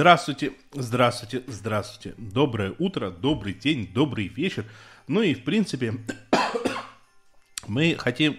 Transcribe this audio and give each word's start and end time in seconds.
Здравствуйте, 0.00 0.52
здравствуйте, 0.72 1.42
здравствуйте. 1.46 2.14
Доброе 2.16 2.74
утро, 2.78 3.10
добрый 3.10 3.52
день, 3.52 3.86
добрый 3.92 4.28
вечер. 4.28 4.64
Ну 5.06 5.20
и, 5.20 5.34
в 5.34 5.44
принципе, 5.44 5.92
мы 7.66 7.96
хотим 7.98 8.38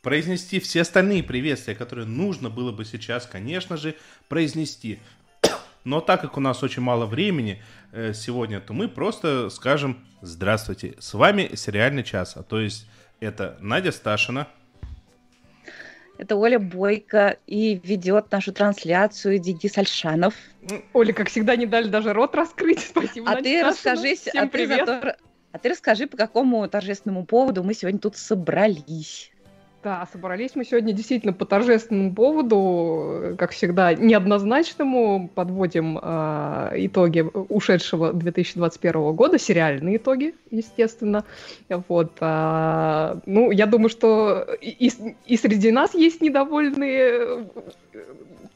произнести 0.00 0.60
все 0.60 0.82
остальные 0.82 1.24
приветствия, 1.24 1.74
которые 1.74 2.06
нужно 2.06 2.50
было 2.50 2.70
бы 2.70 2.84
сейчас, 2.84 3.26
конечно 3.26 3.76
же, 3.76 3.96
произнести. 4.28 5.00
Но 5.82 6.00
так 6.00 6.20
как 6.20 6.36
у 6.36 6.40
нас 6.40 6.62
очень 6.62 6.82
мало 6.82 7.06
времени 7.06 7.60
э, 7.90 8.12
сегодня, 8.14 8.60
то 8.60 8.72
мы 8.72 8.86
просто 8.86 9.50
скажем 9.50 10.06
«Здравствуйте». 10.22 10.94
С 11.00 11.14
вами 11.14 11.50
«Сериальный 11.56 12.04
час», 12.04 12.36
а 12.36 12.44
то 12.44 12.60
есть 12.60 12.86
это 13.18 13.58
Надя 13.60 13.90
Сташина. 13.90 14.46
Это 16.18 16.36
Оля 16.36 16.58
Бойко 16.58 17.36
и 17.46 17.80
ведет 17.82 18.30
нашу 18.32 18.52
трансляцию 18.52 19.38
Денис 19.38 19.76
Альшанов. 19.76 20.34
Оля, 20.92 21.12
как 21.12 21.28
всегда, 21.28 21.56
не 21.56 21.66
дали 21.66 21.88
даже 21.88 22.12
рот 22.12 22.34
раскрыть. 22.34 22.80
Спасибо. 22.88 23.30
А 23.30 23.42
ты 23.42 23.62
расскажи, 23.62 24.14
а 24.34 24.46
ты, 24.46 24.66
зато, 24.66 25.14
а 25.52 25.58
ты 25.58 25.68
расскажи, 25.68 26.06
по 26.06 26.16
какому 26.16 26.66
торжественному 26.68 27.26
поводу 27.26 27.62
мы 27.62 27.74
сегодня 27.74 28.00
тут 28.00 28.16
собрались. 28.16 29.30
Да, 29.86 30.04
собрались 30.12 30.56
мы 30.56 30.64
сегодня 30.64 30.92
действительно 30.92 31.32
по 31.32 31.44
торжественному 31.44 32.12
поводу, 32.12 33.36
как 33.38 33.52
всегда, 33.52 33.94
неоднозначному. 33.94 35.30
Подводим 35.32 36.00
э, 36.02 36.70
итоги 36.74 37.20
ушедшего 37.20 38.12
2021 38.12 39.12
года, 39.12 39.38
сериальные 39.38 39.98
итоги, 39.98 40.34
естественно. 40.50 41.24
Вот, 41.68 42.14
э, 42.20 43.20
ну, 43.26 43.52
я 43.52 43.66
думаю, 43.66 43.88
что 43.88 44.56
и, 44.60 44.90
и 45.24 45.36
среди 45.36 45.70
нас 45.70 45.94
есть 45.94 46.20
недовольные 46.20 47.46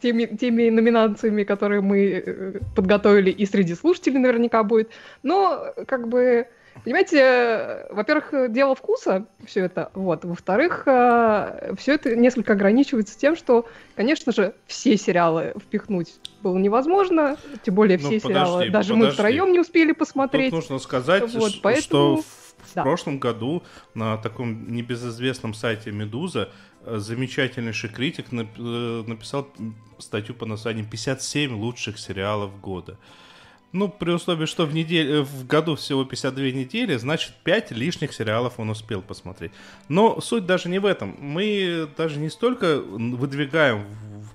теми, 0.03 0.25
теми 0.25 0.69
номинациями, 0.69 1.45
которые 1.45 1.81
мы 1.81 2.25
э, 2.27 2.53
подготовили, 2.75 3.31
и 3.31 3.47
среди 3.47 3.77
слушателей 3.77 4.19
наверняка 4.19 4.65
будет. 4.65 4.91
Но, 5.23 5.75
как 5.87 6.09
бы, 6.09 6.49
Понимаете, 6.85 7.87
во-первых, 7.91 8.53
дело 8.53 8.75
вкуса, 8.75 9.27
все 9.45 9.65
это, 9.65 9.91
вот. 9.95 10.25
Во-вторых, 10.25 10.85
э, 10.87 11.75
все 11.79 11.95
это 11.95 12.17
несколько 12.17 12.55
ограничивается 12.55 13.19
тем, 13.19 13.37
что, 13.37 13.67
конечно 13.97 14.33
же, 14.33 14.55
все 14.67 14.97
сериалы 14.97 15.55
впихнуть 15.61 16.15
было 16.43 16.57
невозможно, 16.59 17.37
тем 17.63 17.75
более 17.75 17.99
ну, 17.99 18.09
все 18.09 18.21
ну, 18.23 18.29
сериалы, 18.29 18.53
подожди, 18.53 18.71
даже 18.71 18.89
подожди. 18.95 19.07
мы 19.07 19.13
втроем 19.13 19.53
не 19.53 19.61
успели 19.61 19.93
посмотреть. 19.93 20.51
Тут 20.51 20.61
нужно 20.61 20.79
сказать, 20.79 21.33
вот, 21.35 21.61
поэтому... 21.63 21.83
что 21.83 22.17
в, 22.17 22.75
да. 22.75 22.83
прошлом 22.83 23.19
году 23.19 23.63
на 23.95 24.17
таком 24.17 24.73
небезызвестном 24.73 25.55
сайте 25.55 25.91
Медуза 25.91 26.51
э, 26.85 26.97
замечательнейший 26.99 27.91
критик 27.91 28.27
э, 28.33 29.03
написал 29.07 29.49
статью 29.99 30.35
по 30.35 30.47
названием 30.47 30.89
«57 30.91 31.55
лучших 31.55 31.99
сериалов 31.99 32.59
года». 32.61 32.97
Ну, 33.73 33.89
при 33.89 34.11
условии, 34.11 34.47
что 34.47 34.67
в, 34.67 34.75
неделе, 34.75 35.23
в 35.23 35.47
году 35.47 35.77
всего 35.77 36.05
52 36.05 36.45
недели, 36.47 36.97
значит, 36.97 37.33
5 37.45 37.71
лишних 37.71 38.13
сериалов 38.13 38.55
он 38.59 38.71
успел 38.71 39.01
посмотреть. 39.01 39.53
Но 39.89 40.21
суть 40.21 40.45
даже 40.45 40.69
не 40.69 40.81
в 40.81 40.87
этом. 40.87 41.17
Мы 41.21 41.89
даже 41.97 42.19
не 42.19 42.31
столько 42.31 42.81
выдвигаем 42.81 43.87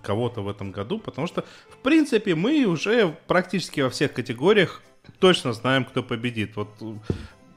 кого-то 0.01 0.41
в 0.41 0.47
этом 0.47 0.72
году, 0.72 1.00
потому 1.00 1.28
что, 1.28 1.44
в 1.69 1.78
принципе, 1.78 2.35
мы 2.35 2.63
уже 2.66 3.18
практически 3.28 3.81
во 3.81 3.90
всех 3.90 4.13
категориях 4.13 4.81
точно 5.19 5.51
знаем, 5.53 5.84
кто 5.84 6.03
победит. 6.03 6.56
Вот 6.56 6.69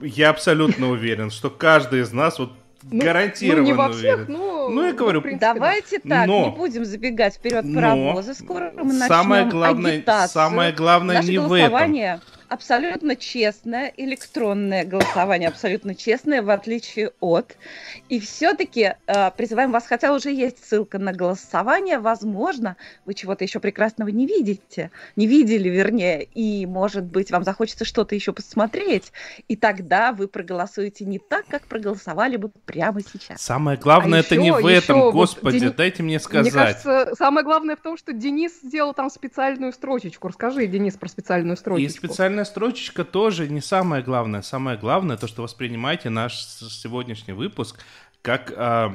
я 0.00 0.30
абсолютно 0.30 0.90
уверен, 0.90 1.30
что 1.30 1.50
каждый 1.50 2.00
из 2.00 2.12
нас 2.12 2.38
вот 2.38 2.52
ну, 2.82 3.04
гарантированно 3.04 3.62
ну, 3.62 3.66
не 3.66 3.72
во 3.72 3.92
всех, 3.92 4.28
но... 4.28 4.68
Ну, 4.68 4.86
я 4.86 4.92
говорю... 4.92 5.20
принципе, 5.20 5.52
Давайте 5.54 6.00
да. 6.04 6.16
так, 6.16 6.26
но, 6.26 6.44
не 6.46 6.56
будем 6.56 6.84
забегать 6.84 7.34
вперед 7.34 7.64
паровоза. 7.74 8.34
Скоро 8.34 8.72
мы 8.76 8.92
начнем 8.92 9.08
самое 9.08 9.46
главное, 9.46 9.92
агитацию. 9.94 10.32
Самое 10.32 10.72
главное 10.72 11.16
Наше 11.16 11.30
не 11.30 11.38
в 11.38 11.52
этом 11.52 11.92
абсолютно 12.48 13.16
честное, 13.16 13.92
электронное 13.96 14.84
голосование, 14.84 15.48
абсолютно 15.48 15.94
честное, 15.94 16.42
в 16.42 16.50
отличие 16.50 17.12
от. 17.20 17.56
И 18.08 18.20
все-таки 18.20 18.94
э, 19.06 19.30
призываем 19.36 19.72
вас, 19.72 19.86
хотя 19.86 20.12
уже 20.12 20.30
есть 20.30 20.64
ссылка 20.64 20.98
на 20.98 21.12
голосование, 21.12 21.98
возможно, 21.98 22.76
вы 23.04 23.14
чего-то 23.14 23.44
еще 23.44 23.60
прекрасного 23.60 24.08
не 24.08 24.26
видите, 24.26 24.90
не 25.16 25.26
видели, 25.26 25.68
вернее, 25.68 26.24
и, 26.24 26.66
может 26.66 27.04
быть, 27.04 27.30
вам 27.30 27.44
захочется 27.44 27.84
что-то 27.84 28.14
еще 28.14 28.32
посмотреть, 28.32 29.12
и 29.48 29.56
тогда 29.56 30.12
вы 30.12 30.28
проголосуете 30.28 31.04
не 31.04 31.18
так, 31.18 31.46
как 31.46 31.66
проголосовали 31.66 32.36
бы 32.36 32.50
прямо 32.64 33.00
сейчас. 33.00 33.40
Самое 33.40 33.78
главное, 33.78 34.20
а 34.20 34.22
это 34.22 34.34
еще, 34.34 34.44
не 34.44 34.52
в 34.52 34.66
этом, 34.66 34.98
еще, 34.98 35.12
господи, 35.12 35.66
вот, 35.66 35.76
дайте 35.76 36.02
мне 36.02 36.18
сказать. 36.20 36.52
Мне 36.52 36.62
кажется, 36.62 37.14
самое 37.16 37.44
главное 37.44 37.76
в 37.76 37.80
том, 37.80 37.96
что 37.96 38.12
Денис 38.12 38.60
сделал 38.62 38.94
там 38.94 39.10
специальную 39.10 39.72
строчечку. 39.72 40.28
Расскажи, 40.28 40.66
Денис, 40.66 40.96
про 40.96 41.08
специальную 41.08 41.56
строчечку. 41.56 42.06
И 42.06 42.08
специальная 42.08 42.37
Финальная 42.38 42.52
строчечка 42.52 43.04
тоже 43.04 43.48
не 43.48 43.60
самое 43.60 44.00
главное. 44.00 44.42
Самое 44.42 44.78
главное 44.78 45.16
то, 45.16 45.26
что 45.26 45.42
воспринимайте 45.42 46.08
наш 46.08 46.36
сегодняшний 46.36 47.32
выпуск 47.32 47.80
как, 48.22 48.52
а, 48.56 48.94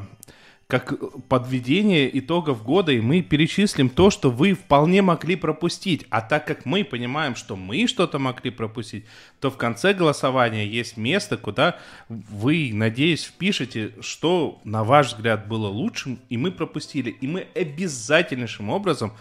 как 0.67 0.93
подведение 1.27 2.17
итогов 2.17 2.63
года, 2.63 2.93
и 2.93 3.01
мы 3.01 3.21
перечислим 3.21 3.89
то, 3.89 4.11
что 4.11 4.31
вы 4.31 4.53
вполне 4.53 5.01
могли 5.01 5.35
пропустить. 5.35 6.05
А 6.09 6.21
так 6.21 6.47
как 6.47 6.65
мы 6.65 6.85
понимаем, 6.85 7.35
что 7.35 7.57
мы 7.57 7.85
что-то 7.85 8.17
могли 8.17 8.49
пропустить, 8.49 9.03
то 9.41 9.51
в 9.51 9.57
конце 9.57 9.93
голосования 9.93 10.65
есть 10.65 10.95
место, 10.95 11.35
куда 11.35 11.79
вы, 12.07 12.71
надеюсь, 12.71 13.25
впишете, 13.25 13.91
что, 13.99 14.61
на 14.63 14.85
ваш 14.85 15.07
взгляд, 15.07 15.49
было 15.49 15.67
лучшим, 15.67 16.17
и 16.29 16.37
мы 16.37 16.49
пропустили. 16.49 17.09
И 17.09 17.27
мы 17.27 17.47
обязательнейшим 17.55 18.69
образом 18.69 19.11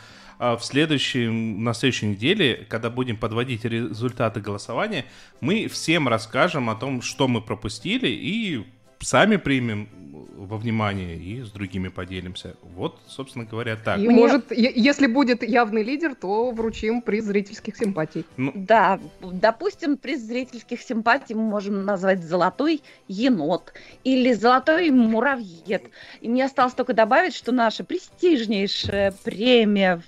в 0.43 0.61
следующем, 0.63 1.63
на 1.63 1.73
следующей 1.73 2.07
неделе, 2.07 2.67
когда 2.69 2.91
будем 2.91 3.17
подводить 3.17 3.65
результаты 3.65 4.41
голосования, 4.41 5.05
мы 5.41 5.69
всем 5.69 6.09
расскажем 6.09 6.69
о 6.69 6.75
том, 6.75 7.01
что 7.01 7.29
мы 7.29 7.41
пропустили, 7.41 8.09
и 8.09 8.65
сами 8.99 9.37
примем 9.37 9.89
во 10.37 10.57
внимание 10.57 11.17
и 11.17 11.43
с 11.43 11.51
другими 11.51 11.89
поделимся. 11.89 12.57
Вот, 12.75 12.99
собственно 13.07 13.45
говоря, 13.45 13.77
так. 13.77 13.99
И, 13.99 14.09
может, 14.09 14.51
если 14.51 15.07
будет 15.07 15.43
явный 15.43 15.85
лидер, 15.85 16.15
то 16.15 16.51
вручим 16.51 17.01
приз 17.03 17.25
зрительских 17.25 17.77
симпатий. 17.77 18.25
Ну... 18.37 18.53
Да, 18.55 18.99
допустим, 19.21 19.97
приз 19.97 20.21
зрительских 20.23 20.83
симпатий 20.83 21.35
мы 21.35 21.43
можем 21.43 21.85
назвать 21.85 22.25
«Золотой 22.25 22.83
енот» 23.07 23.73
или 24.03 24.33
«Золотой 24.33 24.91
муравьед». 24.91 25.85
И 26.21 26.29
мне 26.29 26.45
осталось 26.45 26.75
только 26.75 26.93
добавить, 26.93 27.35
что 27.35 27.53
наша 27.53 27.85
престижнейшая 27.85 29.15
премия 29.25 30.03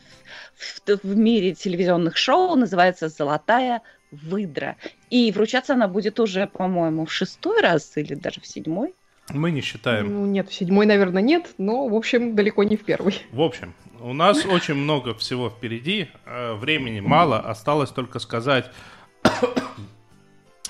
в, 0.65 1.01
в 1.03 1.17
мире 1.17 1.55
телевизионных 1.55 2.17
шоу 2.17 2.57
называется 2.57 3.09
«Золотая 3.09 3.83
выдра». 4.11 4.77
И 5.11 5.33
вручаться 5.33 5.75
она 5.75 5.89
будет 5.89 6.21
уже, 6.21 6.47
по-моему, 6.47 7.07
в 7.07 7.13
шестой 7.13 7.61
раз 7.61 7.97
или 7.97 8.15
даже 8.15 8.41
в 8.41 8.47
седьмой. 8.47 8.95
Мы 9.31 9.51
не 9.51 9.61
считаем. 9.63 10.13
Ну, 10.13 10.27
нет, 10.27 10.51
в 10.51 10.55
седьмой, 10.55 10.87
наверное, 10.87 11.23
нет, 11.23 11.55
но, 11.59 11.89
в 11.89 11.95
общем, 11.95 12.35
далеко 12.35 12.63
не 12.63 12.77
в 12.77 12.85
первый. 12.85 13.15
В 13.33 13.41
общем, 13.41 13.75
у 14.01 14.13
нас 14.13 14.45
очень 14.45 14.75
много 14.75 15.15
всего 15.15 15.49
впереди, 15.49 16.09
э, 16.27 16.55
времени 16.55 17.01
мало, 17.01 17.39
осталось 17.41 17.91
только 17.91 18.19
сказать 18.19 18.71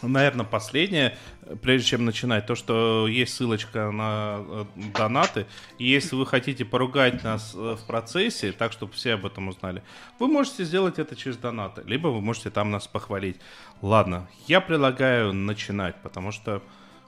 наверное, 0.08 0.44
последнее, 0.44 1.16
прежде 1.62 1.88
чем 1.88 2.04
начинать, 2.04 2.46
то, 2.46 2.54
что 2.54 3.06
есть 3.08 3.34
ссылочка 3.34 3.90
на 3.90 4.38
э, 4.38 4.64
донаты. 4.96 5.46
И 5.78 5.86
если 5.86 6.16
вы 6.16 6.26
хотите 6.26 6.64
поругать 6.64 7.22
нас 7.24 7.54
э, 7.54 7.76
в 7.78 7.86
процессе, 7.86 8.52
так, 8.52 8.72
чтобы 8.72 8.92
все 8.92 9.14
об 9.14 9.26
этом 9.26 9.48
узнали, 9.48 9.82
вы 10.18 10.28
можете 10.28 10.64
сделать 10.64 10.98
это 10.98 11.16
через 11.16 11.36
донаты, 11.36 11.82
либо 11.86 12.08
вы 12.08 12.20
можете 12.20 12.50
там 12.50 12.70
нас 12.70 12.86
похвалить. 12.86 13.40
Ладно, 13.82 14.28
я 14.46 14.60
предлагаю 14.60 15.32
начинать, 15.32 15.96
потому 16.02 16.32
что 16.32 16.62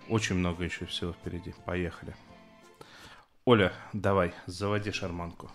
очень 0.09 0.37
много 0.37 0.65
еще 0.65 0.87
всего 0.87 1.13
впереди. 1.13 1.55
Поехали. 1.65 2.15
Оля, 3.45 3.73
давай, 3.93 4.33
заводи 4.47 4.93
шарманку. 4.93 5.51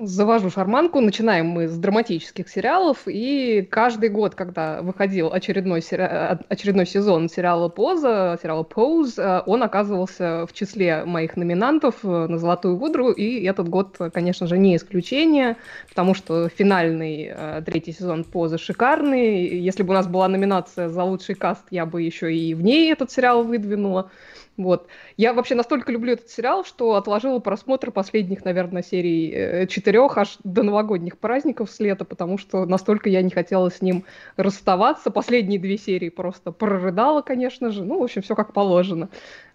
Завожу 0.00 0.48
шарманку. 0.48 1.00
Начинаем 1.00 1.46
мы 1.46 1.66
с 1.66 1.76
драматических 1.76 2.48
сериалов. 2.48 2.98
И 3.06 3.66
каждый 3.68 4.10
год, 4.10 4.36
когда 4.36 4.80
выходил 4.80 5.32
очередной, 5.32 5.82
сери... 5.82 6.02
очередной 6.48 6.86
сезон 6.86 7.28
сериала 7.28 7.68
«Поза», 7.68 8.38
сериала 8.40 8.62
«Pose», 8.62 9.20
э, 9.20 9.42
он 9.44 9.64
оказывался 9.64 10.46
в 10.46 10.52
числе 10.52 11.04
моих 11.04 11.36
номинантов 11.36 11.96
э, 12.04 12.06
на 12.28 12.38
«Золотую 12.38 12.76
выдру». 12.76 13.10
И 13.10 13.42
этот 13.42 13.68
год, 13.68 13.98
конечно 14.14 14.46
же, 14.46 14.56
не 14.56 14.76
исключение, 14.76 15.56
потому 15.88 16.14
что 16.14 16.48
финальный 16.48 17.32
э, 17.34 17.62
третий 17.66 17.90
сезон 17.90 18.22
«Позы» 18.22 18.56
шикарный. 18.56 19.48
Если 19.48 19.82
бы 19.82 19.90
у 19.90 19.94
нас 19.94 20.06
была 20.06 20.28
номинация 20.28 20.88
за 20.90 21.02
лучший 21.02 21.34
каст, 21.34 21.64
я 21.72 21.86
бы 21.86 22.02
еще 22.02 22.32
и 22.32 22.54
в 22.54 22.62
ней 22.62 22.92
этот 22.92 23.10
сериал 23.10 23.42
выдвинула. 23.42 24.12
Вот. 24.58 24.88
Я 25.16 25.32
вообще 25.34 25.54
настолько 25.54 25.92
люблю 25.92 26.14
этот 26.14 26.30
сериал, 26.30 26.64
что 26.64 26.96
отложила 26.96 27.38
просмотр 27.38 27.92
последних, 27.92 28.44
наверное, 28.44 28.82
серий 28.82 29.30
э, 29.32 29.66
четырех 29.68 30.18
аж 30.18 30.36
до 30.42 30.64
новогодних 30.64 31.16
праздников 31.16 31.70
с 31.70 31.78
лета, 31.78 32.04
потому 32.04 32.38
что 32.38 32.66
настолько 32.66 33.08
я 33.08 33.22
не 33.22 33.30
хотела 33.30 33.70
с 33.70 33.80
ним 33.80 34.04
расставаться. 34.36 35.12
Последние 35.12 35.60
две 35.60 35.78
серии 35.78 36.08
просто 36.08 36.50
прорыдала, 36.50 37.22
конечно 37.22 37.70
же. 37.70 37.84
Ну, 37.84 38.00
в 38.00 38.02
общем, 38.02 38.20
все 38.22 38.34
как 38.34 38.52
положено. 38.52 39.10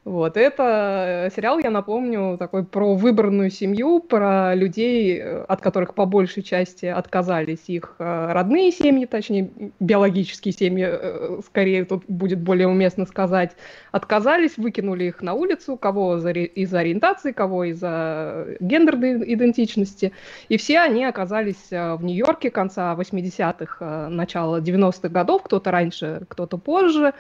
Вот, 0.05 0.35
это 0.35 1.27
э, 1.27 1.29
сериал, 1.33 1.59
я 1.59 1.69
напомню, 1.69 2.37
такой 2.37 2.65
про 2.65 2.93
выбранную 2.93 3.49
семью, 3.49 4.01
про 4.01 4.53
людей, 4.53 5.17
э, 5.17 5.43
от 5.43 5.61
которых 5.61 5.95
по 5.95 6.05
большей 6.05 6.43
части 6.43 6.87
отказались 6.87 7.63
их 7.67 7.95
э, 7.99 8.33
родные 8.33 8.73
семьи, 8.73 9.05
точнее, 9.05 9.49
биологические 9.79 10.51
семьи, 10.51 10.89
скорее 11.45 11.85
тут 11.85 12.03
будет 12.09 12.41
более 12.41 12.67
уместно 12.67 13.05
сказать, 13.05 13.55
отказались, 13.93 14.57
выкинули 14.57 15.05
их 15.05 15.21
на 15.21 15.35
улицу, 15.35 15.77
кого 15.77 16.17
из-за 16.17 16.79
ориентации, 16.79 17.31
кого 17.31 17.63
из-за 17.63 18.57
гендерной 18.59 19.33
идентичности, 19.33 20.11
и 20.49 20.57
все 20.57 20.79
они 20.79 21.05
оказались 21.05 21.71
в 21.71 21.99
Нью-Йорке 22.01 22.51
конца 22.51 22.93
80-х, 22.93 24.09
начала 24.09 24.59
90-х 24.59 25.07
годов, 25.07 25.43
кто-то 25.43 25.71
раньше, 25.71 26.25
кто-то 26.27 26.57
позже, 26.57 27.13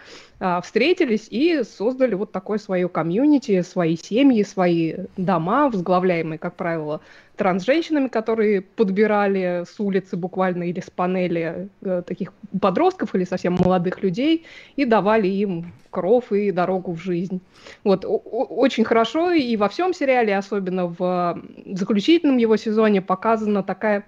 встретились 0.61 1.27
и 1.29 1.63
создали 1.63 2.15
вот 2.15 2.33
такой 2.33 2.59
свой 2.59 2.72
свое 2.73 2.89
комьюнити, 2.89 3.61
свои 3.61 3.95
семьи, 3.95 4.41
свои 4.41 4.95
дома, 5.15 5.69
возглавляемые, 5.69 6.39
как 6.39 6.55
правило, 6.55 7.01
транс-женщинами, 7.35 8.07
которые 8.07 8.61
подбирали 8.61 9.63
с 9.71 9.79
улицы 9.79 10.17
буквально 10.17 10.63
или 10.63 10.79
с 10.79 10.89
панели 10.89 11.69
э, 11.83 12.01
таких 12.03 12.33
подростков 12.59 13.13
или 13.13 13.25
совсем 13.25 13.53
молодых 13.53 14.01
людей 14.01 14.45
и 14.75 14.85
давали 14.85 15.27
им 15.27 15.71
кров 15.91 16.31
и 16.31 16.49
дорогу 16.49 16.93
в 16.93 16.99
жизнь. 16.99 17.41
Вот, 17.83 18.05
очень 18.07 18.85
хорошо 18.85 19.31
и 19.31 19.55
во 19.55 19.69
всем 19.69 19.93
сериале, 19.93 20.35
особенно 20.35 20.87
в 20.87 21.39
заключительном 21.67 22.37
его 22.37 22.57
сезоне, 22.57 23.03
показана 23.03 23.61
такая 23.61 24.03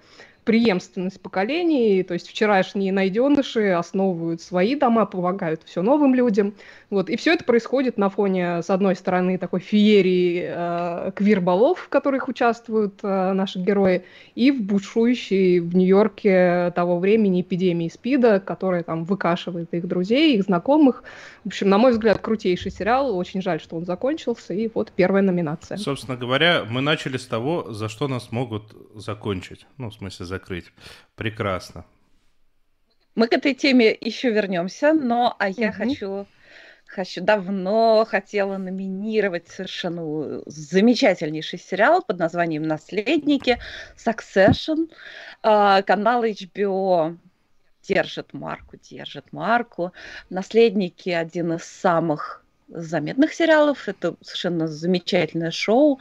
преемственность 0.45 1.19
поколений, 1.19 2.03
то 2.03 2.13
есть 2.13 2.29
вчерашние 2.29 2.93
найденыши 2.93 3.71
основывают 3.71 4.41
свои 4.41 4.75
дома, 4.75 5.05
помогают 5.05 5.61
все 5.65 5.81
новым 5.81 6.15
людям. 6.15 6.53
Вот. 6.89 7.09
И 7.09 7.15
все 7.17 7.33
это 7.33 7.43
происходит 7.43 7.97
на 7.97 8.09
фоне, 8.09 8.61
с 8.61 8.69
одной 8.69 8.95
стороны, 8.95 9.37
такой 9.37 9.59
феерии 9.59 10.45
э, 10.47 11.11
квир-балов, 11.15 11.79
в 11.79 11.89
которых 11.89 12.27
участвуют 12.27 12.99
э, 13.03 13.33
наши 13.33 13.59
герои, 13.59 14.03
и 14.35 14.51
в 14.51 14.61
бушующей 14.61 15.59
в 15.59 15.75
Нью-Йорке 15.75 16.71
того 16.75 16.99
времени 16.99 17.41
эпидемии 17.41 17.89
СПИДа, 17.89 18.39
которая 18.39 18.83
там 18.83 19.03
выкашивает 19.03 19.73
их 19.73 19.87
друзей, 19.87 20.35
их 20.35 20.43
знакомых. 20.43 21.03
В 21.43 21.47
общем, 21.47 21.69
на 21.69 21.77
мой 21.77 21.91
взгляд, 21.91 22.19
крутейший 22.19 22.71
сериал. 22.71 23.15
Очень 23.15 23.41
жаль, 23.41 23.59
что 23.59 23.75
он 23.75 23.85
закончился. 23.85 24.53
И 24.53 24.69
вот 24.73 24.91
первая 24.95 25.23
номинация. 25.23 25.77
Собственно 25.77 26.17
говоря, 26.17 26.65
мы 26.69 26.81
начали 26.81 27.17
с 27.17 27.25
того, 27.25 27.71
за 27.71 27.89
что 27.89 28.07
нас 28.07 28.31
могут 28.31 28.75
закончить. 28.95 29.65
Ну, 29.77 29.89
в 29.89 29.93
смысле, 29.93 30.25
закрыть. 30.25 30.65
Прекрасно. 31.15 31.85
Мы 33.15 33.27
к 33.27 33.33
этой 33.33 33.53
теме 33.53 33.95
еще 33.99 34.29
вернемся, 34.29 34.93
но 34.93 35.35
а 35.39 35.49
я 35.49 35.69
угу. 35.69 35.77
хочу 35.77 36.25
хочу 36.95 37.21
давно 37.21 38.05
хотела 38.09 38.57
номинировать 38.57 39.49
совершенно 39.49 40.41
замечательнейший 40.45 41.59
сериал 41.59 42.01
под 42.01 42.19
названием 42.19 42.63
«Наследники», 42.63 43.59
«Succession», 43.97 44.89
а, 45.43 45.81
канал 45.81 46.23
HBO 46.23 47.17
держит 47.83 48.33
марку, 48.33 48.77
держит 48.77 49.33
марку. 49.33 49.91
«Наследники» 50.29 51.09
один 51.09 51.53
из 51.53 51.65
самых 51.65 52.44
заметных 52.67 53.33
сериалов. 53.33 53.87
Это 53.87 54.15
совершенно 54.21 54.67
замечательное 54.67 55.51
шоу. 55.51 55.99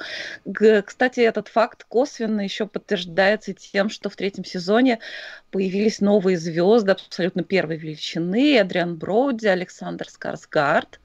Кстати, 0.85 1.21
этот 1.21 1.49
факт 1.49 1.85
косвенно 1.85 2.41
еще 2.41 2.67
подтверждается 2.67 3.53
тем, 3.53 3.89
что 3.91 4.11
в 4.11 4.17
третьем 4.17 4.45
сезоне 4.45 5.01
появились 5.51 6.01
новые 6.01 6.39
звезды 6.39 6.93
абсолютно 6.93 7.43
первой 7.43 7.77
величины. 7.77 8.59
Адриан 8.59 8.97
Броуди, 8.97 9.47
Александр 9.47 10.09
Скарсгард. 10.09 11.01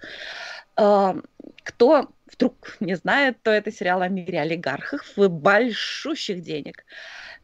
А, 0.76 1.18
кто 1.64 2.10
вдруг 2.32 2.78
не 2.80 2.96
знает, 2.96 3.38
то 3.42 3.52
это 3.52 3.72
сериал 3.72 4.02
о 4.02 4.08
мире 4.08 4.40
олигархов 4.40 5.18
и 5.18 5.28
большущих 5.28 6.42
денег 6.42 6.86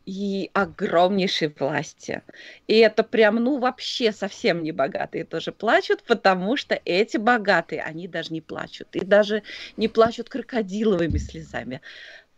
и 0.05 0.51
огромнейшей 0.53 1.53
власти. 1.59 2.21
И 2.67 2.77
это 2.77 3.03
прям, 3.03 3.35
ну, 3.35 3.57
вообще 3.57 4.11
совсем 4.11 4.63
не 4.63 4.71
богатые 4.71 5.25
тоже 5.25 5.51
плачут, 5.51 6.03
потому 6.03 6.57
что 6.57 6.79
эти 6.85 7.17
богатые, 7.17 7.81
они 7.81 8.07
даже 8.07 8.33
не 8.33 8.41
плачут. 8.41 8.95
И 8.95 9.03
даже 9.03 9.43
не 9.77 9.87
плачут 9.87 10.29
крокодиловыми 10.29 11.17
слезами. 11.17 11.81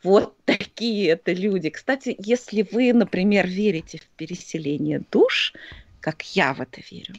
Вот 0.03 0.35
такие 0.45 1.09
это 1.09 1.33
люди. 1.33 1.69
Кстати, 1.69 2.15
если 2.19 2.65
вы, 2.71 2.93
например, 2.93 3.47
верите 3.47 3.99
в 3.99 4.07
переселение 4.15 5.01
душ, 5.11 5.53
как 5.99 6.21
я 6.35 6.53
в 6.53 6.61
это 6.61 6.81
верю, 6.89 7.15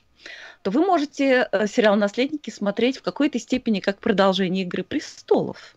то 0.62 0.70
вы 0.70 0.84
можете 0.84 1.48
э, 1.50 1.66
сериал 1.66 1.96
«Наследники» 1.96 2.50
смотреть 2.50 2.98
в 2.98 3.02
какой-то 3.02 3.38
степени 3.38 3.80
как 3.80 4.00
продолжение 4.00 4.64
«Игры 4.64 4.84
престолов». 4.84 5.76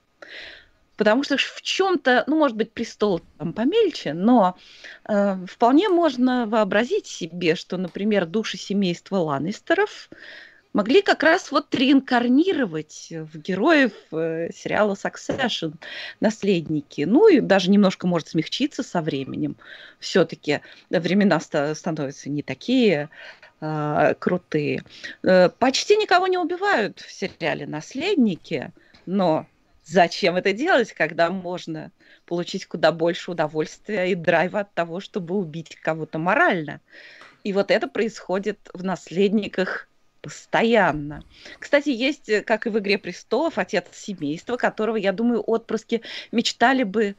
Потому 1.02 1.24
что 1.24 1.36
в 1.36 1.64
чем-то, 1.64 2.26
ну, 2.28 2.38
может 2.38 2.56
быть, 2.56 2.74
престол 2.74 3.22
там 3.40 3.54
помельче, 3.54 4.14
но 4.14 4.56
э, 5.10 5.36
вполне 5.48 5.90
можно 5.90 6.46
вообразить 6.46 7.08
себе, 7.08 7.56
что, 7.56 7.78
например, 7.78 8.28
души 8.28 8.58
семейства 8.58 9.16
Ланнистеров 9.16 10.12
могли 10.74 11.02
как 11.02 11.24
раз 11.24 11.52
вот 11.52 11.74
реинкарнировать 11.74 13.08
в 13.10 13.36
героев 13.40 13.94
э, 14.12 14.52
сериала 14.54 14.94
Succession 14.94 15.74
наследники. 16.20 17.02
Ну 17.02 17.28
и 17.28 17.40
даже 17.40 17.72
немножко 17.72 18.06
может 18.06 18.28
смягчиться 18.28 18.84
со 18.84 19.02
временем. 19.02 19.56
Все-таки 20.00 20.62
времена 20.92 21.40
ста- 21.40 21.74
становятся 21.74 22.30
не 22.30 22.44
такие 22.44 23.10
э, 23.60 24.14
крутые. 24.20 24.84
Э, 25.24 25.50
почти 25.50 25.98
никого 25.98 26.28
не 26.28 26.38
убивают 26.38 27.00
в 27.00 27.12
сериале 27.12 27.66
наследники, 27.66 28.72
но 29.08 29.48
Зачем 29.92 30.38
это 30.38 30.54
делать, 30.54 30.94
когда 30.94 31.30
можно 31.30 31.92
получить 32.26 32.66
куда 32.66 32.94
больше 32.94 33.32
удовольствия 33.32 34.06
и 34.10 34.16
драйва 34.16 34.62
от 34.62 34.74
того, 34.74 35.02
чтобы 35.02 35.36
убить 35.36 35.76
кого-то 35.76 36.18
морально? 36.18 36.80
И 37.44 37.52
вот 37.52 37.72
это 37.72 37.90
происходит 37.90 38.58
в 38.74 38.86
наследниках 38.86 39.90
постоянно. 40.22 41.26
Кстати, 41.60 41.90
есть, 41.90 42.30
э, 42.30 42.42
как 42.42 42.68
и 42.68 42.70
в 42.70 42.80
«Игре 42.80 42.98
престолов», 42.98 43.58
отец 43.58 43.88
семейства, 43.92 44.56
которого, 44.56 44.96
я 44.96 45.12
думаю, 45.12 45.42
отпрыски 45.42 46.04
мечтали 46.32 46.84
бы 46.84 47.16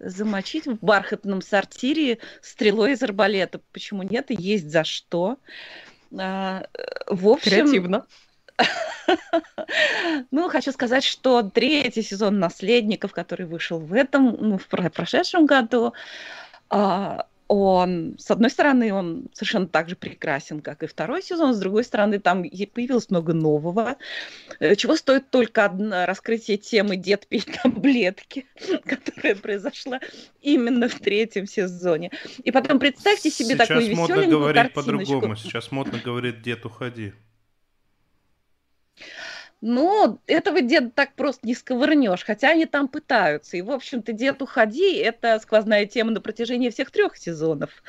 замочить 0.00 0.66
в 0.66 0.84
бархатном 0.84 1.42
сортире 1.42 2.18
стрелой 2.42 2.92
из 2.92 3.02
арбалета. 3.04 3.60
Почему 3.72 4.02
нет? 4.02 4.32
И 4.32 4.34
есть 4.36 4.68
за 4.68 4.82
что. 4.82 5.38
А, 6.18 6.66
э, 6.74 6.82
в 7.06 7.28
общем... 7.28 7.50
Креативно. 7.50 8.04
Ну, 10.30 10.48
хочу 10.48 10.72
сказать, 10.72 11.04
что 11.04 11.42
третий 11.42 12.02
сезон 12.02 12.38
«Наследников», 12.38 13.12
который 13.12 13.46
вышел 13.46 13.78
в 13.78 13.92
этом, 13.92 14.36
ну, 14.38 14.58
в 14.58 14.66
прошедшем 14.66 15.46
году, 15.46 15.92
а, 16.68 17.26
он, 17.48 18.16
с 18.18 18.30
одной 18.30 18.50
стороны, 18.50 18.92
он 18.92 19.28
совершенно 19.32 19.68
так 19.68 19.88
же 19.88 19.96
прекрасен, 19.96 20.60
как 20.60 20.82
и 20.82 20.86
второй 20.86 21.22
сезон, 21.22 21.54
с 21.54 21.58
другой 21.58 21.84
стороны, 21.84 22.18
там 22.18 22.42
появилось 22.42 23.10
много 23.10 23.32
нового, 23.34 23.96
э, 24.58 24.74
чего 24.74 24.96
стоит 24.96 25.30
только 25.30 25.64
одно 25.64 26.06
раскрытие 26.06 26.56
темы 26.56 26.96
«Дед 26.96 27.26
пей 27.28 27.42
таблетки», 27.62 28.46
которая 28.84 29.36
произошла 29.36 30.00
именно 30.40 30.88
в 30.88 30.98
третьем 30.98 31.46
сезоне. 31.46 32.10
И 32.42 32.50
потом 32.50 32.78
представьте 32.80 33.30
себе 33.30 33.54
Сейчас 33.54 33.68
такую 33.68 33.88
веселенькую 33.90 34.54
картиночку. 34.54 34.82
Сейчас 34.82 34.90
модно 34.90 34.90
говорить 34.90 35.06
по-другому, 35.06 35.36
сейчас 35.36 35.72
модно 35.72 35.98
говорить 36.04 36.42
«Дед, 36.42 36.66
уходи». 36.66 37.12
Ну, 39.62 40.20
этого 40.26 40.60
деда 40.60 40.90
так 40.90 41.14
просто 41.14 41.46
не 41.46 41.54
сковырнешь, 41.54 42.24
хотя 42.24 42.50
они 42.50 42.66
там 42.66 42.88
пытаются. 42.88 43.56
И, 43.56 43.62
в 43.62 43.70
общем-то, 43.70 44.12
дед 44.12 44.42
уходи, 44.42 44.96
это 44.96 45.38
сквозная 45.40 45.86
тема 45.86 46.10
на 46.10 46.20
протяжении 46.20 46.68
всех 46.68 46.90
трех 46.90 47.16
сезонов. 47.16 47.82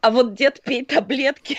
А 0.00 0.10
вот 0.10 0.34
дед 0.34 0.60
пей 0.62 0.84
таблетки, 0.84 1.58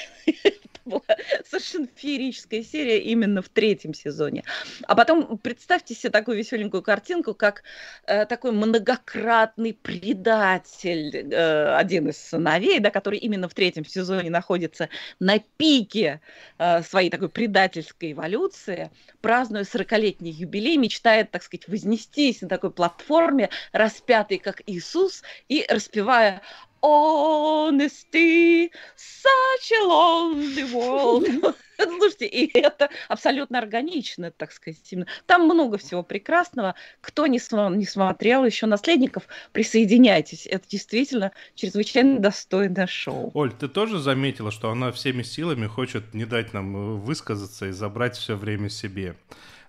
была 0.86 1.02
совершенно 1.46 1.88
феерическая 1.96 2.64
серия 2.64 3.00
именно 3.00 3.42
в 3.42 3.50
третьем 3.50 3.94
сезоне. 3.94 4.44
А 4.88 4.96
потом 4.96 5.38
представьте 5.38 5.94
себе 5.96 6.10
такую 6.10 6.38
веселенькую 6.38 6.84
картинку, 6.84 7.34
как 7.34 7.64
э, 8.06 8.26
такой 8.26 8.52
многократный 8.52 9.74
предатель, 9.74 11.34
э, 11.34 11.76
один 11.76 12.10
из 12.10 12.18
сыновей, 12.18 12.80
да, 12.80 12.90
который 12.90 13.20
именно 13.20 13.48
в 13.48 13.54
третьем 13.54 13.86
сезоне 13.86 14.30
находится 14.30 14.90
на 15.20 15.40
пике 15.40 16.22
э, 16.58 16.82
своей 16.84 17.10
такой 17.10 17.30
предательской 17.30 18.12
эволюции, 18.12 18.92
празднуя 19.22 19.64
40-летний 19.64 20.32
юбилей, 20.32 20.78
мечтает, 20.78 21.32
так 21.32 21.44
сказать, 21.44 21.68
вознестись 21.68 22.42
на 22.42 22.50
такой 22.50 22.72
платформе, 22.72 23.50
распятый 23.72 24.38
как 24.38 24.62
Иисус, 24.66 25.24
и 25.48 25.66
распевая 25.70 26.42
honesty, 26.84 28.70
such 28.98 29.72
a 29.72 29.88
lonely 29.88 30.64
world. 30.72 31.56
Слушайте, 31.82 32.28
и 32.28 32.60
это 32.60 32.90
абсолютно 33.08 33.58
органично, 33.58 34.32
так 34.32 34.52
сказать. 34.52 34.94
Там 35.26 35.46
много 35.46 35.78
всего 35.78 36.04
прекрасного. 36.04 36.76
Кто 37.02 37.26
не, 37.28 37.40
см- 37.40 37.76
не 37.78 37.86
смотрел 37.86 38.46
еще 38.46 38.66
«Наследников», 38.66 39.24
присоединяйтесь. 39.54 40.46
Это 40.46 40.68
действительно 40.68 41.32
чрезвычайно 41.56 42.20
достойное 42.20 42.88
шоу. 42.88 43.32
Оль, 43.34 43.54
ты 43.54 43.68
тоже 43.68 44.00
заметила, 44.00 44.52
что 44.52 44.70
она 44.70 44.92
всеми 44.92 45.24
силами 45.24 45.68
хочет 45.68 46.14
не 46.14 46.26
дать 46.26 46.54
нам 46.54 46.76
э, 46.76 46.96
высказаться 46.98 47.68
и 47.68 47.72
забрать 47.72 48.18
все 48.18 48.36
время 48.36 48.70
себе? 48.70 49.16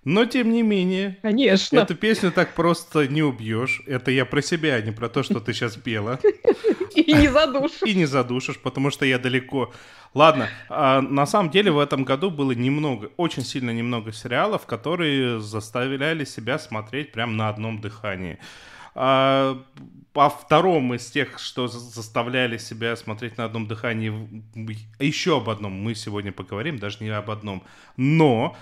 Но, 0.05 0.25
тем 0.25 0.51
не 0.51 0.61
менее, 0.61 1.17
Конечно. 1.23 1.79
эту 1.79 1.95
песню 1.95 2.31
так 2.31 2.53
просто 2.53 3.07
не 3.07 3.23
убьешь. 3.23 3.81
Это 3.87 4.11
я 4.11 4.25
про 4.25 4.41
себя, 4.41 4.75
а 4.75 4.81
не 4.81 4.91
про 4.91 5.09
то, 5.09 5.23
что 5.23 5.39
ты 5.39 5.51
сейчас 5.51 5.75
пела. 5.75 6.19
И 6.95 7.11
не 7.11 7.27
задушишь. 7.27 7.81
И 7.85 7.95
не 7.95 8.05
задушишь, 8.05 8.59
потому 8.59 8.91
что 8.91 9.03
я 9.05 9.17
далеко. 9.17 9.73
Ладно, 10.13 10.47
а 10.69 11.01
на 11.01 11.25
самом 11.25 11.49
деле 11.49 11.71
в 11.71 11.79
этом 11.79 12.03
году 12.03 12.29
было 12.29 12.51
немного, 12.51 13.09
очень 13.17 13.43
сильно 13.43 13.71
немного 13.71 14.13
сериалов, 14.13 14.65
которые 14.65 15.41
заставляли 15.41 16.23
себя 16.23 16.59
смотреть 16.59 17.11
прям 17.11 17.35
на 17.35 17.49
одном 17.49 17.81
дыхании. 17.81 18.37
А, 18.93 19.61
по 20.13 20.29
втором 20.29 20.93
из 20.93 21.11
тех, 21.11 21.37
что 21.39 21.67
заставляли 21.67 22.57
себя 22.57 22.95
смотреть 22.95 23.37
на 23.37 23.45
одном 23.45 23.67
дыхании, 23.67 24.43
еще 24.99 25.37
об 25.37 25.49
одном 25.49 25.73
мы 25.73 25.95
сегодня 25.95 26.31
поговорим, 26.31 26.79
даже 26.79 27.03
не 27.03 27.09
об 27.09 27.29
одном. 27.29 27.63
Но 27.97 28.55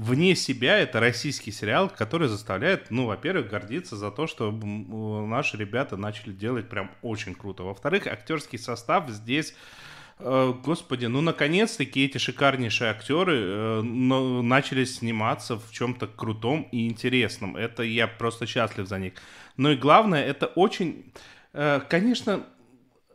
вне 0.00 0.34
себя 0.34 0.78
это 0.78 0.98
российский 0.98 1.52
сериал, 1.52 1.90
который 1.90 2.28
заставляет, 2.28 2.90
ну, 2.90 3.06
во-первых, 3.06 3.48
гордиться 3.50 3.96
за 3.96 4.10
то, 4.10 4.26
что 4.26 4.50
наши 4.50 5.58
ребята 5.58 5.96
начали 5.96 6.32
делать 6.32 6.68
прям 6.68 6.90
очень 7.02 7.34
круто. 7.34 7.64
Во-вторых, 7.64 8.06
актерский 8.06 8.58
состав 8.58 9.10
здесь 9.10 9.54
э, 10.18 10.54
Господи, 10.64 11.04
ну 11.04 11.20
наконец-таки 11.20 12.06
эти 12.06 12.16
шикарнейшие 12.16 12.90
актеры 12.90 13.36
э, 13.36 13.82
начали 13.82 14.84
сниматься 14.84 15.56
в 15.56 15.70
чем-то 15.70 16.06
крутом 16.06 16.66
и 16.72 16.88
интересном. 16.88 17.56
Это 17.56 17.82
я 17.82 18.08
просто 18.08 18.46
счастлив 18.46 18.88
за 18.88 18.98
них. 18.98 19.12
Но 19.58 19.70
и 19.72 19.76
главное, 19.76 20.24
это 20.24 20.46
очень, 20.46 21.12
э, 21.52 21.80
конечно, 21.90 22.46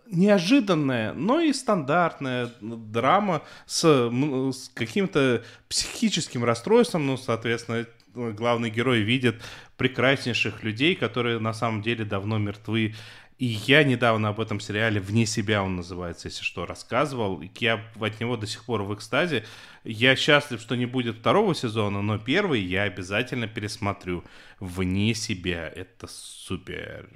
неожиданная, 0.07 1.13
но 1.13 1.39
и 1.39 1.53
стандартная 1.53 2.51
драма 2.61 3.41
с, 3.65 3.83
с 3.83 4.69
каким-то 4.73 5.43
психическим 5.67 6.43
расстройством, 6.43 7.05
ну, 7.05 7.17
соответственно, 7.17 7.85
главный 8.13 8.69
герой 8.69 9.01
видит 9.01 9.41
прекраснейших 9.77 10.63
людей, 10.63 10.95
которые 10.95 11.39
на 11.39 11.53
самом 11.53 11.81
деле 11.81 12.05
давно 12.05 12.37
мертвы. 12.37 12.95
И 13.37 13.45
я 13.45 13.83
недавно 13.83 14.29
об 14.29 14.39
этом 14.39 14.61
сериале 14.61 15.01
«Вне 15.01 15.25
себя» 15.25 15.61
он 15.61 15.75
называется, 15.75 16.29
если 16.29 16.43
что, 16.43 16.65
рассказывал. 16.65 17.43
Я 17.59 17.83
от 17.99 18.21
него 18.21 18.37
до 18.37 18.47
сих 18.47 18.63
пор 18.63 18.83
в 18.83 18.93
экстазе. 18.93 19.43
Я 19.83 20.15
счастлив, 20.15 20.61
что 20.61 20.75
не 20.75 20.85
будет 20.85 21.17
второго 21.17 21.53
сезона, 21.53 22.01
но 22.01 22.17
первый 22.17 22.61
я 22.61 22.83
обязательно 22.83 23.47
пересмотрю. 23.47 24.23
«Вне 24.61 25.13
себя»— 25.13 25.67
это 25.75 26.07
супер. 26.07 27.09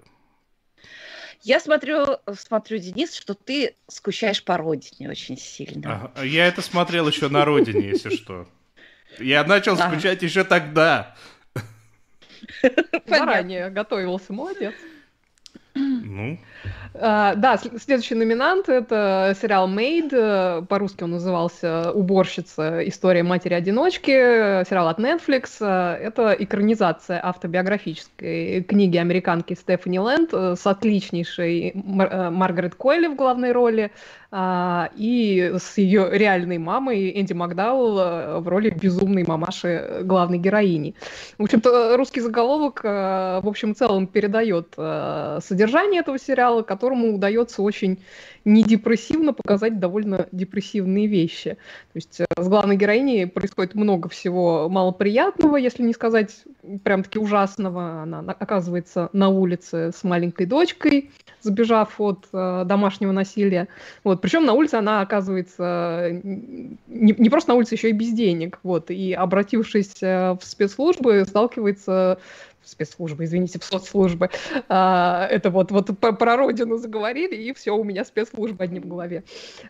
Я 1.42 1.60
смотрю, 1.60 2.18
смотрю, 2.38 2.78
Денис, 2.80 3.16
что 3.16 3.34
ты 3.34 3.76
скучаешь 3.88 4.44
по 4.44 4.58
родине 4.58 5.10
очень 5.10 5.38
сильно. 5.38 6.12
Ага. 6.14 6.24
Я 6.24 6.48
это 6.48 6.62
смотрел 6.62 7.08
еще 7.08 7.30
на 7.30 7.46
родине, 7.46 7.90
если 7.90 8.10
что. 8.10 8.48
Я 9.20 9.44
начал 9.44 9.78
скучать 9.78 10.22
еще 10.22 10.44
тогда. 10.44 11.16
Заранее 13.06 13.70
готовился, 13.70 14.34
молодец. 14.34 14.74
Ну. 15.76 16.40
Uh, 16.92 17.36
да, 17.36 17.58
следующий 17.58 18.16
номинант 18.16 18.68
это 18.68 19.36
сериал 19.40 19.70
Made, 19.70 20.10
э, 20.12 20.66
по-русски 20.66 21.04
он 21.04 21.12
назывался 21.12 21.92
«Уборщица. 21.92 22.88
История 22.90 23.22
матери-одиночки», 23.22 24.66
сериал 24.68 24.88
от 24.88 25.00
Netflix. 25.00 25.58
Э, 25.62 25.96
это 26.02 26.36
экранизация 26.38 27.24
автобиографической 27.24 28.64
книги 28.64 28.98
американки 28.98 29.54
Стефани 29.54 30.00
Лэнд 30.00 30.34
э, 30.34 30.56
с 30.60 30.66
отличнейшей 30.66 31.74
Мар- 31.76 32.32
Маргарет 32.32 32.74
Койли 32.74 33.06
в 33.06 33.16
главной 33.16 33.52
роли 33.52 33.92
а, 34.32 34.92
и 34.96 35.56
с 35.58 35.78
ее 35.80 36.08
реальной 36.12 36.60
мамой 36.60 37.20
Энди 37.20 37.34
Макдаул 37.34 37.96
в 37.96 38.48
роли 38.48 38.70
безумной 38.70 39.24
мамаши 39.26 40.02
главной 40.04 40.38
героини. 40.38 40.94
В 41.40 41.44
общем-то, 41.44 41.98
русский 41.98 42.22
заголовок 42.22 42.84
в 42.84 43.48
общем 43.48 43.74
целом 43.74 44.06
передает 44.06 44.76
содержание 44.76 46.02
этого 46.02 46.20
сериала, 46.20 46.62
которому 46.80 47.14
удается 47.14 47.62
очень 47.62 48.00
не 48.46 48.64
депрессивно 48.64 49.34
показать 49.34 49.80
довольно 49.80 50.28
депрессивные 50.32 51.08
вещи. 51.08 51.58
То 51.92 51.96
есть 51.96 52.22
э, 52.22 52.26
с 52.38 52.48
главной 52.48 52.78
героиней 52.78 53.28
происходит 53.28 53.76
много 53.76 54.08
всего 54.08 54.70
малоприятного, 54.70 55.58
если 55.58 55.84
не 55.84 55.94
сказать 55.94 56.44
прям-таки 56.84 57.20
ужасного. 57.20 58.04
Она 58.04 58.20
оказывается 58.20 59.10
на 59.12 59.28
улице 59.28 59.92
с 59.94 60.06
маленькой 60.06 60.46
дочкой, 60.46 61.12
сбежав 61.42 62.00
от 62.00 62.28
э, 62.32 62.64
домашнего 62.66 63.12
насилия. 63.12 63.68
Вот. 64.06 64.22
Причем 64.22 64.46
на 64.46 64.54
улице 64.54 64.76
она 64.76 65.02
оказывается 65.02 66.10
не, 66.24 67.16
не 67.18 67.30
просто 67.30 67.50
на 67.50 67.56
улице, 67.56 67.76
еще 67.76 67.90
и 67.90 67.94
без 67.94 68.14
денег. 68.14 68.60
Вот. 68.64 68.90
И 68.90 69.12
обратившись 69.12 70.02
э, 70.02 70.38
в 70.40 70.44
спецслужбы, 70.44 71.26
сталкивается 71.28 72.20
спецслужбы, 72.64 73.24
извините, 73.24 73.60
в 73.60 73.64
соцслужбы. 73.64 74.30
А, 74.68 75.28
это 75.30 75.50
вот, 75.50 75.72
вот 75.72 75.98
про 76.00 76.36
родину 76.36 76.78
заговорили, 76.78 77.36
и 77.36 77.54
все, 77.54 77.76
у 77.76 77.84
меня 77.84 78.06
спецслужбы 78.06 78.64
одни 78.64 78.80
в 78.80 78.88
голове. 78.88 79.24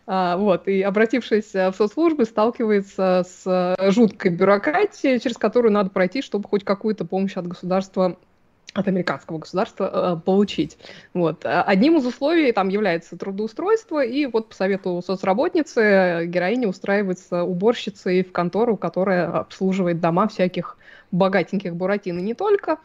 А, 0.05 0.37
вот, 0.37 0.67
и 0.67 0.81
обратившись 0.81 1.53
в 1.53 1.73
соцслужбы, 1.77 2.25
сталкивается 2.25 3.25
с 3.27 3.77
жуткой 3.89 4.31
бюрократией, 4.31 5.19
через 5.19 5.37
которую 5.37 5.71
надо 5.71 5.89
пройти, 5.89 6.21
чтобы 6.21 6.47
хоть 6.47 6.63
какую-то 6.63 7.05
помощь 7.05 7.35
от 7.37 7.47
государства 7.47 8.17
от 8.73 8.87
американского 8.87 9.39
государства 9.39 10.15
э, 10.15 10.19
получить. 10.23 10.77
Вот. 11.13 11.41
Одним 11.43 11.97
из 11.97 12.05
условий 12.05 12.51
там 12.51 12.69
является 12.69 13.17
трудоустройство, 13.17 14.03
и 14.03 14.25
вот 14.25 14.49
по 14.49 14.55
совету 14.55 15.01
соцработницы 15.05 16.25
героиня 16.27 16.67
устраивается 16.67 17.43
уборщицей 17.43 18.23
в 18.23 18.31
контору, 18.31 18.77
которая 18.77 19.31
обслуживает 19.31 19.99
дома 19.99 20.27
всяких 20.27 20.77
богатеньких 21.11 21.75
Буратино 21.75 22.19
не 22.19 22.33
только. 22.33 22.79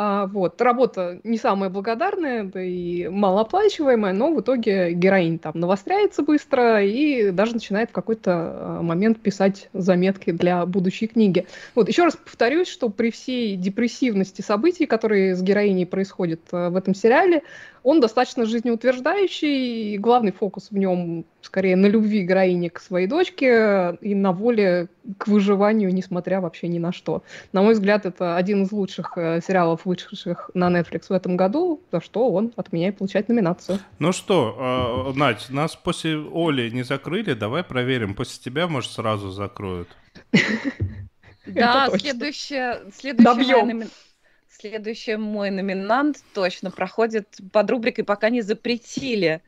А, 0.00 0.26
вот. 0.26 0.62
Работа 0.62 1.18
не 1.24 1.38
самая 1.38 1.70
благодарная, 1.70 2.44
да 2.44 2.62
и 2.62 3.08
малооплачиваемая, 3.08 4.12
но 4.12 4.32
в 4.32 4.40
итоге 4.40 4.92
героинь 4.92 5.40
там 5.40 5.54
навостряется 5.56 6.22
быстро 6.22 6.84
и 6.84 7.32
даже 7.32 7.54
начинает 7.54 7.90
в 7.90 7.92
какой-то 7.92 8.30
а, 8.32 8.82
момент 8.82 9.18
писать 9.18 9.68
заметки 9.72 10.30
для 10.30 10.64
будущей 10.66 11.08
книги. 11.08 11.48
Вот. 11.74 11.88
Еще 11.88 12.04
раз 12.04 12.16
повторюсь, 12.16 12.68
что 12.68 12.90
при 12.90 13.10
всей 13.10 13.56
депрессивности 13.56 14.40
событий, 14.40 14.86
которые 14.86 15.34
с 15.34 15.42
героиней 15.42 15.84
происходят 15.84 16.42
а, 16.52 16.70
в 16.70 16.76
этом 16.76 16.94
сериале, 16.94 17.42
он 17.88 18.00
достаточно 18.00 18.44
жизнеутверждающий, 18.44 19.94
и 19.94 19.98
главный 19.98 20.30
фокус 20.30 20.70
в 20.70 20.76
нем 20.76 21.24
скорее 21.40 21.74
на 21.74 21.86
любви 21.86 22.22
героини 22.22 22.68
к 22.68 22.80
своей 22.80 23.06
дочке 23.06 23.96
и 24.02 24.14
на 24.14 24.32
воле 24.32 24.88
к 25.16 25.26
выживанию, 25.26 25.94
несмотря 25.94 26.42
вообще 26.42 26.68
ни 26.68 26.78
на 26.78 26.92
что. 26.92 27.22
На 27.54 27.62
мой 27.62 27.72
взгляд, 27.72 28.04
это 28.04 28.36
один 28.36 28.64
из 28.64 28.72
лучших 28.72 29.16
э, 29.16 29.40
сериалов, 29.40 29.86
вышедших 29.86 30.50
на 30.52 30.68
Netflix 30.68 31.04
в 31.08 31.12
этом 31.12 31.38
году, 31.38 31.80
за 31.90 32.02
что 32.02 32.30
он 32.30 32.52
от 32.56 32.74
меня 32.74 32.88
и 32.88 32.90
получает 32.90 33.30
номинацию. 33.30 33.78
Ну 33.98 34.12
что, 34.12 35.14
э, 35.14 35.18
Надь, 35.18 35.48
нас 35.48 35.74
после 35.74 36.18
Оли 36.18 36.68
не 36.68 36.82
закрыли, 36.82 37.32
давай 37.32 37.64
проверим. 37.64 38.14
После 38.14 38.38
тебя, 38.42 38.68
может, 38.68 38.90
сразу 38.90 39.30
закроют. 39.30 39.88
Да, 41.46 41.88
следующая, 41.96 42.82
следующая 42.92 43.88
Следующий 44.60 45.14
мой 45.14 45.50
номинант 45.50 46.24
точно 46.34 46.72
проходит 46.72 47.28
под 47.52 47.70
рубрикой 47.70 48.02
«Пока 48.02 48.28
не 48.28 48.42
запретили». 48.42 49.40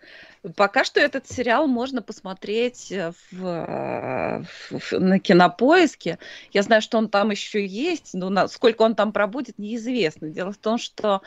Пока 0.55 0.85
что 0.85 1.01
этот 1.01 1.29
сериал 1.29 1.67
можно 1.67 2.01
посмотреть 2.01 2.93
в, 3.33 4.47
в, 4.71 4.93
на 4.93 5.19
кинопоиске. 5.19 6.21
Я 6.53 6.63
знаю, 6.63 6.81
что 6.81 6.97
он 6.97 7.09
там 7.09 7.33
еще 7.33 7.67
есть, 7.67 8.15
но 8.15 8.31
на, 8.31 8.47
сколько 8.47 8.83
он 8.83 8.95
там 8.95 9.13
пробудет, 9.13 9.59
неизвестно. 9.59 10.29
Дело 10.29 10.53
в 10.53 10.59
том, 10.59 10.79
что 10.79 11.23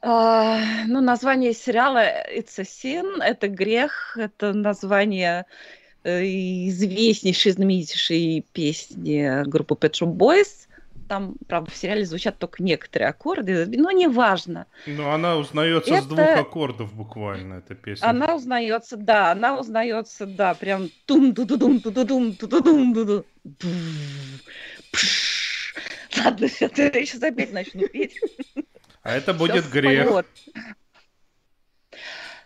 э, 0.00 0.58
ну, 0.86 1.02
название 1.02 1.52
сериала 1.52 2.02
«It's 2.34 2.58
a 2.58 2.62
sin»— 2.62 3.22
это 3.22 3.48
грех, 3.48 4.16
это 4.18 4.54
название 4.54 5.44
э, 6.02 6.24
известнейшей, 6.24 7.52
знаменитейшей 7.52 8.42
песни 8.54 9.44
группы 9.46 9.74
Pet 9.74 9.92
Shop 9.92 10.16
Boys— 10.16 10.62
там, 11.08 11.36
правда, 11.48 11.70
в 11.70 11.76
сериале 11.76 12.04
звучат 12.04 12.38
только 12.38 12.62
некоторые 12.62 13.08
аккорды, 13.08 13.66
но 13.66 13.90
неважно. 13.90 14.66
Ну, 14.86 15.10
она 15.10 15.36
узнается 15.36 15.94
это... 15.94 16.02
с 16.02 16.06
двух 16.06 16.28
аккордов 16.28 16.94
буквально, 16.94 17.54
эта 17.54 17.74
песня. 17.74 18.06
Она 18.06 18.34
узнается, 18.34 18.96
да, 18.96 19.32
она 19.32 19.58
узнается, 19.58 20.26
да, 20.26 20.54
прям 20.54 20.88
тум 21.06 21.32
ду 21.32 21.44
ду 21.44 21.56
дум 21.56 21.80
ду 21.80 21.90
ду 21.90 22.04
дум 22.04 22.32
ду 22.32 22.46
ду 22.46 22.60
дум 22.60 22.92
ду 22.92 23.04
ду 23.04 23.24
Ладно, 26.24 26.44
я 26.60 26.68
сейчас 26.68 27.22
опять 27.22 27.52
начну 27.52 27.86
петь. 27.88 28.20
А 29.02 29.14
это 29.14 29.34
будет 29.34 29.68
грех. 29.70 30.24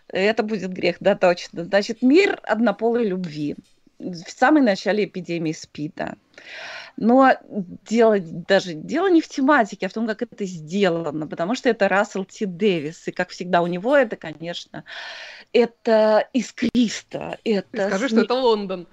Это 0.07 0.43
будет 0.43 0.71
грех, 0.73 0.97
да, 0.99 1.15
точно. 1.15 1.63
Значит, 1.63 2.01
мир 2.01 2.39
однополой 2.43 3.07
любви. 3.07 3.55
В 4.01 4.29
самом 4.29 4.65
начале 4.65 5.05
эпидемии 5.05 5.51
СПИДа. 5.51 6.17
Но 6.97 7.33
дело 7.89 8.17
даже 8.19 8.73
дело 8.73 9.09
не 9.09 9.21
в 9.21 9.27
тематике, 9.27 9.85
а 9.85 9.89
в 9.89 9.93
том, 9.93 10.07
как 10.07 10.21
это 10.21 10.45
сделано, 10.45 11.27
потому 11.27 11.55
что 11.55 11.69
это 11.69 11.87
Рассел 11.87 12.25
Т. 12.25 12.45
Дэвис, 12.45 13.07
и 13.07 13.11
как 13.11 13.29
всегда 13.29 13.61
у 13.61 13.67
него 13.67 13.95
это, 13.95 14.17
конечно, 14.17 14.83
это 15.53 16.27
искристо. 16.33 17.37
Это 17.43 17.87
Скажи, 17.87 18.09
что 18.09 18.21
это 18.21 18.33
Лондон. 18.33 18.87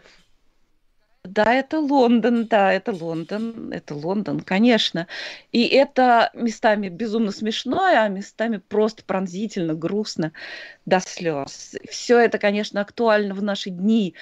Да, 1.28 1.52
это 1.52 1.78
Лондон, 1.80 2.46
да, 2.46 2.72
это 2.72 2.90
Лондон, 2.90 3.70
это 3.70 3.94
Лондон, 3.94 4.40
конечно. 4.40 5.06
И 5.52 5.66
это 5.66 6.30
местами 6.32 6.88
безумно 6.88 7.32
смешно, 7.32 7.82
а 7.84 8.08
местами 8.08 8.62
просто 8.66 9.04
пронзительно, 9.04 9.74
грустно 9.74 10.32
до 10.86 11.00
слез. 11.00 11.76
Все 11.90 12.18
это, 12.18 12.38
конечно, 12.38 12.80
актуально 12.80 13.34
в 13.34 13.42
наши 13.42 13.68
дни, 13.68 14.14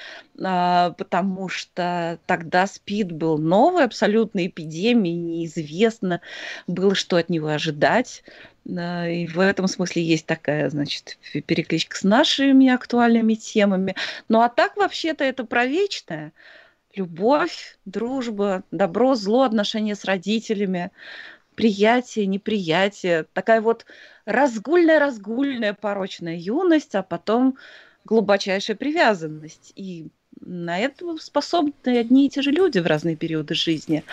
а, 0.43 0.91
потому 0.93 1.49
что 1.49 2.19
тогда 2.27 2.67
СПИД 2.67 3.13
был 3.13 3.39
новой 3.39 3.85
абсолютно 3.85 4.45
эпидемией, 4.45 5.15
неизвестно 5.17 6.21
было, 6.67 6.97
что 6.97 7.17
от 7.19 7.29
него 7.29 7.49
ожидать. 7.49 8.25
И 8.69 9.29
в 9.33 9.39
этом 9.39 9.69
смысле 9.69 10.03
есть 10.03 10.27
такая, 10.27 10.69
значит, 10.71 11.19
перекличка 11.47 11.97
с 11.97 12.03
нашими 12.03 12.69
актуальными 12.69 13.35
темами. 13.35 13.95
Ну 14.29 14.41
а 14.41 14.49
так 14.49 14.77
вообще-то 14.77 15.23
это 15.23 15.45
про 15.45 15.67
вечное 15.67 16.33
любовь, 16.97 17.79
дружба, 17.85 18.65
добро, 18.71 19.15
зло, 19.15 19.43
отношения 19.43 19.95
с 19.95 20.05
родителями, 20.05 20.91
приятие, 21.55 22.27
неприятие, 22.27 23.25
такая 23.33 23.61
вот 23.61 23.87
разгульная-разгульная 24.25 25.75
порочная 25.75 26.37
юность, 26.37 26.95
а 26.95 27.03
потом 27.03 27.57
глубочайшая 28.05 28.77
привязанность. 28.77 29.73
И 29.77 30.09
на 30.41 30.79
это 30.79 31.17
способны 31.19 31.73
одни 31.99 32.27
и 32.27 32.31
те 32.31 32.43
же 32.43 32.51
люди 32.51 32.79
в 32.79 32.87
разные 32.87 33.17
периоды 33.17 33.55
жизни. 33.55 34.05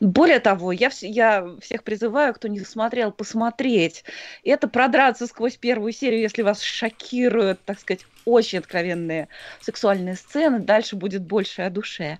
Более 0.00 0.40
того, 0.40 0.72
я, 0.72 0.88
вс- 0.88 1.06
я 1.06 1.56
всех 1.60 1.82
призываю, 1.82 2.32
кто 2.34 2.48
не 2.48 2.60
смотрел, 2.60 3.12
посмотреть. 3.12 4.04
Это 4.44 4.68
продраться 4.68 5.26
сквозь 5.26 5.56
первую 5.56 5.92
серию, 5.92 6.20
если 6.20 6.42
вас 6.42 6.62
шокируют, 6.62 7.60
так 7.64 7.80
сказать, 7.80 8.06
очень 8.24 8.60
откровенные 8.60 9.28
сексуальные 9.60 10.16
сцены. 10.16 10.60
Дальше 10.60 10.96
будет 10.96 11.22
больше 11.22 11.62
о 11.62 11.70
душе. 11.70 12.18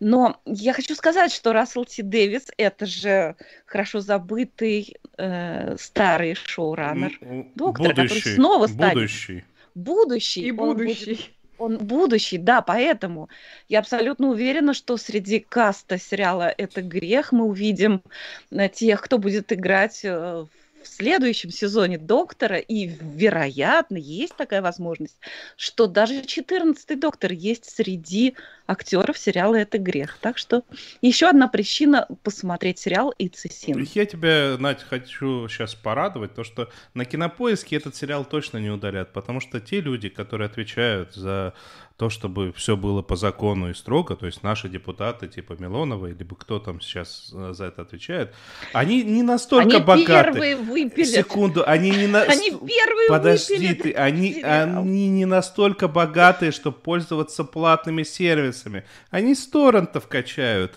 Но 0.00 0.40
я 0.46 0.72
хочу 0.72 0.94
сказать, 0.94 1.32
что 1.32 1.52
Рассел 1.52 1.84
Ти 1.84 2.02
Дэвис– 2.02 2.46
это 2.56 2.86
же 2.86 3.36
хорошо 3.66 4.00
забытый 4.00 4.96
э, 5.18 5.76
старый 5.78 6.34
шоураннер. 6.34 7.18
Доктор, 7.54 7.88
будущий, 7.88 8.20
который 8.20 8.34
снова 8.34 8.66
станет. 8.66 8.94
Будущий. 8.94 9.44
Будущий. 9.74 10.40
И 10.42 10.50
будущий. 10.52 11.30
Он 11.58 11.78
будущий, 11.78 12.38
да, 12.38 12.62
поэтому 12.62 13.28
я 13.68 13.78
абсолютно 13.78 14.28
уверена, 14.28 14.74
что 14.74 14.96
среди 14.96 15.38
каста 15.38 15.98
сериала 15.98 16.52
«Это 16.56 16.82
грех» 16.82 17.32
мы 17.32 17.44
увидим 17.44 18.02
э, 18.50 18.68
тех, 18.68 19.00
кто 19.02 19.18
будет 19.18 19.52
играть 19.52 20.04
э, 20.04 20.46
в 20.82 20.88
следующем 20.88 21.50
сезоне 21.50 21.98
Доктора, 21.98 22.58
и, 22.58 22.86
вероятно, 22.86 23.96
есть 23.96 24.36
такая 24.36 24.62
возможность, 24.62 25.16
что 25.56 25.86
даже 25.86 26.20
14-й 26.20 26.96
Доктор 26.96 27.32
есть 27.32 27.70
среди 27.70 28.34
актеров 28.72 29.16
сериала 29.18 29.54
«Это 29.56 29.78
грех». 29.78 30.18
Так 30.20 30.38
что 30.38 30.64
еще 31.00 31.28
одна 31.28 31.48
причина 31.48 32.08
посмотреть 32.22 32.78
сериал 32.78 33.14
«It's 33.18 33.44
a 33.44 33.48
Sin». 33.48 33.88
Я 33.94 34.06
тебя, 34.06 34.56
Надь, 34.58 34.82
хочу 34.82 35.48
сейчас 35.48 35.74
порадовать, 35.74 36.34
то 36.34 36.44
что 36.44 36.68
на 36.94 37.04
Кинопоиске 37.04 37.76
этот 37.76 37.94
сериал 37.94 38.24
точно 38.24 38.58
не 38.58 38.70
удалят, 38.70 39.12
потому 39.12 39.40
что 39.40 39.60
те 39.60 39.80
люди, 39.80 40.08
которые 40.08 40.46
отвечают 40.46 41.14
за 41.14 41.54
то, 41.96 42.10
чтобы 42.10 42.52
все 42.54 42.76
было 42.76 43.02
по 43.02 43.14
закону 43.14 43.70
и 43.70 43.74
строго, 43.74 44.16
то 44.16 44.26
есть 44.26 44.42
наши 44.42 44.68
депутаты 44.68 45.28
типа 45.28 45.52
Милонова, 45.58 46.06
либо 46.06 46.34
кто 46.34 46.58
там 46.58 46.80
сейчас 46.80 47.30
э, 47.32 47.52
за 47.54 47.66
это 47.66 47.82
отвечает, 47.82 48.34
они 48.72 49.04
не 49.04 49.22
настолько 49.22 49.76
Они 49.76 49.84
богаты. 49.84 50.32
первые 50.32 50.56
выпилят. 50.56 51.08
Секунду, 51.08 51.62
они 51.64 51.90
не 51.90 52.06
на... 52.08 52.22
Они 52.22 52.50
первые 52.50 53.08
Подожди 53.08 53.54
выпилят 53.54 53.82
ты, 53.82 53.92
они, 53.92 54.42
они 54.42 55.08
не 55.10 55.26
настолько 55.26 55.86
богатые, 55.86 56.50
чтобы 56.50 56.78
пользоваться 56.78 57.44
платными 57.44 58.02
сервисами. 58.02 58.61
Они 59.10 59.34
с 59.34 59.46
торрентов 59.46 60.08
качают. 60.08 60.74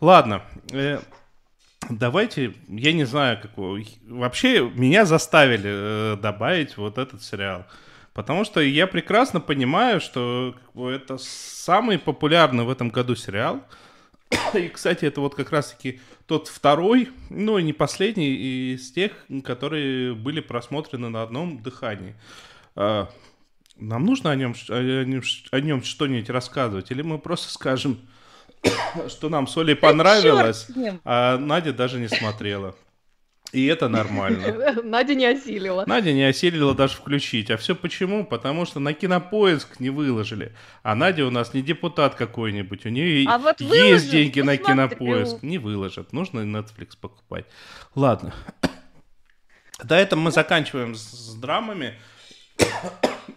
Ладно, 0.00 0.42
э, 0.72 1.00
давайте, 1.88 2.54
я 2.68 2.92
не 2.92 3.04
знаю, 3.04 3.40
какой... 3.40 3.88
Вообще, 4.06 4.68
меня 4.68 5.04
заставили 5.04 6.14
э, 6.14 6.16
добавить 6.20 6.76
вот 6.76 6.98
этот 6.98 7.22
сериал. 7.22 7.66
Потому 8.14 8.44
что 8.44 8.60
я 8.60 8.86
прекрасно 8.86 9.40
понимаю, 9.40 10.00
что 10.00 10.54
как 10.74 10.88
это 10.88 11.18
самый 11.18 11.98
популярный 11.98 12.64
в 12.64 12.70
этом 12.70 12.90
году 12.90 13.14
сериал. 13.14 13.62
И, 14.54 14.68
кстати, 14.68 15.04
это 15.04 15.20
вот 15.20 15.34
как 15.34 15.50
раз-таки 15.50 16.00
тот 16.26 16.48
второй, 16.48 17.10
ну 17.30 17.58
и 17.58 17.62
не 17.62 17.72
последний 17.72 18.74
из 18.74 18.92
тех, 18.92 19.12
которые 19.44 20.14
были 20.14 20.40
просмотрены 20.40 21.08
на 21.08 21.22
одном 21.22 21.62
дыхании. 21.62 22.14
Нам 23.76 24.04
нужно 24.04 24.30
о 24.30 24.36
нем, 24.36 24.54
о 24.68 25.04
нем, 25.04 25.22
о 25.50 25.60
нем 25.60 25.82
что-нибудь 25.82 26.30
рассказывать? 26.30 26.90
Или 26.90 27.02
мы 27.02 27.18
просто 27.18 27.52
скажем, 27.52 27.98
что 29.08 29.28
нам 29.28 29.46
с 29.46 29.56
Олей 29.56 29.76
понравилось, 29.76 30.68
а 31.04 31.38
Надя 31.38 31.72
даже 31.72 31.98
не 31.98 32.08
смотрела. 32.08 32.74
И 33.52 33.66
это 33.66 33.88
нормально. 33.88 34.80
Надя 34.82 35.14
не 35.14 35.26
осилила. 35.26 35.84
Надя 35.86 36.12
не 36.12 36.22
осилила 36.24 36.74
даже 36.74 36.96
включить. 36.96 37.50
А 37.50 37.58
все 37.58 37.74
почему? 37.74 38.24
Потому 38.24 38.64
что 38.64 38.80
на 38.80 38.94
кинопоиск 38.94 39.78
не 39.78 39.90
выложили. 39.90 40.56
А 40.82 40.94
Надя 40.94 41.26
у 41.26 41.30
нас 41.30 41.52
не 41.52 41.60
депутат 41.60 42.14
какой-нибудь. 42.14 42.86
У 42.86 42.88
нее 42.88 43.26
А 43.28 43.36
вот 43.36 43.60
есть 43.60 43.70
выложат, 43.70 44.10
деньги 44.10 44.40
на 44.40 44.56
посмотрю. 44.56 44.74
кинопоиск. 44.74 45.42
Не 45.42 45.58
выложат. 45.58 46.14
Нужно 46.14 46.40
Netflix 46.40 46.96
покупать. 46.98 47.44
Ладно. 47.94 48.32
До 49.84 49.96
этого 49.96 50.18
мы 50.18 50.30
заканчиваем 50.30 50.94
с, 50.94 51.02
с 51.02 51.34
драмами. 51.34 51.98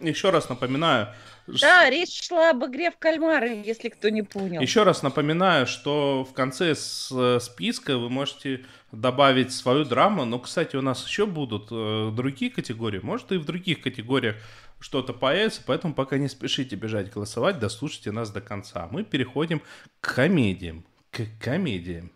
Еще 0.00 0.30
раз 0.30 0.48
напоминаю. 0.48 1.08
Да, 1.46 1.88
речь 1.88 2.22
шла 2.26 2.50
об 2.50 2.64
игре 2.64 2.90
в 2.90 2.98
кальмары, 2.98 3.62
если 3.64 3.88
кто 3.88 4.08
не 4.08 4.22
понял. 4.22 4.60
Еще 4.60 4.82
раз 4.82 5.02
напоминаю, 5.02 5.66
что 5.66 6.24
в 6.24 6.32
конце 6.32 6.74
с- 6.74 7.10
э, 7.12 7.38
списка 7.40 7.96
вы 7.98 8.10
можете 8.10 8.64
добавить 8.90 9.52
свою 9.52 9.84
драму. 9.84 10.24
Но, 10.24 10.38
кстати, 10.40 10.74
у 10.74 10.82
нас 10.82 11.06
еще 11.06 11.24
будут 11.26 11.68
э, 11.70 12.10
другие 12.12 12.50
категории. 12.50 12.98
Может, 13.00 13.30
и 13.32 13.36
в 13.36 13.44
других 13.44 13.80
категориях 13.80 14.34
что-то 14.80 15.12
появится, 15.12 15.62
поэтому 15.64 15.94
пока 15.94 16.18
не 16.18 16.28
спешите 16.28 16.74
бежать 16.76 17.12
голосовать, 17.12 17.58
дослушайте 17.60 18.10
нас 18.10 18.30
до 18.30 18.40
конца. 18.40 18.88
Мы 18.90 19.04
переходим 19.04 19.62
к 20.00 20.14
комедиям. 20.16 20.84
К 21.12 21.22
комедиям. 21.40 22.10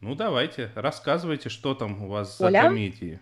Ну, 0.00 0.14
давайте, 0.14 0.70
рассказывайте, 0.74 1.48
что 1.48 1.74
там 1.74 2.04
у 2.04 2.08
вас 2.08 2.38
за 2.38 2.46
Оля? 2.46 2.62
комедии. 2.62 3.18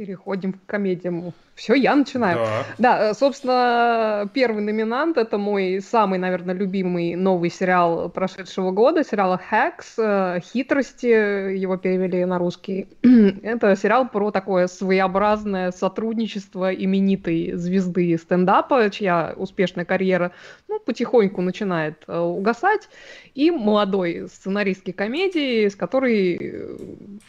Переходим 0.00 0.54
к 0.54 0.64
комедиям. 0.64 1.34
Все, 1.54 1.74
я 1.74 1.94
начинаю. 1.94 2.38
Да. 2.38 2.64
Да, 2.78 3.10
э, 3.10 3.12
собственно, 3.14 4.26
первый 4.32 4.62
номинант 4.62 5.18
это 5.18 5.36
мой 5.36 5.82
самый, 5.82 6.18
наверное, 6.18 6.54
любимый 6.54 7.16
новый 7.16 7.50
сериал 7.50 8.08
прошедшего 8.08 8.70
года, 8.70 9.04
сериал 9.04 9.38
Hacks, 9.50 9.98
э, 9.98 10.40
хитрости, 10.40 11.04
его 11.04 11.76
перевели 11.76 12.24
на 12.24 12.38
русский. 12.38 12.88
это 13.42 13.76
сериал 13.76 14.08
про 14.08 14.30
такое 14.30 14.68
своеобразное 14.68 15.70
сотрудничество 15.70 16.74
именитой 16.74 17.52
звезды 17.52 18.16
стендапа, 18.16 18.88
чья 18.88 19.34
успешная 19.36 19.84
карьера, 19.84 20.32
ну, 20.66 20.80
потихоньку 20.80 21.42
начинает 21.42 22.04
э, 22.06 22.18
угасать, 22.18 22.88
и 23.34 23.50
молодой 23.50 24.28
сценаристки 24.28 24.92
комедии, 24.92 25.68
с 25.68 25.76
которой 25.76 26.36
э, 26.36 26.76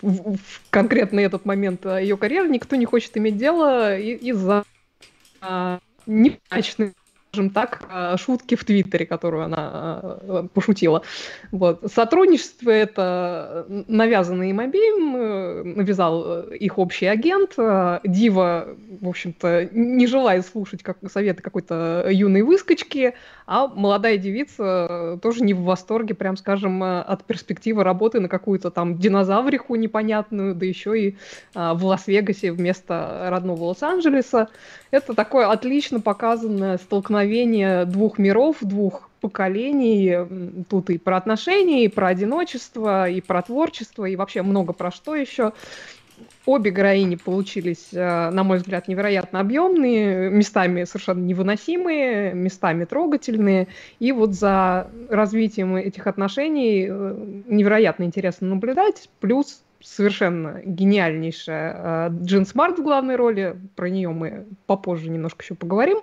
в, 0.01 0.35
в 0.35 0.61
конкретно 0.69 1.19
этот 1.19 1.45
момент 1.45 1.85
э, 1.85 2.01
ее 2.01 2.17
карьеры 2.17 2.49
никто 2.49 2.75
не 2.75 2.85
хочет 2.85 3.15
иметь 3.17 3.37
дело 3.37 3.97
из-за 3.97 4.63
а, 5.41 5.79
неудачной, 6.05 6.93
скажем 7.31 7.49
так, 7.51 7.83
а, 7.89 8.17
шутки 8.17 8.55
в 8.55 8.65
Твиттере, 8.65 9.05
которую 9.05 9.45
она 9.45 9.57
а, 9.63 10.47
пошутила. 10.53 11.01
Вот. 11.51 11.81
Сотрудничество 11.93 12.69
это 12.69 13.65
навязано 13.87 14.49
им 14.49 14.59
обеим, 14.59 15.15
э, 15.15 15.63
навязал 15.63 16.23
э, 16.25 16.57
их 16.57 16.77
общий 16.77 17.05
агент. 17.05 17.53
Э, 17.57 17.99
Дива, 18.03 18.75
в 18.99 19.07
общем-то, 19.07 19.69
не 19.71 20.07
желает 20.07 20.45
слушать 20.45 20.83
как, 20.83 20.97
советы 21.09 21.41
какой-то 21.41 22.05
юной 22.09 22.41
выскочки, 22.41 23.13
а 23.45 23.67
молодая 23.67 24.17
девица 24.17 24.87
э, 24.89 25.17
тоже 25.21 25.43
не 25.45 25.53
в 25.53 25.61
восторге, 25.61 26.15
прям 26.15 26.35
скажем, 26.35 26.83
э, 26.83 26.99
от 26.99 27.23
перспективы 27.23 27.85
работы 27.85 28.19
на 28.19 28.27
какую-то 28.27 28.71
там 28.71 28.97
динозавриху 28.97 29.75
непонятную, 29.75 30.53
да 30.53 30.65
еще 30.65 30.99
и 30.99 31.15
в 31.53 31.85
Лас-Вегасе 31.85 32.51
вместо 32.51 33.27
родного 33.29 33.63
Лос-Анджелеса. 33.65 34.49
Это 34.91 35.13
такое 35.13 35.49
отлично 35.49 36.01
показанное 36.01 36.77
столкновение 36.77 37.85
двух 37.85 38.17
миров, 38.17 38.57
двух 38.59 39.09
поколений. 39.21 40.65
Тут 40.69 40.89
и 40.89 40.97
про 40.97 41.17
отношения, 41.17 41.85
и 41.85 41.87
про 41.87 42.07
одиночество, 42.07 43.09
и 43.09 43.21
про 43.21 43.41
творчество, 43.41 44.05
и 44.05 44.17
вообще 44.17 44.41
много 44.41 44.73
про 44.73 44.91
что 44.91 45.15
еще. 45.15 45.53
Обе 46.45 46.71
героини 46.71 47.15
получились, 47.15 47.89
э, 47.93 48.29
на 48.31 48.43
мой 48.43 48.57
взгляд, 48.57 48.87
невероятно 48.87 49.39
объемные, 49.39 50.29
местами 50.29 50.83
совершенно 50.83 51.23
невыносимые, 51.23 52.33
местами 52.33 52.85
трогательные. 52.85 53.67
И 53.99 54.11
вот 54.11 54.33
за 54.33 54.89
развитием 55.09 55.75
этих 55.75 56.07
отношений 56.07 56.87
э, 56.89 57.15
невероятно 57.47 58.03
интересно 58.03 58.47
наблюдать. 58.47 59.09
Плюс 59.19 59.63
совершенно 59.83 60.61
гениальнейшая 60.63 61.75
э, 61.75 62.09
Джин 62.23 62.45
Смарт 62.45 62.79
в 62.79 62.83
главной 62.83 63.15
роли. 63.15 63.57
Про 63.75 63.89
нее 63.89 64.09
мы 64.09 64.45
попозже 64.65 65.09
немножко 65.09 65.43
еще 65.43 65.55
поговорим. 65.55 65.99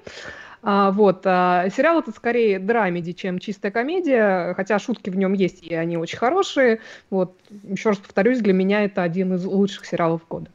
А, 0.62 0.91
вот, 0.91 1.23
а, 1.25 1.69
сериал 1.71 2.01
это 2.01 2.11
скорее 2.11 2.59
драмеди, 2.59 3.12
чем 3.12 3.38
чистая 3.38 3.71
комедия, 3.71 4.55
хотя 4.55 4.79
шутки 4.79 5.09
в 5.09 5.17
нем 5.17 5.33
есть, 5.33 5.62
и 5.62 5.75
они 5.75 5.97
очень 5.97 6.19
хорошие. 6.19 6.81
Вот, 7.11 7.37
еще 7.62 7.91
раз 7.91 7.99
повторюсь, 7.99 8.41
для 8.41 8.53
меня 8.53 8.85
это 8.85 9.03
один 9.03 9.35
из 9.35 9.45
лучших 9.45 9.87
сериалов 9.87 10.23
года. 10.29 10.51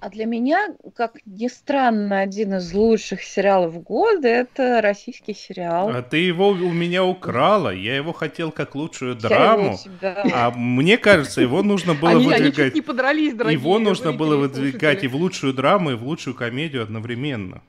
А 0.00 0.10
для 0.10 0.26
меня, 0.26 0.74
как 0.94 1.18
ни 1.24 1.48
странно, 1.48 2.20
один 2.20 2.54
из 2.54 2.72
лучших 2.74 3.22
сериалов 3.22 3.82
года 3.82 4.28
это 4.28 4.80
российский 4.82 5.34
сериал. 5.34 5.88
А 5.88 6.02
ты 6.02 6.18
его 6.18 6.48
у 6.48 6.72
меня 6.72 7.04
украла. 7.04 7.70
Я 7.70 7.96
его 7.96 8.12
хотел 8.12 8.52
как 8.52 8.74
лучшую 8.74 9.14
драму. 9.16 9.78
А 10.02 10.50
мне 10.50 10.98
кажется, 10.98 11.40
его 11.40 11.62
нужно 11.62 11.94
было 11.94 12.10
они, 12.10 12.26
выдвигать. 12.26 12.58
Они 12.58 12.66
чуть 12.66 12.74
не 12.74 12.80
подрались, 12.82 13.34
дорогие 13.34 13.58
Его 13.58 13.78
нужно 13.78 14.12
было 14.12 14.36
выдвигать 14.36 15.00
слушатели. 15.00 15.04
и 15.04 15.08
в 15.08 15.16
лучшую 15.16 15.54
драму, 15.54 15.92
и 15.92 15.94
в 15.94 16.04
лучшую 16.04 16.34
комедию 16.34 16.82
одновременно. 16.82 17.62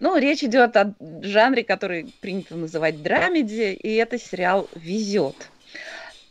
Ну, 0.00 0.18
речь 0.18 0.42
идет 0.42 0.76
о 0.76 0.94
жанре, 1.22 1.64
который 1.64 2.12
принято 2.20 2.56
называть 2.56 3.02
драмеди, 3.02 3.72
и 3.72 3.94
это 3.94 4.18
сериал 4.18 4.68
«Везет». 4.74 5.50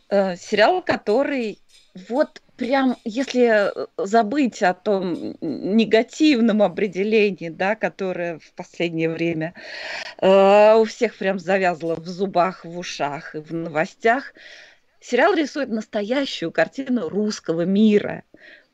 Э, 0.09 0.35
сериал, 0.35 0.81
который 0.81 1.57
вот 2.07 2.42
прям, 2.57 2.97
если 3.03 3.71
забыть 3.97 4.61
о 4.63 4.73
том 4.73 5.35
негативном 5.41 6.61
определении, 6.61 7.49
да, 7.49 7.75
которое 7.75 8.39
в 8.39 8.53
последнее 8.53 9.09
время 9.09 9.53
э, 10.19 10.75
у 10.75 10.83
всех 10.85 11.17
прям 11.17 11.39
завязло 11.39 11.95
в 11.95 12.07
зубах, 12.07 12.65
в 12.65 12.77
ушах 12.77 13.35
и 13.35 13.39
в 13.39 13.53
новостях, 13.53 14.33
сериал 14.99 15.33
рисует 15.33 15.69
настоящую 15.69 16.51
картину 16.51 17.09
русского 17.09 17.65
мира, 17.65 18.23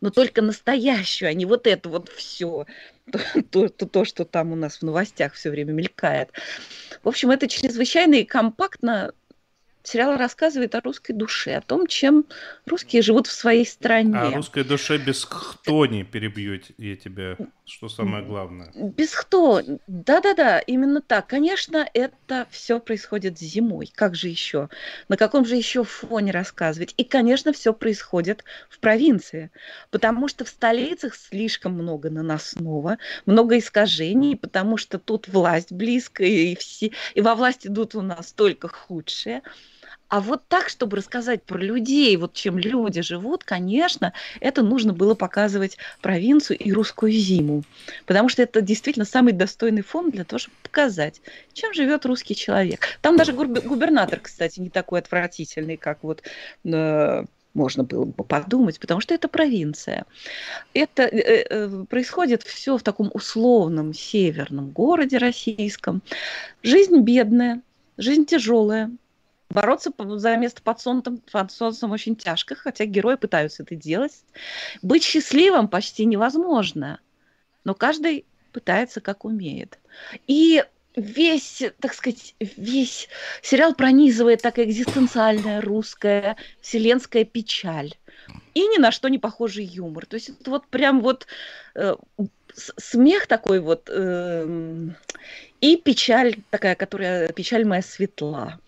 но 0.02 0.10
только 0.10 0.42
настоящую, 0.42 1.30
а 1.30 1.34
не 1.34 1.46
вот 1.46 1.68
это 1.68 1.90
вот 1.90 2.10
все 2.10 2.66
то, 3.52 3.70
то, 3.70 3.86
то, 3.86 4.06
что 4.06 4.26
там 4.26 4.52
у 4.52 4.56
нас 4.56 4.78
в 4.78 4.84
новостях 4.84 5.34
все 5.34 5.50
время 5.50 5.72
мелькает. 5.72 6.30
В 7.04 7.08
общем, 7.08 7.32
это 7.32 7.48
чрезвычайно 7.48 8.16
и 8.16 8.26
компактно 8.26 9.14
сериал 9.90 10.18
рассказывает 10.18 10.76
о 10.76 10.82
русской 10.82 11.14
душе, 11.14 11.56
о 11.56 11.62
том, 11.62 11.88
чем 11.88 12.26
русские 12.66 13.02
живут 13.02 13.28
в 13.28 13.32
своей 13.32 13.66
стране. 13.66 14.18
О 14.18 14.32
русской 14.32 14.64
душе 14.64 14.98
без 14.98 15.26
кто 15.26 15.86
не 15.86 16.04
перебью 16.04 16.62
я 16.78 16.96
тебя, 16.96 17.38
что 17.66 17.90
самое 17.90 18.24
главное. 18.24 18.72
Без 18.76 19.12
кто, 19.12 19.62
да-да-да, 19.88 20.60
именно 20.60 21.02
так. 21.02 21.28
Конечно, 21.28 21.88
это 21.94 22.48
все 22.52 22.80
происходит 22.80 23.40
зимой, 23.40 23.92
как 23.94 24.16
же 24.16 24.28
еще? 24.28 24.70
На 25.08 25.18
каком 25.18 25.46
же 25.46 25.56
еще 25.56 25.84
фоне 25.84 26.32
рассказывать? 26.32 26.94
И, 26.98 27.04
конечно, 27.04 27.52
все 27.52 27.74
происходит 27.74 28.44
в 28.70 28.80
провинции, 28.80 29.52
потому 29.90 30.28
что 30.28 30.46
в 30.46 30.50
столицах 30.50 31.16
слишком 31.16 31.74
много 31.74 32.10
наносного, 32.10 32.98
много 33.26 33.58
искажений, 33.58 34.36
потому 34.36 34.78
что 34.78 35.00
тут 35.00 35.28
власть 35.28 35.72
близкая, 35.72 36.28
и, 36.28 36.56
все, 36.56 36.92
и 37.16 37.22
во 37.22 37.36
власть 37.36 37.66
идут 37.66 37.96
у 37.96 38.02
нас 38.02 38.32
только 38.34 38.68
худшие. 38.68 39.42
А 40.10 40.22
вот 40.22 40.42
так, 40.48 40.70
чтобы 40.70 40.98
рассказать 40.98 41.44
про 41.44 41.60
людей, 41.60 42.18
вот 42.18 42.34
чем 42.34 42.58
люди 42.58 43.02
живут, 43.02 43.44
конечно, 43.44 44.14
это 44.40 44.64
нужно 44.64 44.92
было 44.92 45.14
показывать 45.14 45.78
провинцию 46.02 46.58
и 46.58 46.72
русскую 46.74 47.12
зиму. 47.12 47.64
Потому 48.08 48.28
что 48.28 48.42
это 48.42 48.62
действительно 48.62 49.06
самый 49.06 49.34
достойный 49.34 49.84
фон 49.84 50.10
для 50.10 50.24
того, 50.24 50.40
чтобы 50.40 50.58
показать, 50.64 51.22
чем 51.54 51.74
живет 51.76 52.08
русский 52.08 52.36
человек. 52.36 52.88
Там 53.02 53.18
даже 53.18 53.34
губернатор, 53.34 54.20
кстати, 54.20 54.60
не 54.60 54.70
такой 54.70 55.00
отвратительный, 55.00 55.78
как 55.78 56.00
вот 56.02 56.24
э, 56.66 57.24
можно 57.54 57.84
было 57.84 58.06
бы 58.06 58.24
подумать, 58.24 58.80
потому 58.80 59.02
что 59.02 59.14
это 59.14 59.28
провинция. 59.28 60.06
Это 60.74 61.04
э, 61.04 61.46
э, 61.50 61.86
происходит 61.88 62.42
все 62.42 62.78
в 62.78 62.84
таком 62.84 63.12
условном 63.14 63.94
северном 63.94 64.72
городе 64.72 65.20
российском. 65.20 66.02
Жизнь 66.64 67.00
бедная, 67.02 67.62
жизнь 67.98 68.26
тяжелая, 68.26 68.92
Бороться 69.50 69.92
за 69.98 70.36
место 70.38 70.62
под 70.62 70.80
солнцем, 70.80 71.18
под 71.32 71.52
солнцем 71.52 71.92
очень 71.92 72.16
тяжко, 72.16 72.56
хотя 72.56 72.86
герои 72.86 73.16
пытаются 73.16 73.64
это 73.64 73.76
делать. 73.76 74.24
Быть 74.84 75.04
счастливым 75.04 75.68
почти 75.68 76.06
невозможно, 76.06 77.00
но 77.64 77.74
каждый 77.74 78.26
пытается 78.52 79.02
как 79.02 79.26
умеет. 79.26 79.80
И 80.28 80.64
весь, 80.96 81.64
так 81.80 81.94
сказать, 81.94 82.36
весь 82.40 83.10
сериал 83.42 83.74
пронизывает 83.74 84.42
такая 84.42 84.66
экзистенциальная 84.66 85.62
русская 85.62 86.38
вселенская 86.62 87.26
печаль. 87.26 87.96
И 88.54 88.62
ни 88.68 88.78
на 88.78 88.92
что 88.92 89.08
не 89.08 89.18
похожий 89.18 89.66
юмор. 89.66 90.06
То 90.06 90.16
есть 90.16 90.30
это 90.30 90.52
вот 90.52 90.68
прям 90.68 91.02
вот 91.02 91.26
э, 91.74 91.96
смех 92.54 93.28
такой 93.28 93.60
вот 93.60 93.90
э, 93.92 94.90
и 95.62 95.78
печаль 95.78 96.36
такая, 96.50 96.76
которая 96.76 97.30
печаль 97.30 97.66
моя 97.66 97.82
светла. 97.82 98.60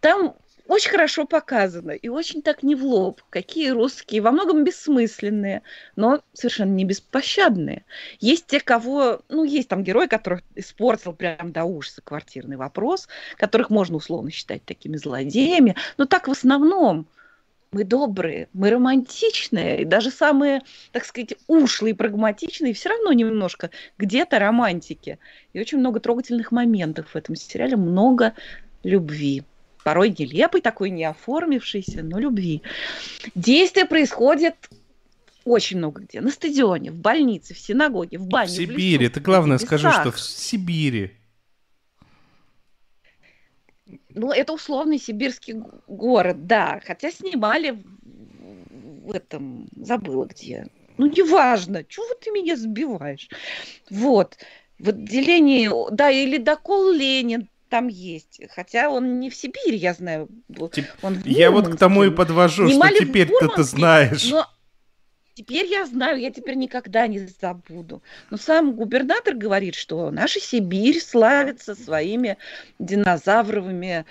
Там 0.00 0.34
очень 0.68 0.90
хорошо 0.90 1.26
показано 1.26 1.90
и 1.90 2.08
очень 2.08 2.40
так 2.40 2.62
не 2.62 2.74
в 2.74 2.84
лоб, 2.84 3.20
какие 3.30 3.70
русские, 3.70 4.22
во 4.22 4.30
многом 4.30 4.64
бессмысленные, 4.64 5.62
но 5.96 6.22
совершенно 6.32 6.72
не 6.72 6.84
беспощадные. 6.84 7.84
Есть 8.20 8.46
те, 8.46 8.60
кого, 8.60 9.20
ну, 9.28 9.44
есть 9.44 9.68
там 9.68 9.84
герой, 9.84 10.08
который 10.08 10.42
испортил 10.54 11.12
прям 11.12 11.52
до 11.52 11.64
ужаса 11.64 12.00
квартирный 12.00 12.56
вопрос, 12.56 13.08
которых 13.36 13.70
можно 13.70 13.96
условно 13.96 14.30
считать 14.30 14.64
такими 14.64 14.96
злодеями, 14.96 15.76
но 15.98 16.06
так 16.06 16.28
в 16.28 16.30
основном– 16.30 17.06
мы 17.72 17.84
добрые, 17.84 18.48
мы 18.52 18.70
романтичные, 18.70 19.82
и 19.82 19.84
даже 19.84 20.10
самые, 20.10 20.60
так 20.92 21.04
сказать, 21.04 21.34
ушлые, 21.46 21.94
прагматичные, 21.94 22.74
все 22.74 22.90
равно 22.90 23.12
немножко 23.12 23.70
где-то 23.98 24.38
романтики. 24.38 25.18
И 25.54 25.60
очень 25.60 25.78
много 25.78 25.98
трогательных 25.98 26.52
моментов 26.52 27.08
в 27.12 27.16
этом 27.16 27.34
сериале, 27.34 27.76
много 27.76 28.34
любви. 28.84 29.42
Порой 29.84 30.10
нелепый 30.10 30.60
такой, 30.60 30.90
не 30.90 31.04
оформившийся, 31.04 32.02
но 32.02 32.18
любви. 32.18 32.62
Действие 33.34 33.86
происходит 33.86 34.54
очень 35.44 35.78
много 35.78 36.02
где. 36.02 36.20
На 36.20 36.30
стадионе, 36.30 36.92
в 36.92 36.98
больнице, 36.98 37.54
в 37.54 37.58
синагоге, 37.58 38.18
в 38.18 38.26
бане. 38.26 38.48
В 38.48 38.52
Сибири. 38.52 38.98
В 38.98 39.00
лесу, 39.00 39.14
Ты 39.14 39.20
главное 39.20 39.58
скажи, 39.58 39.90
что 39.90 40.12
в 40.12 40.20
Сибири. 40.20 41.12
Ну, 44.10 44.32
это 44.32 44.52
условный 44.52 44.98
сибирский 44.98 45.56
город, 45.86 46.46
да. 46.46 46.80
Хотя 46.84 47.10
снимали 47.10 47.82
в 49.04 49.12
этом, 49.12 49.68
забыла 49.76 50.26
где. 50.26 50.66
Ну, 50.98 51.06
неважно, 51.06 51.84
чего 51.84 52.06
ты 52.20 52.30
меня 52.30 52.56
сбиваешь? 52.56 53.28
Вот. 53.90 54.36
В 54.78 54.90
отделении, 54.90 55.70
да, 55.92 56.10
или 56.10 56.38
докол 56.38 56.90
Ленин 56.92 57.48
там 57.68 57.88
есть. 57.88 58.40
Хотя 58.54 58.90
он 58.90 59.18
не 59.18 59.30
в 59.30 59.34
Сибири, 59.34 59.76
я 59.76 59.94
знаю. 59.94 60.28
Он 61.02 61.18
я 61.24 61.50
вот 61.50 61.68
к 61.68 61.78
тому 61.78 62.04
и 62.04 62.10
подвожу, 62.10 62.68
Снимали 62.68 62.96
что 62.96 63.06
теперь 63.06 63.28
ты 63.56 63.62
знаешь. 63.62 64.30
Но 64.30 64.46
Теперь 65.34 65.66
я 65.66 65.86
знаю, 65.86 66.20
я 66.20 66.30
теперь 66.30 66.56
никогда 66.56 67.06
не 67.06 67.26
забуду. 67.40 68.02
Но 68.30 68.36
сам 68.36 68.74
губернатор 68.74 69.34
говорит, 69.34 69.74
что 69.74 70.10
наша 70.10 70.40
Сибирь 70.40 71.00
славится 71.00 71.74
своими 71.74 72.36
динозавровыми 72.78 74.04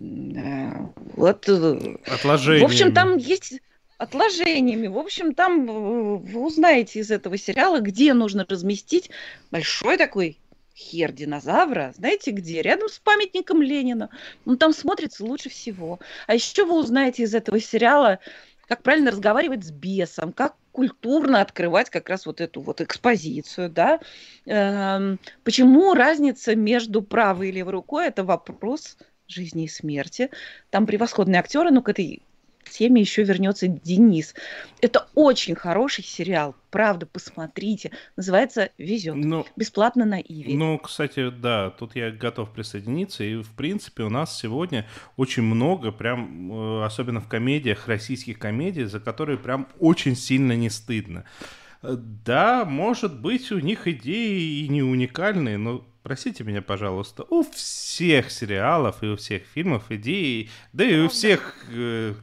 э, 0.00 0.70
вот, 1.14 1.48
э, 1.48 1.96
отложениями. 2.06 2.62
В 2.62 2.64
общем, 2.64 2.92
там 2.92 3.16
есть 3.18 3.60
отложениями. 3.98 4.88
В 4.88 4.98
общем, 4.98 5.32
там 5.32 5.68
э, 5.68 6.16
вы 6.16 6.40
узнаете 6.44 6.98
из 7.00 7.12
этого 7.12 7.38
сериала, 7.38 7.78
где 7.78 8.12
нужно 8.12 8.44
разместить 8.48 9.10
большой 9.52 9.96
такой 9.96 10.38
хер 10.78 11.10
динозавра, 11.10 11.92
знаете 11.96 12.30
где? 12.30 12.62
Рядом 12.62 12.88
с 12.88 12.98
памятником 13.00 13.60
Ленина. 13.60 14.10
Он 14.46 14.56
там 14.56 14.72
смотрится 14.72 15.24
лучше 15.24 15.48
всего. 15.48 15.98
А 16.26 16.34
еще 16.34 16.64
вы 16.64 16.78
узнаете 16.78 17.24
из 17.24 17.34
этого 17.34 17.60
сериала, 17.60 18.20
как 18.68 18.82
правильно 18.82 19.10
разговаривать 19.10 19.64
с 19.64 19.70
бесом, 19.70 20.32
как 20.32 20.54
культурно 20.72 21.40
открывать 21.40 21.90
как 21.90 22.08
раз 22.08 22.26
вот 22.26 22.40
эту 22.40 22.60
вот 22.60 22.80
экспозицию, 22.80 23.70
да. 23.70 23.98
Эм, 24.44 25.18
почему 25.42 25.94
разница 25.94 26.54
между 26.54 27.02
правой 27.02 27.48
и 27.48 27.52
левой 27.52 27.72
рукой– 27.72 28.06
это 28.08 28.22
вопрос 28.24 28.98
жизни 29.26 29.64
и 29.64 29.68
смерти. 29.68 30.30
Там 30.70 30.86
превосходные 30.86 31.40
актеры, 31.40 31.70
но 31.70 31.82
к 31.82 31.88
этой 31.88 32.22
всеми 32.68 33.00
еще 33.00 33.22
вернется 33.24 33.68
Денис. 33.68 34.34
Это 34.80 35.08
очень 35.14 35.54
хороший 35.54 36.04
сериал, 36.04 36.54
правда, 36.70 37.06
посмотрите. 37.06 37.90
Называется 38.16 38.70
«Везет». 38.78 39.16
Ну, 39.16 39.46
Бесплатно 39.56 40.04
на 40.04 40.20
Иви. 40.20 40.56
Ну, 40.56 40.78
кстати, 40.78 41.30
да, 41.30 41.70
тут 41.70 41.96
я 41.96 42.10
готов 42.10 42.52
присоединиться. 42.52 43.24
И, 43.24 43.36
в 43.36 43.50
принципе, 43.52 44.04
у 44.04 44.10
нас 44.10 44.38
сегодня 44.38 44.86
очень 45.16 45.42
много, 45.42 45.90
прям, 45.90 46.52
э, 46.52 46.84
особенно 46.84 47.20
в 47.20 47.28
комедиях, 47.28 47.88
российских 47.88 48.38
комедий, 48.38 48.84
за 48.84 49.00
которые 49.00 49.38
прям 49.38 49.68
очень 49.78 50.16
сильно 50.16 50.52
не 50.52 50.70
стыдно. 50.70 51.24
Да, 51.82 52.64
может 52.64 53.20
быть, 53.20 53.52
у 53.52 53.60
них 53.60 53.86
идеи 53.86 54.64
и 54.64 54.68
не 54.68 54.82
уникальные, 54.82 55.58
но 55.58 55.84
простите 56.02 56.42
меня, 56.42 56.62
пожалуйста, 56.62 57.24
у 57.28 57.44
всех 57.44 58.30
сериалов 58.30 59.02
и 59.02 59.06
у 59.06 59.16
всех 59.16 59.42
фильмов 59.54 59.84
идеи, 59.90 60.50
да 60.72 60.84
и 60.84 60.98
у 61.00 61.08
всех 61.08 61.54
э, 61.70 62.14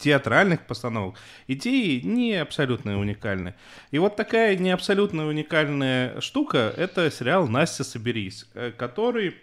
театральных 0.00 0.66
постановок 0.66 1.16
идеи 1.46 2.00
не 2.00 2.34
абсолютно 2.34 2.98
уникальны. 2.98 3.54
И 3.90 3.98
вот 3.98 4.16
такая 4.16 4.56
не 4.56 4.70
абсолютно 4.70 5.26
уникальная 5.26 6.20
штука— 6.20 6.72
это 6.76 7.10
сериал 7.10 7.46
«Настя, 7.46 7.84
соберись», 7.84 8.46
э, 8.54 8.72
который 8.76 9.36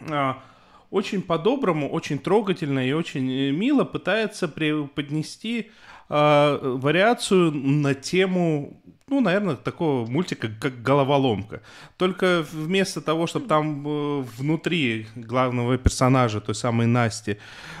э, 0.00 0.34
очень 0.90 1.22
по-доброму, 1.22 1.88
очень 1.90 2.18
трогательно 2.18 2.86
и 2.86 2.92
очень 2.92 3.30
э, 3.30 3.50
мило 3.50 3.84
пытается 3.84 4.46
преподнести 4.46 5.70
э, 6.08 6.58
вариацию 6.62 7.52
на 7.52 7.94
тему 7.94 8.82
ну, 9.12 9.20
наверное, 9.20 9.56
такого 9.56 10.06
мультика, 10.06 10.48
как 10.60 10.80
«Головоломка». 10.82 11.60
Только 11.98 12.46
вместо 12.50 13.02
того, 13.02 13.26
чтобы 13.26 13.46
там 13.46 13.86
э, 13.86 14.24
внутри 14.38 15.06
главного 15.14 15.76
персонажа, 15.76 16.40
той 16.40 16.54
самой 16.54 16.86
Насти, 16.86 17.36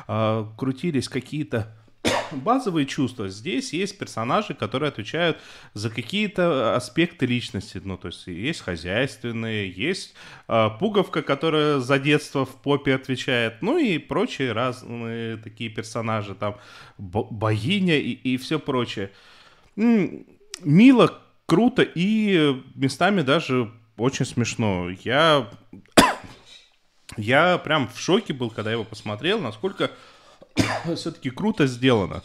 э, 0.08 0.46
крутились 0.58 1.08
какие-то 1.08 1.74
базовые 2.32 2.86
чувства. 2.86 3.28
Здесь 3.28 3.72
есть 3.72 3.98
персонажи, 3.98 4.54
которые 4.54 4.88
отвечают 4.88 5.38
за 5.74 5.90
какие-то 5.90 6.76
аспекты 6.76 7.26
личности. 7.26 7.80
Ну, 7.82 7.96
то 7.96 8.08
есть 8.08 8.26
есть 8.26 8.60
хозяйственные, 8.60 9.70
есть 9.70 10.14
э, 10.48 10.68
пуговка, 10.78 11.22
которая 11.22 11.80
за 11.80 11.98
детство 11.98 12.44
в 12.44 12.56
попе 12.62 12.94
отвечает, 12.94 13.62
ну 13.62 13.78
и 13.78 13.98
прочие 13.98 14.52
разные 14.52 15.36
такие 15.36 15.70
персонажи, 15.70 16.34
там 16.34 16.56
богиня 16.98 17.98
и, 17.98 18.12
и 18.12 18.36
все 18.36 18.58
прочее. 18.58 19.10
Мило, 19.76 21.18
круто 21.46 21.82
и 21.82 22.62
местами 22.74 23.22
даже 23.22 23.72
очень 23.96 24.24
смешно. 24.24 24.90
Я, 25.04 25.50
я 27.16 27.58
прям 27.58 27.88
в 27.88 27.98
шоке 27.98 28.32
был, 28.32 28.50
когда 28.50 28.72
его 28.72 28.84
посмотрел, 28.84 29.40
насколько 29.40 29.90
все-таки 30.96 31.30
круто 31.30 31.66
сделано. 31.66 32.22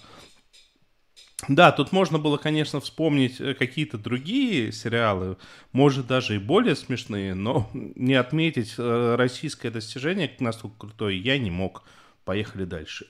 Да, 1.48 1.72
тут 1.72 1.92
можно 1.92 2.18
было, 2.18 2.38
конечно, 2.38 2.80
вспомнить 2.80 3.40
э, 3.40 3.54
какие-то 3.54 3.98
другие 3.98 4.72
сериалы, 4.72 5.38
может, 5.72 6.08
даже 6.08 6.36
и 6.36 6.40
более 6.40 6.76
смешные, 6.76 7.36
но 7.36 7.70
не 7.74 8.16
отметить 8.16 8.74
э, 8.78 9.16
российское 9.16 9.70
достижение 9.70 10.32
настолько 10.40 10.78
крутое 10.80 11.18
я 11.18 11.38
не 11.38 11.52
мог. 11.52 11.84
Поехали 12.26 12.66
дальше. 12.66 13.08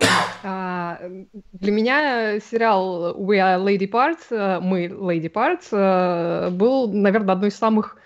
А, 0.44 0.98
для 1.52 1.70
меня 1.70 2.40
сериал 2.40 3.16
We 3.16 3.36
Are 3.36 3.62
Lady 3.62 3.88
Parts, 3.88 4.24
э, 4.30 4.58
мы 4.58 4.86
Lady 4.86 5.30
Parts, 5.30 6.50
был, 6.50 6.92
наверное, 6.92 7.34
одной 7.34 7.50
из 7.50 7.56
самых 7.56 7.96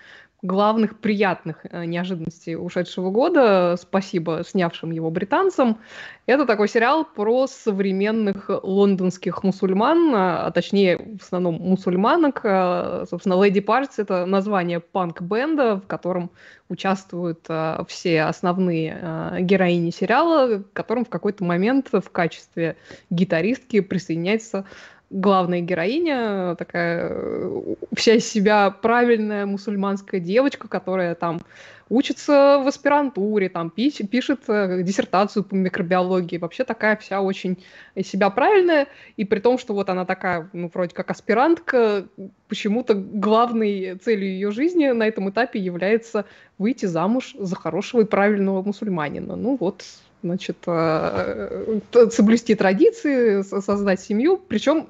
главных 0.43 0.99
приятных 0.99 1.65
э, 1.65 1.85
неожиданностей 1.85 2.55
ушедшего 2.55 3.09
года, 3.09 3.75
спасибо 3.81 4.43
снявшим 4.47 4.91
его 4.91 5.09
британцам. 5.09 5.79
Это 6.27 6.45
такой 6.45 6.67
сериал 6.67 7.05
про 7.05 7.47
современных 7.47 8.49
лондонских 8.61 9.43
мусульман, 9.43 10.13
а 10.15 10.51
точнее, 10.51 10.97
в 11.19 11.23
основном 11.23 11.55
мусульманок. 11.55 12.41
Э, 12.43 13.05
собственно, 13.09 13.33
Lady 13.33 13.65
Parts— 13.65 13.93
это 13.97 14.25
название 14.27 14.79
панк-бенда, 14.79 15.77
в 15.77 15.87
котором 15.87 16.29
участвуют 16.69 17.45
э, 17.49 17.83
все 17.87 18.23
основные 18.23 19.37
героини 19.39 19.89
сериала, 19.89 20.59
к 20.59 20.73
которым 20.73 21.05
в 21.05 21.09
какой-то 21.09 21.43
момент 21.43 21.89
в 21.91 22.09
качестве 22.11 22.77
гитаристки 23.09 23.79
присоединяется 23.79 24.65
главная 25.09 25.61
героиня, 25.61 26.55
такая 26.55 27.09
э, 27.09 27.75
вся 27.95 28.15
из 28.15 28.27
себя 28.27 28.69
правильная 28.69 29.45
мусульманская 29.45 30.19
девочка, 30.19 30.67
которая 30.67 31.15
там 31.15 31.41
учится 31.89 32.61
в 32.63 32.67
аспирантуре, 32.67 33.47
там 33.47 33.69
пишет, 33.69 34.09
пишет 34.09 34.41
э, 34.47 34.83
диссертацию 34.83 35.43
по 35.43 35.55
микробиологии, 35.55 36.37
вообще 36.37 36.65
такая 36.65 36.97
вся 36.97 37.21
очень 37.21 37.63
из 37.95 38.07
себя 38.07 38.29
правильная, 38.29 38.87
и 39.15 39.23
при 39.23 39.39
том, 39.39 39.57
что 39.57 39.73
вот 39.73 39.89
она 39.89 40.05
такая, 40.05 40.49
ну, 40.51 40.69
вроде 40.73 40.93
как 40.93 41.09
аспирантка, 41.09 42.05
почему-то 42.49 42.93
главной 42.93 43.95
целью 43.95 44.27
ее 44.27 44.51
жизни 44.51 44.87
на 44.87 45.07
этом 45.07 45.29
этапе 45.29 45.59
является 45.59 46.25
выйти 46.57 46.85
замуж 46.85 47.35
за 47.39 47.55
хорошего 47.55 48.01
и 48.01 48.05
правильного 48.05 48.61
мусульманина. 48.61 49.37
Ну 49.37 49.55
вот, 49.57 49.85
значит, 50.21 50.57
э, 50.67 51.79
соблюсти 52.11 52.55
традиции, 52.55 53.43
создать 53.43 54.01
семью, 54.01 54.37
причем 54.37 54.89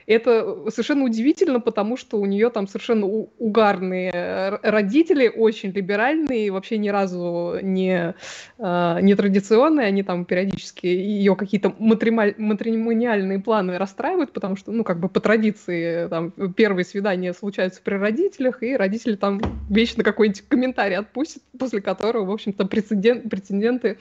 это 0.07 0.69
совершенно 0.69 1.03
удивительно, 1.03 1.59
потому 1.59 1.97
что 1.97 2.17
у 2.17 2.25
нее 2.25 2.49
там 2.49 2.67
совершенно 2.67 3.05
угарные 3.05 4.59
родители, 4.63 5.27
очень 5.27 5.71
либеральные, 5.71 6.51
вообще 6.51 6.77
ни 6.77 6.89
разу 6.89 7.57
не, 7.61 8.15
э, 8.57 8.99
не 9.01 9.15
традиционные, 9.15 9.87
они 9.87 10.03
там 10.03 10.25
периодически 10.25 10.87
ее 10.87 11.35
какие-то 11.35 11.73
матримониальные 11.79 13.39
планы 13.39 13.77
расстраивают, 13.77 14.31
потому 14.31 14.55
что, 14.55 14.71
ну, 14.71 14.83
как 14.83 14.99
бы 14.99 15.09
по 15.09 15.19
традиции, 15.19 16.07
там, 16.07 16.31
первые 16.55 16.85
свидания 16.85 17.33
случаются 17.33 17.81
при 17.83 17.95
родителях, 17.95 18.63
и 18.63 18.75
родители 18.75 19.15
там 19.15 19.41
вечно 19.69 20.03
какой-нибудь 20.03 20.41
комментарий 20.47 20.97
отпустят, 20.97 21.43
после 21.57 21.81
которого, 21.81 22.25
в 22.25 22.31
общем-то, 22.31 22.65
прецедент, 22.65 23.29
прецеденты 23.29 23.97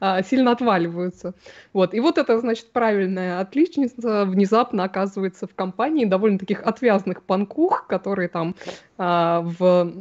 а, 0.00 0.22
сильно 0.22 0.52
отваливаются. 0.52 1.34
Вот. 1.72 1.94
И 1.94 2.00
вот 2.00 2.18
это, 2.18 2.38
значит, 2.38 2.70
правильная 2.72 3.40
отличница 3.40 4.24
внезапно 4.24 4.84
оказывается 4.84 5.37
в 5.46 5.54
компании 5.54 6.04
довольно 6.04 6.38
таких 6.38 6.62
отвязных 6.62 7.22
панкух, 7.22 7.86
которые 7.86 8.28
там 8.28 8.54
а, 8.96 9.40
в 9.42 9.92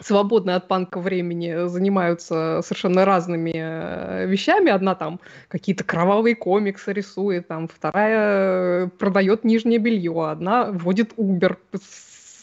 свободное 0.00 0.56
от 0.56 0.68
панка 0.68 1.00
времени 1.00 1.66
занимаются 1.66 2.60
совершенно 2.62 3.04
разными 3.04 3.52
э, 3.54 4.26
вещами. 4.26 4.70
Одна 4.70 4.94
там 4.94 5.20
какие-то 5.48 5.84
кровавые 5.84 6.36
комиксы 6.36 6.92
рисует, 6.92 7.48
там 7.48 7.68
вторая 7.68 8.86
э, 8.86 8.88
продает 8.98 9.44
нижнее 9.44 9.78
белье, 9.78 10.30
одна 10.30 10.70
вводит 10.70 11.14
Uber 11.14 11.56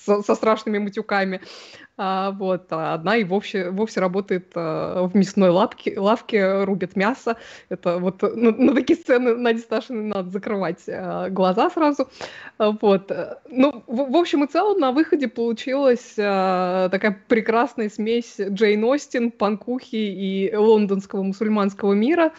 со, 0.05 0.21
со 0.21 0.35
страшными 0.35 0.79
матюками. 0.79 1.41
А, 1.97 2.31
вот, 2.31 2.65
а 2.71 2.93
одна 2.93 3.15
и 3.15 3.23
вовсе, 3.23 3.69
вовсе 3.69 4.01
работает 4.01 4.51
а, 4.55 5.07
в 5.07 5.15
мясной 5.15 5.49
лапке, 5.49 5.97
лавке, 5.97 6.63
рубит 6.63 6.97
мясо. 6.97 7.37
Это 7.69 7.99
вот 7.99 8.21
на, 8.21 8.51
на 8.51 8.75
такие 8.75 8.99
сцены 8.99 9.35
Наде 9.35 9.59
Сташиной 9.59 10.03
надо 10.03 10.29
закрывать 10.29 10.83
а, 10.89 11.29
глаза 11.29 11.69
сразу. 11.69 12.09
А, 12.57 12.71
вот. 12.71 13.11
Ну, 13.49 13.83
в, 13.87 14.11
в 14.11 14.15
общем 14.17 14.43
и 14.43 14.47
целом 14.47 14.79
на 14.79 14.91
выходе 14.91 15.29
получилась 15.29 16.15
а, 16.17 16.89
такая 16.89 17.17
прекрасная 17.29 17.89
смесь 17.89 18.35
Джейн 18.39 18.83
Остин, 18.83 19.31
панкухи 19.31 19.95
и 19.95 20.53
лондонского 20.53 21.23
мусульманского 21.23 21.93
мира. 21.93 22.33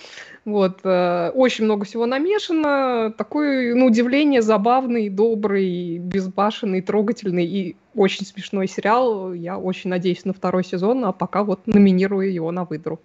Вот. 0.44 0.80
А, 0.84 1.30
очень 1.30 1.64
много 1.64 1.86
всего 1.86 2.04
намешано. 2.04 3.10
Такой, 3.16 3.72
на 3.74 3.86
удивление, 3.86 4.42
забавный, 4.42 5.08
добрый, 5.08 5.96
безбашенный, 5.96 6.82
трогательный 6.82 7.46
и 7.46 7.76
очень 7.96 8.26
смешной 8.26 8.68
сериал. 8.68 9.32
Я 9.32 9.58
очень 9.58 9.90
надеюсь 9.90 10.24
на 10.24 10.32
второй 10.32 10.64
сезон, 10.64 11.04
а 11.04 11.12
пока 11.12 11.42
вот 11.42 11.66
номинирую 11.66 12.32
его 12.32 12.52
на 12.52 12.64
выдру. 12.64 13.00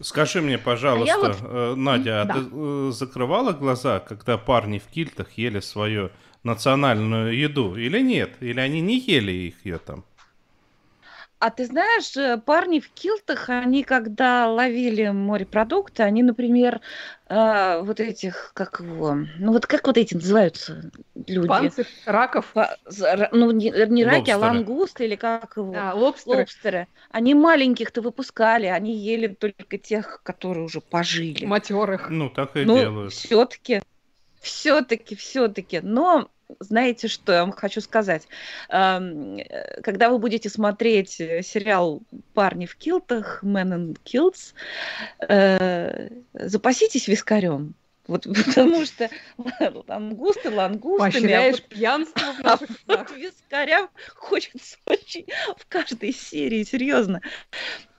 Скажи 0.00 0.40
мне, 0.40 0.56
пожалуйста, 0.56 1.14
а 1.14 1.18
вот... 1.18 1.36
Э, 1.42 1.74
Надя, 1.76 2.22
а 2.22 2.24
да. 2.24 2.34
ты 2.34 2.40
э, 2.50 2.90
закрывала 2.92 3.52
глаза, 3.52 4.00
когда 4.00 4.38
парни 4.38 4.78
в 4.78 4.86
кильтах 4.86 5.32
ели 5.32 5.60
свою 5.60 6.10
национальную 6.42 7.36
еду 7.36 7.76
или 7.76 8.00
нет? 8.00 8.30
Или 8.40 8.60
они 8.60 8.80
не 8.80 8.98
ели 8.98 9.32
их 9.32 9.66
ее 9.66 9.78
там? 9.78 10.04
А 11.40 11.48
ты 11.48 11.64
знаешь, 11.64 12.14
э, 12.18 12.36
парни 12.36 12.80
в 12.80 12.90
килтах, 12.90 13.48
они 13.48 13.82
когда 13.82 14.46
ловили 14.46 15.08
морепродукты, 15.08 16.02
они, 16.02 16.22
например, 16.22 16.82
э, 17.30 17.80
вот 17.82 17.98
этих, 17.98 18.52
как 18.52 18.80
его, 18.80 19.16
ну 19.38 19.52
вот 19.52 19.66
как 19.66 19.86
вот 19.86 19.96
эти 19.96 20.12
называются 20.12 20.90
люди? 21.14 21.48
Панцирь, 21.48 21.86
раков? 22.04 22.44
По, 22.52 22.76
ну 23.32 23.52
не, 23.52 23.70
не 23.88 24.04
раки, 24.04 24.30
а 24.30 24.36
лангусты 24.36 25.06
или 25.06 25.16
как 25.16 25.56
его? 25.56 25.74
А, 25.74 25.94
лобстеры. 25.94 26.40
лобстеры. 26.40 26.88
Они 27.10 27.32
маленьких-то 27.32 28.02
выпускали, 28.02 28.66
они 28.66 28.94
ели 28.94 29.28
только 29.28 29.78
тех, 29.78 30.20
которые 30.22 30.66
уже 30.66 30.82
пожили. 30.82 31.46
Матерых. 31.46 32.10
Ну 32.10 32.28
так 32.28 32.54
и 32.54 32.66
ну, 32.66 32.78
делают. 32.78 33.14
все-таки, 33.14 33.80
все-таки, 34.42 35.16
все-таки. 35.16 35.80
Но 35.80 36.28
знаете, 36.58 37.08
что 37.08 37.32
я 37.32 37.40
вам 37.40 37.52
хочу 37.52 37.80
сказать? 37.80 38.26
Э, 38.68 39.00
когда 39.82 40.10
вы 40.10 40.18
будете 40.18 40.48
смотреть 40.48 41.10
сериал 41.10 42.02
«Парни 42.34 42.66
в 42.66 42.76
килтах», 42.76 43.42
«Men 43.42 43.96
in 43.96 43.98
Kilts», 44.04 44.54
запаситесь 46.34 47.08
вискарем. 47.08 47.74
Вот 48.10 48.24
потому 48.46 48.84
что 48.84 49.08
лангусты 49.86 50.50
лангустами. 50.50 51.12
Поощряешь 51.12 51.58
а 51.58 51.62
вот, 51.62 51.68
пьянство 51.68 52.32
в 52.32 52.38
наших 52.42 52.70
а 52.88 52.96
вот 52.96 53.16
вискаря 53.16 53.88
хочется 54.16 54.78
очень 54.84 55.26
в 55.56 55.64
каждой 55.68 56.12
серии, 56.12 56.64
серьезно. 56.64 57.20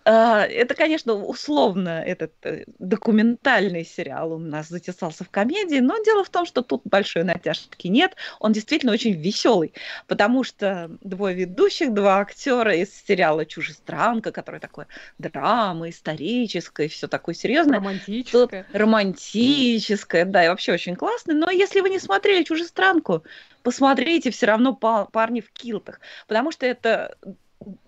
А, 0.03 0.45
это, 0.45 0.73
конечно, 0.73 1.13
условно 1.13 2.03
этот 2.03 2.33
э, 2.43 2.63
документальный 2.79 3.85
сериал 3.85 4.33
у 4.33 4.39
нас 4.39 4.67
затесался 4.67 5.23
в 5.23 5.29
комедии, 5.29 5.79
но 5.79 6.01
дело 6.03 6.23
в 6.23 6.29
том, 6.29 6.45
что 6.45 6.63
тут 6.63 6.81
большой 6.85 7.23
натяжки 7.23 7.87
нет. 7.87 8.15
Он 8.39 8.51
действительно 8.51 8.93
очень 8.93 9.13
веселый, 9.13 9.73
потому 10.07 10.43
что 10.43 10.89
двое 11.01 11.35
ведущих, 11.35 11.93
два 11.93 12.19
актера 12.19 12.75
из 12.75 12.89
сериала 13.05 13.45
«Чужестранка», 13.45 14.31
который 14.31 14.59
такой 14.59 14.85
драма, 15.19 15.89
историческое, 15.89 16.87
все 16.87 17.07
такое 17.07 17.35
серьезное. 17.35 17.77
Романтическое. 17.77 18.65
Романтическое, 18.73 20.25
да, 20.25 20.45
и 20.45 20.49
вообще 20.49 20.73
очень 20.73 20.95
классный. 20.95 21.35
Но 21.35 21.51
если 21.51 21.79
вы 21.81 21.89
не 21.89 21.99
смотрели 21.99 22.43
«Чужестранку», 22.43 23.23
посмотрите 23.61 24.31
все 24.31 24.47
равно 24.47 24.73
парни 24.73 25.41
в 25.41 25.51
килтах, 25.51 25.99
потому 26.27 26.51
что 26.51 26.65
это 26.65 27.15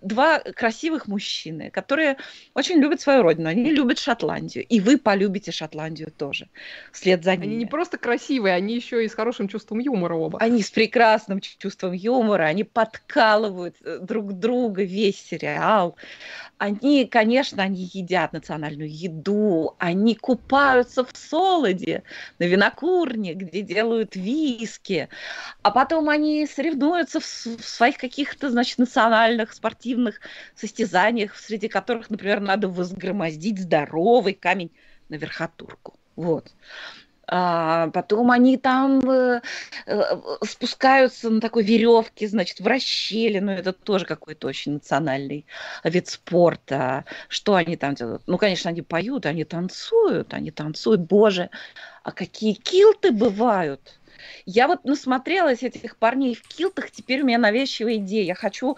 два 0.01 0.39
красивых 0.39 1.07
мужчины, 1.07 1.69
которые 1.71 2.17
очень 2.53 2.79
любят 2.79 3.01
свою 3.01 3.23
родину, 3.23 3.49
они 3.49 3.71
любят 3.71 3.99
Шотландию, 3.99 4.65
и 4.65 4.79
вы 4.79 4.97
полюбите 4.97 5.51
Шотландию 5.51 6.11
тоже, 6.11 6.49
вслед 6.91 7.23
за 7.23 7.35
ними. 7.35 7.45
Они 7.45 7.55
не 7.55 7.65
просто 7.65 7.97
красивые, 7.97 8.53
они 8.53 8.75
еще 8.75 9.03
и 9.03 9.07
с 9.07 9.13
хорошим 9.13 9.47
чувством 9.47 9.79
юмора 9.79 10.15
оба. 10.15 10.39
Они 10.39 10.61
с 10.61 10.71
прекрасным 10.71 11.39
чувством 11.39 11.93
юмора, 11.93 12.43
они 12.43 12.63
подкалывают 12.63 13.77
э, 13.83 13.99
друг 13.99 14.33
друга 14.33 14.83
весь 14.83 15.21
сериал. 15.21 15.95
Они, 16.57 17.05
конечно, 17.05 17.63
они 17.63 17.89
едят 17.93 18.33
национальную 18.33 18.89
еду, 18.89 19.75
они 19.79 20.15
купаются 20.15 21.03
в 21.03 21.09
солоде 21.13 22.03
на 22.39 22.45
винокурне, 22.45 23.33
где 23.33 23.61
делают 23.61 24.15
виски, 24.15 25.09
а 25.61 25.71
потом 25.71 26.09
они 26.09 26.47
соревнуются 26.47 27.19
в, 27.19 27.25
в 27.25 27.65
своих 27.65 27.97
каких-то, 27.97 28.49
значит, 28.49 28.77
национальных 28.77 29.53
спортивных 29.63 30.19
состязаниях, 30.55 31.37
среди 31.37 31.69
которых, 31.69 32.09
например, 32.09 32.41
надо 32.41 32.67
возгромоздить 32.67 33.59
здоровый 33.59 34.33
камень 34.33 34.71
на 35.07 35.15
верхотурку. 35.15 35.93
Вот. 36.17 36.53
А 37.25 37.87
потом 37.91 38.31
они 38.31 38.57
там 38.57 38.99
э, 39.09 39.41
э, 39.85 40.01
спускаются 40.45 41.29
на 41.29 41.39
такой 41.39 41.63
веревке, 41.63 42.27
значит, 42.27 42.59
в 42.59 42.67
расщелину. 42.67 43.51
Это 43.51 43.71
тоже 43.71 44.05
какой-то 44.05 44.47
очень 44.47 44.73
национальный 44.73 45.45
вид 45.85 46.09
спорта. 46.09 47.05
Что 47.29 47.55
они 47.55 47.77
там 47.77 47.95
делают? 47.95 48.23
Ну, 48.27 48.37
конечно, 48.37 48.69
они 48.69 48.81
поют, 48.81 49.25
они 49.25 49.45
танцуют, 49.45 50.33
они 50.33 50.51
танцуют. 50.51 50.99
Боже, 50.99 51.49
а 52.03 52.11
какие 52.11 52.53
килты 52.53 53.13
бывают! 53.13 53.97
Я 54.45 54.67
вот 54.67 54.83
насмотрелась 54.83 55.63
этих 55.63 55.97
парней 55.97 56.35
в 56.35 56.41
килтах, 56.47 56.91
теперь 56.91 57.21
у 57.21 57.25
меня 57.25 57.37
навязчивая 57.37 57.95
идея. 57.95 58.23
Я 58.23 58.35
хочу 58.35 58.77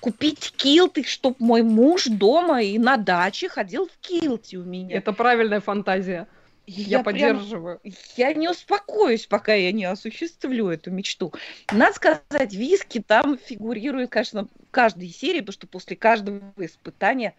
купить 0.00 0.52
килты, 0.56 1.04
чтобы 1.04 1.36
мой 1.38 1.62
муж 1.62 2.06
дома 2.06 2.62
и 2.62 2.78
на 2.78 2.96
даче 2.96 3.48
ходил 3.48 3.86
в 3.86 3.98
килте 3.98 4.56
у 4.56 4.64
меня. 4.64 4.96
Это 4.96 5.12
правильная 5.12 5.60
фантазия. 5.60 6.26
Я, 6.66 6.98
я 6.98 7.02
поддерживаю. 7.02 7.80
Прям, 7.80 7.94
я 8.16 8.32
не 8.34 8.48
успокоюсь, 8.48 9.26
пока 9.26 9.54
я 9.54 9.72
не 9.72 9.84
осуществлю 9.84 10.68
эту 10.68 10.90
мечту. 10.90 11.32
Надо 11.72 11.94
сказать, 11.94 12.54
виски 12.54 13.02
там 13.04 13.38
фигурируют, 13.38 14.10
конечно, 14.10 14.44
в 14.44 14.70
каждой 14.70 15.08
серии, 15.08 15.40
потому 15.40 15.52
что 15.54 15.66
после 15.66 15.96
каждого 15.96 16.52
испытания 16.58 17.34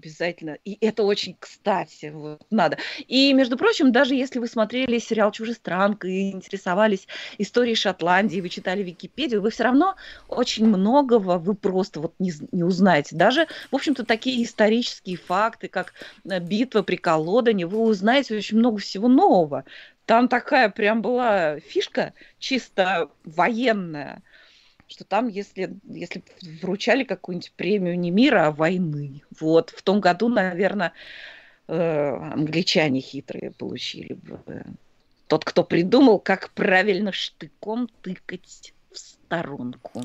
Обязательно. 0.00 0.56
И 0.64 0.78
это 0.80 1.02
очень 1.02 1.36
кстати. 1.38 2.10
Вот, 2.10 2.40
надо. 2.50 2.78
И, 3.06 3.34
между 3.34 3.58
прочим, 3.58 3.92
даже 3.92 4.14
если 4.14 4.38
вы 4.38 4.46
смотрели 4.46 4.98
сериал 4.98 5.30
«Чужестранка» 5.30 6.08
и 6.08 6.30
интересовались 6.30 7.06
историей 7.36 7.74
Шотландии, 7.74 8.40
вы 8.40 8.48
читали 8.48 8.82
Википедию, 8.82 9.42
вы 9.42 9.50
все 9.50 9.64
равно 9.64 9.96
очень 10.26 10.66
многого 10.66 11.36
вы 11.36 11.54
просто 11.54 12.00
вот 12.00 12.14
не, 12.18 12.32
не 12.50 12.64
узнаете. 12.64 13.14
Даже, 13.14 13.46
в 13.70 13.76
общем-то, 13.76 14.06
такие 14.06 14.42
исторические 14.42 15.18
факты, 15.18 15.68
как 15.68 15.92
э, 16.24 16.40
битва 16.40 16.80
при 16.80 16.96
Колодане, 16.96 17.66
вы 17.66 17.80
узнаете 17.80 18.36
очень 18.36 18.56
много 18.56 18.78
всего 18.78 19.06
нового. 19.06 19.64
Там 20.06 20.28
такая 20.28 20.70
прям 20.70 21.02
была 21.02 21.60
фишка 21.60 22.14
чисто 22.38 23.10
военная– 23.24 24.22
что 24.90 25.04
там, 25.04 25.28
если, 25.28 25.70
если 25.84 26.22
вручали 26.60 27.04
какую-нибудь 27.04 27.52
премию 27.52 27.98
не 27.98 28.10
мира, 28.10 28.48
а 28.48 28.50
войны. 28.50 29.22
Вот, 29.38 29.70
в 29.70 29.82
том 29.82 30.00
году, 30.00 30.28
наверное, 30.28 30.92
э, 31.68 32.10
англичане 32.32 33.00
хитрые 33.00 33.52
получили 33.52 34.14
бы. 34.14 34.40
Тот, 35.28 35.44
кто 35.44 35.62
придумал, 35.62 36.18
как 36.18 36.50
правильно 36.50 37.12
штыком 37.12 37.88
тыкать 38.02 38.74
в 38.92 38.98
сторонку. 38.98 40.02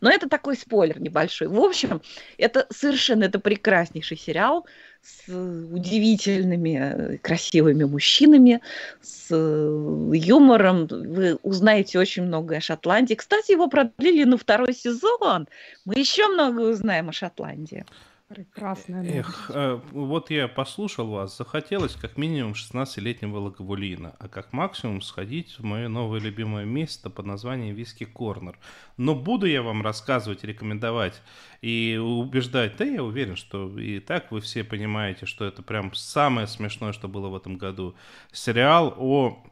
Но 0.00 0.10
это 0.10 0.28
такой 0.28 0.56
спойлер 0.56 1.00
небольшой. 1.00 1.48
В 1.48 1.58
общем, 1.60 2.00
это 2.36 2.66
совершенно 2.70 3.24
это 3.24 3.38
прекраснейший 3.38 4.16
сериал 4.16 4.66
с 5.02 5.28
удивительными, 5.28 7.16
красивыми 7.18 7.84
мужчинами, 7.84 8.60
с 9.00 9.34
юмором. 9.34 10.86
Вы 10.86 11.36
узнаете 11.42 11.98
очень 11.98 12.24
много 12.24 12.56
о 12.56 12.60
Шотландии. 12.60 13.14
Кстати, 13.14 13.52
его 13.52 13.68
продлили 13.68 14.24
на 14.24 14.36
второй 14.36 14.74
сезон. 14.74 15.48
Мы 15.84 15.94
еще 15.94 16.28
много 16.28 16.60
узнаем 16.60 17.08
о 17.08 17.12
Шотландии. 17.12 17.84
Прекрасная 18.28 19.02
новость. 19.02 19.16
Эх, 19.16 19.50
э, 19.54 19.80
вот 19.92 20.30
я 20.30 20.48
послушал 20.48 21.08
вас, 21.08 21.34
захотелось 21.34 21.94
как 21.94 22.18
минимум 22.18 22.52
16-летнего 22.52 23.38
Лаговулина, 23.38 24.16
а 24.18 24.28
как 24.28 24.52
максимум 24.52 25.00
сходить 25.00 25.58
в 25.58 25.64
мое 25.64 25.88
новое 25.88 26.20
любимое 26.20 26.66
место 26.66 27.08
под 27.08 27.24
названием 27.24 27.74
Виски 27.74 28.04
Корнер. 28.04 28.58
Но 28.98 29.14
буду 29.14 29.46
я 29.46 29.62
вам 29.62 29.80
рассказывать, 29.80 30.44
рекомендовать 30.44 31.22
и 31.62 31.96
убеждать, 31.96 32.76
да 32.76 32.84
я 32.84 33.02
уверен, 33.02 33.34
что 33.34 33.78
и 33.78 33.98
так 33.98 34.30
вы 34.30 34.42
все 34.42 34.62
понимаете, 34.62 35.24
что 35.24 35.46
это 35.46 35.62
прям 35.62 35.94
самое 35.94 36.46
смешное, 36.46 36.92
что 36.92 37.08
было 37.08 37.28
в 37.28 37.36
этом 37.36 37.56
году. 37.56 37.94
Сериал 38.30 38.92
о 38.98 39.42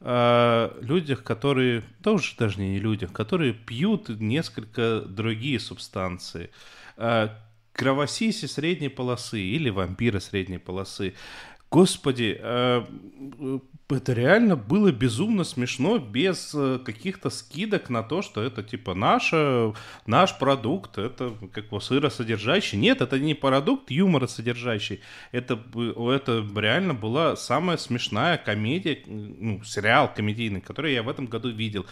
э, 0.00 0.78
людях, 0.80 1.22
которые, 1.22 1.82
уж 2.06 2.34
даже 2.36 2.60
не 2.60 2.78
людях, 2.78 3.12
которые 3.12 3.52
пьют 3.52 4.08
несколько 4.08 5.02
другие 5.02 5.60
субстанции 5.60 6.50
э, 6.96 7.28
кровосиси 7.76 8.46
средней 8.46 8.88
полосы 8.88 9.40
или 9.40 9.70
вампиры 9.70 10.20
средней 10.20 10.58
полосы. 10.58 11.14
Господи, 11.70 12.38
э, 12.40 12.84
это 13.90 14.12
реально 14.12 14.56
было 14.56 14.92
безумно 14.92 15.44
смешно 15.44 15.98
без 15.98 16.54
э, 16.54 16.78
каких-то 16.84 17.28
скидок 17.28 17.90
на 17.90 18.02
то, 18.02 18.22
что 18.22 18.40
это 18.40 18.62
типа 18.62 18.94
наша, 18.94 19.74
наш 20.06 20.38
продукт, 20.38 20.96
это 20.96 21.34
как 21.52 21.68
бы 21.68 21.80
сыросодержащий. 21.80 22.78
Нет, 22.78 23.00
это 23.00 23.18
не 23.18 23.34
продукт 23.34 23.90
юморосодержащий. 23.90 25.00
Это, 25.32 25.60
это 25.74 26.46
реально 26.54 26.94
была 26.94 27.36
самая 27.36 27.76
смешная 27.76 28.38
комедия, 28.38 29.02
ну, 29.06 29.62
сериал 29.64 30.12
комедийный, 30.14 30.60
который 30.60 30.94
я 30.94 31.02
в 31.02 31.08
этом 31.08 31.26
году 31.26 31.50
видел. 31.50 31.84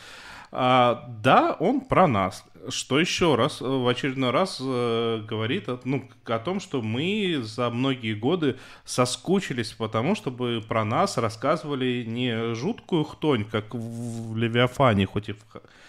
А, 0.57 1.07
да, 1.21 1.57
он 1.59 1.81
про 1.81 2.07
нас. 2.07 2.45
Что 2.69 3.01
еще 3.01 3.35
раз, 3.35 3.61
э, 3.61 3.65
в 3.65 3.89
очередной 3.89 4.31
раз 4.31 4.59
э, 4.63 5.21
говорит 5.29 5.69
ну, 5.85 6.09
о 6.25 6.39
том, 6.39 6.61
что 6.61 6.81
мы 6.81 7.41
за 7.43 7.69
многие 7.71 8.15
годы 8.15 8.57
соскучились 8.85 9.73
по 9.73 9.89
тому, 9.89 10.15
чтобы 10.15 10.63
про 10.67 10.85
нас 10.85 11.19
рассказывали 11.19 12.05
не 12.07 12.55
жуткую 12.55 13.03
хтонь, 13.03 13.45
как 13.45 13.75
в 13.75 14.37
Левиафане, 14.37 15.07
хоть 15.07 15.29
и 15.29 15.35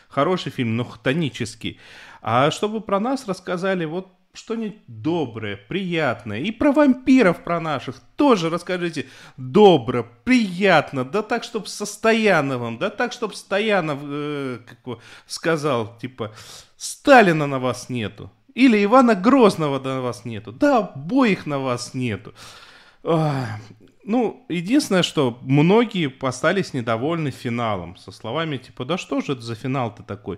хороший 0.10 0.52
фильм, 0.52 0.76
но 0.76 0.84
хтонический, 0.84 1.80
а 2.24 2.50
чтобы 2.50 2.82
про 2.82 3.00
нас 3.00 3.28
рассказали 3.28 3.86
вот 3.86 4.08
что-нибудь 4.36 4.80
доброе, 4.88 5.58
приятное. 5.58 6.40
И 6.40 6.52
про 6.52 6.72
вампиров, 6.72 7.44
про 7.44 7.60
наших 7.60 7.96
тоже 8.16 8.50
расскажите. 8.50 9.08
Добро, 9.38 10.08
приятно, 10.24 11.04
да 11.06 11.22
так, 11.22 11.44
чтобы 11.44 11.68
со 11.68 11.86
Стояновым, 11.86 12.78
да 12.78 12.90
так, 12.90 13.12
чтобы 13.12 13.36
Стоянов, 13.36 14.00
э, 14.04 14.60
сказал, 15.28 15.98
типа, 15.98 16.34
Сталина 16.78 17.48
на 17.48 17.60
вас 17.60 17.90
нету. 17.90 18.32
Или 18.54 18.84
Ивана 18.84 19.16
Грозного 19.16 19.80
на 19.80 20.02
вас 20.02 20.26
нету. 20.26 20.52
Да, 20.52 20.78
обоих 20.78 21.46
на 21.46 21.60
вас 21.60 21.94
нету. 21.94 22.34
Ну, 24.08 24.46
единственное, 24.50 25.02
что 25.02 25.40
многие 25.42 26.14
остались 26.24 26.76
недовольны 26.76 27.32
финалом, 27.32 27.98
со 27.98 28.12
словами 28.12 28.58
типа, 28.58 28.86
да 28.86 29.00
что 29.00 29.20
же 29.20 29.34
это 29.34 29.42
за 29.42 29.56
финал-то 29.56 30.04
такой? 30.04 30.38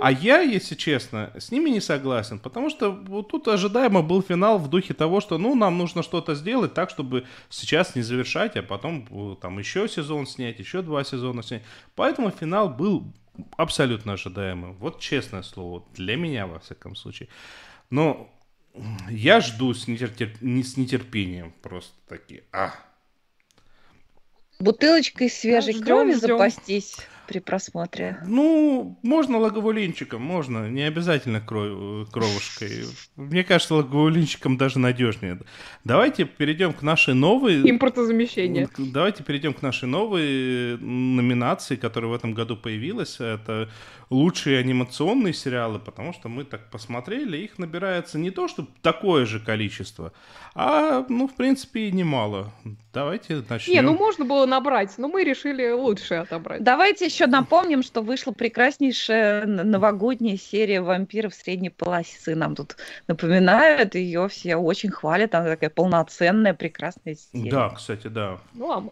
А 0.00 0.12
я, 0.12 0.40
если 0.40 0.76
честно, 0.76 1.32
с 1.36 1.50
ними 1.50 1.70
не 1.70 1.80
согласен, 1.80 2.38
потому 2.38 2.70
что 2.70 2.92
вот 2.92 3.28
тут 3.28 3.48
ожидаемо 3.48 4.02
был 4.02 4.22
финал 4.22 4.58
в 4.58 4.70
духе 4.70 4.94
того, 4.94 5.20
что, 5.20 5.36
ну, 5.36 5.56
нам 5.56 5.78
нужно 5.78 6.04
что-то 6.04 6.36
сделать 6.36 6.74
так, 6.74 6.90
чтобы 6.90 7.24
сейчас 7.50 7.96
не 7.96 8.02
завершать, 8.02 8.56
а 8.56 8.62
потом 8.62 9.08
э, 9.10 9.34
там 9.40 9.58
еще 9.58 9.88
сезон 9.88 10.24
снять, 10.24 10.60
еще 10.60 10.82
два 10.82 11.02
сезона 11.02 11.42
снять. 11.42 11.64
Поэтому 11.96 12.30
финал 12.30 12.68
был 12.68 13.12
абсолютно 13.56 14.12
ожидаемый. 14.12 14.74
Вот 14.74 15.00
честное 15.00 15.42
слово, 15.42 15.84
для 15.92 16.14
меня, 16.14 16.46
во 16.46 16.60
всяком 16.60 16.94
случае. 16.94 17.28
Но 17.90 18.30
я 19.10 19.40
жду 19.40 19.74
с, 19.74 19.88
нетерпи... 19.88 20.62
с 20.62 20.76
нетерпением 20.76 21.52
просто 21.62 21.94
такие. 22.06 22.44
А. 22.52 22.74
Бутылочкой 24.60 25.30
свежей 25.30 25.74
ждем, 25.74 25.84
крови 25.84 26.14
ждем. 26.14 26.20
запастись 26.20 26.96
при 27.28 27.40
просмотре? 27.40 28.18
Ну, 28.26 28.98
можно 29.02 29.38
лаговулинчиком, 29.38 30.22
можно, 30.22 30.68
не 30.68 30.82
обязательно 30.82 31.40
кров... 31.40 32.10
кровушкой. 32.10 32.86
Мне 33.16 33.44
кажется, 33.44 33.74
лаговулинчиком 33.74 34.56
даже 34.56 34.78
надежнее. 34.78 35.38
Давайте 35.84 36.24
перейдем 36.24 36.72
к 36.72 36.82
нашей 36.82 37.14
новой... 37.14 37.70
Импортозамещение. 37.70 38.68
Давайте 38.78 39.22
перейдем 39.22 39.52
к 39.52 39.60
нашей 39.60 39.86
новой 39.88 40.78
номинации, 40.78 41.76
которая 41.76 42.10
в 42.10 42.14
этом 42.14 42.32
году 42.32 42.56
появилась. 42.56 43.20
Это 43.20 43.68
лучшие 44.10 44.58
анимационные 44.58 45.34
сериалы, 45.34 45.78
потому 45.78 46.12
что 46.12 46.28
мы 46.28 46.44
так 46.44 46.70
посмотрели, 46.70 47.36
их 47.36 47.58
набирается 47.58 48.18
не 48.18 48.30
то, 48.30 48.48
что 48.48 48.66
такое 48.82 49.26
же 49.26 49.38
количество, 49.40 50.12
а, 50.54 51.04
ну, 51.08 51.28
в 51.28 51.34
принципе, 51.34 51.88
и 51.88 51.92
немало. 51.92 52.52
Давайте 52.92 53.44
начнем. 53.48 53.74
Не, 53.74 53.82
ну 53.82 53.94
можно 53.94 54.24
было 54.24 54.46
набрать, 54.46 54.94
но 54.98 55.08
мы 55.08 55.24
решили 55.24 55.70
лучше 55.70 56.14
отобрать. 56.14 56.62
Давайте 56.64 57.10
еще 57.18 57.26
напомним, 57.26 57.82
что 57.82 58.02
вышла 58.02 58.30
прекраснейшая 58.30 59.44
новогодняя 59.44 60.36
серия 60.36 60.80
вампиров 60.80 61.34
средней 61.34 61.70
полосы. 61.70 62.36
Нам 62.36 62.54
тут 62.54 62.76
напоминают, 63.08 63.96
ее 63.96 64.28
все 64.28 64.54
очень 64.54 64.90
хвалят, 64.90 65.34
она 65.34 65.50
такая 65.50 65.70
полноценная, 65.70 66.54
прекрасная 66.54 67.16
серия. 67.16 67.50
Да, 67.50 67.70
кстати, 67.70 68.06
да. 68.06 68.38
Ну, 68.54 68.70
а 68.70 68.84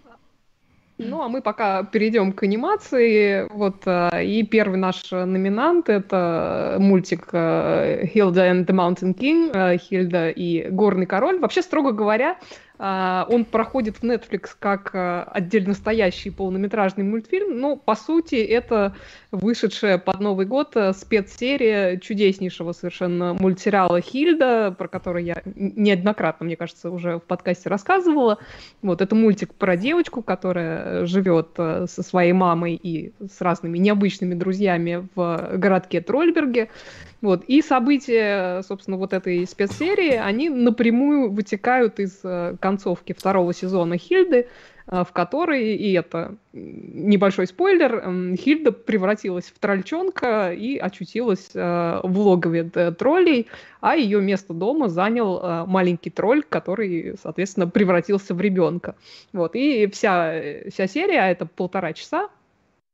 ну, 0.99 1.23
а 1.23 1.29
мы 1.29 1.43
пока 1.43 1.85
перейдем 1.85 2.33
к 2.33 2.43
анимации. 2.43 3.47
Вот, 3.51 3.83
э, 3.85 4.25
и 4.25 4.43
первый 4.45 4.79
наш 4.79 5.11
номинант— 5.11 5.89
это 5.91 6.79
мультик 6.81 7.29
«Hilda 7.35 8.51
and 8.51 8.65
the 8.65 8.73
Mountain 8.73 9.15
King», 9.15 9.51
э, 9.53 9.77
«Хильда 9.77 10.31
и 10.31 10.71
горный 10.71 11.05
король». 11.05 11.39
Вообще, 11.39 11.61
строго 11.61 11.93
говоря, 11.93 12.39
он 12.79 13.45
проходит 13.45 13.97
в 13.97 14.03
Netflix 14.03 14.51
как 14.59 14.91
а, 14.95 15.25
отдельно 15.25 15.75
стоящий 15.75 16.31
полнометражный 16.31 17.05
мультфильм, 17.05 17.59
но 17.59 17.77
по 17.77 17.95
сути 17.95 18.37
это 18.37 18.95
вышедшая 19.31 19.99
под 19.99 20.21
Новый 20.21 20.47
год 20.47 20.77
а, 20.77 20.93
спецсерия 20.93 21.97
чудеснейшего 21.97 22.73
совершенно 22.73 23.35
мультсериала 23.35 24.01
«Хильда», 24.01 24.75
про 24.77 24.89
который 24.89 25.25
я 25.25 25.43
неоднократно, 25.55 26.47
мне 26.47 26.57
кажется, 26.57 26.91
уже 26.91 27.17
в 27.17 27.23
подкасте 27.23 27.69
рассказывала. 27.69 28.39
Вот, 28.83 29.01
это 29.01 29.15
мультик 29.15 29.55
про 29.55 29.77
девочку, 29.77 30.23
которая 30.23 31.07
живет 31.07 31.49
со 31.57 32.03
своей 32.03 32.33
мамой 32.33 32.75
и 32.75 33.13
с 33.21 33.41
разными 33.41 33.79
необычными 33.79 34.35
друзьями 34.35 35.09
в 35.15 35.53
городке 35.57 36.01
Трольберге. 36.01 36.69
Вот. 37.27 37.43
И 37.49 37.61
события, 37.61 38.63
собственно, 38.63 38.97
вот 38.97 39.13
этой 39.13 39.45
спецсерии, 39.49 40.13
они 40.13 40.49
напрямую 40.49 41.33
вытекают 41.33 41.99
из 41.99 42.21
э, 42.23 42.55
концовки 42.61 43.15
второго 43.15 43.53
сезона 43.53 43.99
Хильды, 43.99 44.47
э, 44.87 45.03
в 45.03 45.11
которой, 45.11 45.75
и 45.75 45.93
это 45.95 46.37
небольшой 46.53 47.49
спойлер, 47.49 48.37
Хильда 48.37 48.71
превратилась 48.71 49.47
в 49.47 49.59
трольчонка 49.59 50.53
и 50.53 50.77
очутилась 50.77 51.51
э, 51.53 52.01
в 52.05 52.17
логове 52.17 52.63
троллей, 52.97 53.49
а 53.81 53.97
ее 53.97 54.21
место 54.21 54.55
дома 54.55 54.89
занял 54.89 55.67
маленький 55.67 56.11
тролль, 56.11 56.45
который, 56.49 57.17
соответственно, 57.21 57.67
превратился 57.67 58.35
в 58.35 58.41
ребенка. 58.41 58.95
Вот. 59.33 59.57
И 59.57 59.89
вся, 59.89 60.33
вся 60.73 60.87
серия, 60.87 61.29
это 61.29 61.45
полтора 61.45 61.93
часа, 61.93 62.29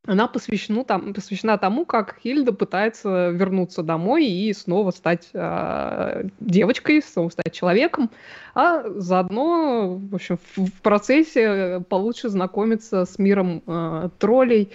она 0.05 0.26
посвящена, 0.26 0.84
там, 0.84 1.14
посвящена 1.14 1.59
тому, 1.59 1.84
как 1.84 2.18
Хильда 2.22 2.53
пытается 2.53 3.30
вернуться 3.30 3.82
домой 3.82 4.26
и 4.26 4.53
снова 4.53 4.90
стать 4.90 5.28
э, 5.32 6.24
девочкой, 6.40 7.03
снова 7.03 7.28
стать 7.28 7.53
человеком, 7.53 8.11
а 8.55 8.82
заодно, 8.96 9.96
в 9.96 10.14
общем, 10.14 10.38
в, 10.57 10.66
в 10.66 10.72
процессе 10.82 11.84
получше 11.88 12.30
знакомиться 12.30 13.05
с 13.05 13.18
миром 13.18 13.62
э, 13.64 14.09
троллей 14.18 14.70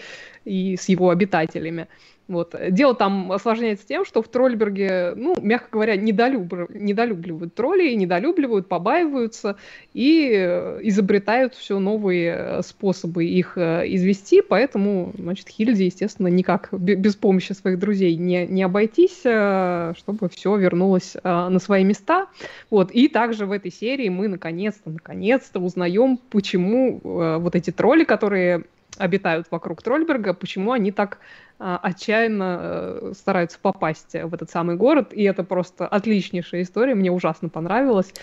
и 0.46 0.78
с 0.78 0.88
его 0.88 1.10
обитателями. 1.10 1.88
Вот. 2.28 2.56
Дело 2.72 2.94
там 2.94 3.32
осложняется 3.32 3.88
тем, 3.88 4.04
что 4.04 4.22
в 4.22 4.28
Трольберге, 4.28 5.14
ну, 5.16 5.36
мягко 5.42 5.70
говоря, 5.72 5.96
недолюб... 5.96 6.70
недолюбливают 6.70 7.56
троллей, 7.56 7.96
недолюбливают, 7.96 8.68
побаиваются 8.68 9.56
и 9.94 10.32
э, 10.36 10.80
изобретают 10.84 11.56
все 11.56 11.80
новые 11.80 12.36
э, 12.38 12.62
способы 12.64 13.26
их 13.26 13.54
э, 13.58 13.84
извести, 13.88 14.42
поэтому, 14.42 15.14
значит, 15.18 15.48
Хильде, 15.48 15.86
естественно, 15.86 16.28
никак 16.28 16.70
без 16.72 17.16
помощи 17.16 17.54
своих 17.54 17.80
друзей 17.80 18.18
не, 18.18 18.46
не 18.46 18.64
обойтись, 18.64 19.20
чтобы 19.20 20.30
все 20.30 20.56
вернулось 20.58 21.16
на 21.24 21.60
свои 21.60 21.84
места. 21.84 22.28
Вот. 22.70 22.92
И 22.92 23.08
также 23.08 23.46
в 23.46 23.52
этой 23.52 23.72
серии 23.72 24.10
мы 24.10 24.28
наконец-то, 24.28 24.90
наконец-то 24.90 25.60
узнаем, 25.60 26.20
почему 26.30 27.00
вот 27.04 27.56
эти 27.56 27.72
тролли, 27.72 28.04
которые 28.04 28.66
обитают 28.98 29.48
вокруг 29.52 29.82
Трольберга, 29.82 30.34
почему 30.34 30.72
они 30.72 30.92
так 30.92 31.20
отчаянно 31.60 32.60
э, 32.62 33.14
стараются 33.16 33.60
попасть 33.60 34.14
в 34.14 34.34
этот 34.34 34.50
самый 34.50 34.76
город, 34.76 35.14
и 35.14 35.24
это 35.24 35.44
просто 35.44 35.88
отличнейшая 35.88 36.62
история, 36.62 36.96
мне 36.96 37.12
ужасно 37.12 37.50
понравилось. 37.50 38.14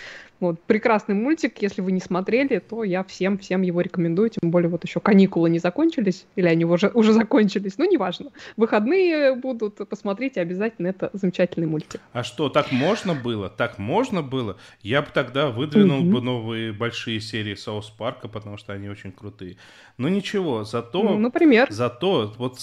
Вот, 0.41 0.61
прекрасный 0.61 1.15
мультик, 1.15 1.61
если 1.61 1.81
вы 1.81 1.93
не 1.93 2.01
смотрели, 2.01 2.59
то 2.59 2.83
я 2.83 3.03
всем-всем 3.05 3.61
его 3.61 3.79
рекомендую, 3.79 4.29
тем 4.29 4.51
более 4.51 4.69
вот 4.69 4.83
еще 4.83 4.99
каникулы 4.99 5.49
не 5.49 5.59
закончились, 5.59 6.25
или 6.35 6.47
они 6.47 6.65
уже, 6.65 6.89
уже 6.93 7.13
закончились, 7.13 7.77
ну, 7.77 7.89
неважно. 7.89 8.31
Выходные 8.57 9.35
будут, 9.35 9.87
посмотрите 9.87 10.41
обязательно, 10.41 10.87
это 10.87 11.09
замечательный 11.13 11.67
мультик. 11.67 12.01
А 12.11 12.23
что, 12.23 12.49
так 12.49 12.73
можно 12.73 13.15
было? 13.15 13.49
Так 13.49 13.77
можно 13.77 14.21
было? 14.21 14.57
Я 14.81 15.01
бы 15.01 15.07
тогда 15.13 15.49
выдвинул 15.49 16.01
mm-hmm. 16.01 16.11
бы 16.11 16.21
новые 16.21 16.73
большие 16.73 17.21
серии 17.21 17.55
Саус 17.55 17.89
Парка, 17.89 18.27
потому 18.27 18.57
что 18.57 18.73
они 18.73 18.89
очень 18.89 19.13
крутые. 19.13 19.55
Но 19.97 20.09
ничего, 20.09 20.65
зато... 20.65 21.01
Ну, 21.01 21.17
например? 21.17 21.67
Зато 21.71 22.33
вот 22.37 22.59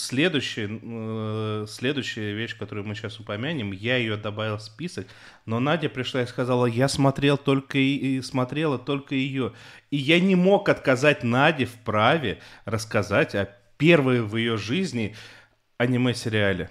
следующая, 0.67 1.63
э, 1.63 1.67
следующая 1.69 2.33
вещь, 2.33 2.57
которую 2.57 2.87
мы 2.87 2.95
сейчас 2.95 3.19
упомянем, 3.19 3.73
я 3.73 3.97
ее 3.97 4.17
добавил 4.17 4.57
в 4.57 4.63
список, 4.63 5.07
но 5.47 5.61
Надя 5.61 5.89
пришла 5.89 6.23
и 6.23 6.27
сказала, 6.27 6.67
я 6.67 6.89
смотрел 6.89 7.37
только 7.37 7.79
и, 7.79 8.21
смотрела 8.23 8.79
только 8.79 9.15
ее. 9.15 9.53
И 9.91 9.97
я 9.97 10.21
не 10.21 10.35
мог 10.35 10.69
отказать 10.69 11.23
Наде 11.23 11.67
в 11.67 11.75
праве 11.75 12.41
рассказать 12.65 13.35
о 13.35 13.49
первой 13.77 14.23
в 14.23 14.37
ее 14.37 14.57
жизни 14.57 15.17
аниме-сериале. 15.79 16.71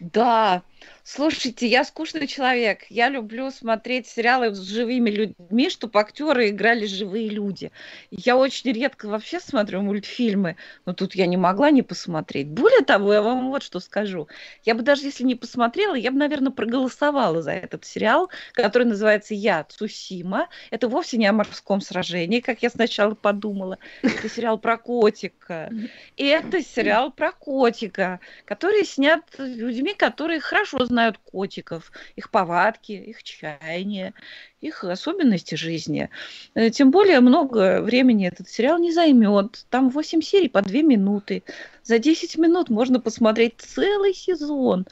Да, 0.00 0.62
Слушайте, 1.08 1.68
я 1.68 1.84
скучный 1.84 2.26
человек. 2.26 2.80
Я 2.88 3.08
люблю 3.08 3.52
смотреть 3.52 4.08
сериалы 4.08 4.52
с 4.52 4.58
живыми 4.58 5.08
людьми, 5.08 5.70
чтобы 5.70 6.00
актеры 6.00 6.48
играли 6.48 6.84
живые 6.86 7.28
люди. 7.28 7.70
Я 8.10 8.36
очень 8.36 8.72
редко 8.72 9.06
вообще 9.06 9.38
смотрю 9.38 9.82
мультфильмы, 9.82 10.56
но 10.84 10.94
тут 10.94 11.14
я 11.14 11.26
не 11.26 11.36
могла 11.36 11.70
не 11.70 11.82
посмотреть. 11.82 12.48
Более 12.48 12.82
того, 12.82 13.14
я 13.14 13.22
вам 13.22 13.50
вот 13.50 13.62
что 13.62 13.78
скажу. 13.78 14.26
Я 14.64 14.74
бы 14.74 14.82
даже 14.82 15.04
если 15.04 15.22
не 15.22 15.36
посмотрела, 15.36 15.94
я 15.94 16.10
бы, 16.10 16.18
наверное, 16.18 16.50
проголосовала 16.50 17.40
за 17.40 17.52
этот 17.52 17.84
сериал, 17.84 18.28
который 18.52 18.88
называется 18.88 19.32
«Я 19.32 19.62
Цусима». 19.62 20.48
Это 20.72 20.88
вовсе 20.88 21.18
не 21.18 21.26
о 21.26 21.32
морском 21.32 21.82
сражении, 21.82 22.40
как 22.40 22.64
я 22.64 22.68
сначала 22.68 23.14
подумала. 23.14 23.78
Это 24.02 24.28
сериал 24.28 24.58
про 24.58 24.76
котика. 24.76 25.70
И 26.16 26.26
это 26.26 26.64
сериал 26.64 27.12
про 27.12 27.30
котика, 27.30 28.18
который 28.44 28.84
снят 28.84 29.22
людьми, 29.38 29.94
которые 29.94 30.40
хорошо 30.40 30.84
знают 30.84 30.95
знают 30.96 31.18
котиков, 31.18 31.92
их 32.16 32.30
повадки, 32.30 32.92
их 32.92 33.22
чаяния, 33.22 34.14
их 34.62 34.82
особенности 34.82 35.54
жизни. 35.54 36.08
Э, 36.54 36.70
тем 36.70 36.90
более 36.90 37.20
много 37.20 37.82
времени 37.82 38.26
этот 38.26 38.48
сериал 38.48 38.78
не 38.78 38.92
займет. 38.92 39.66
Там 39.68 39.90
8 39.90 40.22
серий 40.22 40.48
по 40.48 40.62
2 40.62 40.80
минуты. 40.80 41.42
За 41.82 41.98
10 41.98 42.38
минут 42.38 42.70
можно 42.70 42.98
посмотреть 42.98 43.56
целый 43.58 44.14
сезон. 44.14 44.86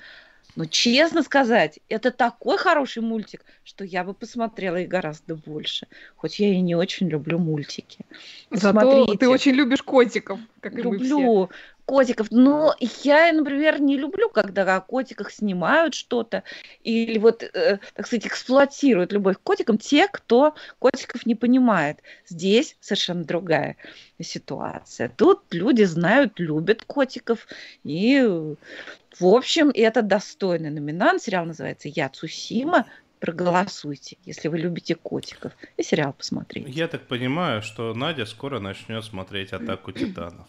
Но 0.57 0.67
честно 0.67 1.23
сказать, 1.23 1.81
это 1.89 2.11
такой 2.11 2.59
хороший 2.59 3.03
мультик, 3.03 3.45
что 3.65 3.83
я 3.83 4.05
бы 4.05 4.15
посмотрела 4.15 4.77
и 4.77 4.87
гораздо 4.87 5.35
больше. 5.35 5.87
Хоть 6.17 6.39
я 6.39 6.53
и 6.53 6.61
не 6.61 6.77
очень 6.77 7.09
люблю 7.09 7.39
мультики. 7.39 8.05
Зато 8.51 8.81
Смотрите. 8.81 9.19
ты 9.19 9.29
очень 9.29 9.53
любишь 9.53 9.83
котиков, 9.83 10.39
как 10.61 10.75
люблю. 10.75 10.93
и 10.93 10.99
мы 10.99 11.05
все 11.05 11.49
котиков. 11.87 12.31
Но 12.31 12.75
я, 12.81 13.33
например, 13.33 13.81
не 13.81 13.97
люблю, 13.97 14.29
когда 14.29 14.77
о 14.77 14.81
котиках 14.81 15.31
снимают 15.31 15.95
что-то 15.95 16.43
или 16.83 17.19
вот, 17.19 17.43
э, 17.43 17.79
так 17.95 18.07
сказать, 18.07 18.27
эксплуатируют 18.27 19.13
любовь 19.13 19.37
к 19.37 19.43
котикам 19.43 19.79
те, 19.79 20.09
кто 20.09 20.55
котиков 20.79 21.27
не 21.27 21.35
понимает. 21.35 21.99
Здесь 22.27 22.77
совершенно 22.81 23.25
другая 23.25 23.77
ситуация. 24.21 25.09
Тут 25.09 25.43
люди 25.53 25.83
знают, 25.85 26.39
любят 26.39 26.85
котиков 26.85 27.47
и, 27.85 28.23
в 29.19 29.27
общем, 29.27 29.71
это 29.75 30.03
достойный 30.03 30.71
номинант. 30.71 31.23
Сериал 31.23 31.45
называется 31.45 31.89
«Я 31.89 32.09
Цусима», 32.09 32.87
проголосуйте, 33.21 34.19
если 34.27 34.49
вы 34.49 34.59
любите 34.59 34.95
котиков, 34.97 35.53
и 35.79 35.83
сериал 35.83 36.13
посмотрите. 36.13 36.71
Я 36.71 36.89
так 36.89 37.07
понимаю, 37.07 37.63
что 37.63 37.95
Надя 37.95 38.27
скоро 38.27 38.61
начнет 38.61 39.03
смотреть 39.03 39.55
«Атаку 39.55 39.93
титанов». 39.93 40.47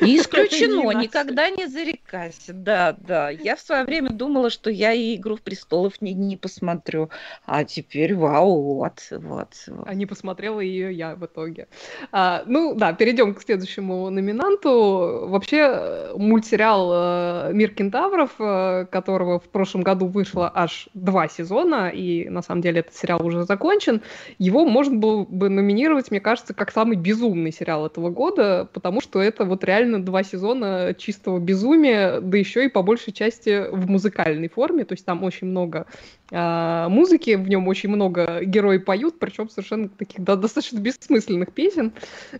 Не 0.00 0.16
исключено, 0.18 0.92
никогда 1.00 1.50
не 1.50 1.66
зарекайся. 1.66 2.52
Да, 2.52 2.96
да. 2.98 3.30
Я 3.30 3.56
в 3.56 3.60
свое 3.60 3.84
время 3.84 4.10
думала, 4.10 4.50
что 4.50 4.70
я 4.70 4.92
и 4.92 5.16
«Игру 5.16 5.36
в 5.36 5.42
престолов» 5.42 6.00
не, 6.00 6.14
не 6.14 6.36
посмотрю. 6.36 7.10
А 7.46 7.64
теперь 7.64 8.14
вау, 8.14 8.74
вот, 8.74 9.00
вот. 9.10 9.48
вот. 9.66 9.86
А 9.86 9.94
не 9.94 10.06
посмотрела 10.06 10.60
ее 10.60 10.92
я 10.92 11.14
в 11.16 11.24
итоге. 11.26 11.68
А, 12.12 12.44
ну 12.46 12.74
да, 12.74 12.92
перейдем 12.92 13.34
к 13.34 13.42
следующему 13.42 14.08
номинанту. 14.10 15.26
Вообще 15.28 15.58
э, 15.58 16.14
мультсериал 16.16 16.90
э, 16.92 17.52
«Мир 17.52 17.70
кентавров», 17.70 18.30
э, 18.38 18.86
которого 18.90 19.40
в 19.40 19.48
прошлом 19.48 19.82
году 19.82 20.06
вышло 20.06 20.50
аж 20.54 20.88
два 20.94 21.28
сезона, 21.28 21.88
и 21.88 22.28
на 22.28 22.42
самом 22.42 22.62
деле 22.62 22.80
этот 22.80 22.94
сериал 22.94 23.24
уже 23.26 23.44
закончен, 23.44 24.02
его 24.38 24.64
можно 24.64 24.96
было 24.96 25.24
бы 25.24 25.48
номинировать, 25.48 26.10
мне 26.10 26.20
кажется, 26.20 26.54
как 26.54 26.70
самый 26.70 26.96
безумный 26.96 27.52
сериал 27.52 27.86
этого 27.86 28.10
года, 28.10 28.68
потому 28.72 29.00
что 29.00 29.20
это 29.20 29.39
это 29.40 29.48
вот 29.48 29.64
реально 29.64 30.04
два 30.04 30.22
сезона 30.22 30.94
чистого 30.96 31.38
безумия, 31.38 32.20
да 32.20 32.36
еще 32.36 32.66
и 32.66 32.68
по 32.68 32.82
большей 32.82 33.12
части 33.12 33.66
в 33.70 33.88
музыкальной 33.88 34.50
форме, 34.50 34.84
то 34.84 34.92
есть 34.92 35.06
там 35.06 35.24
очень 35.24 35.46
много 35.46 35.86
э, 36.30 36.86
музыки, 36.90 37.36
в 37.36 37.48
нем 37.48 37.66
очень 37.68 37.88
много 37.88 38.44
герои 38.44 38.76
поют, 38.76 39.18
причем 39.18 39.48
совершенно 39.48 39.88
таких 39.88 40.22
да, 40.22 40.36
достаточно 40.36 40.78
бессмысленных 40.78 41.52
песен, 41.52 41.92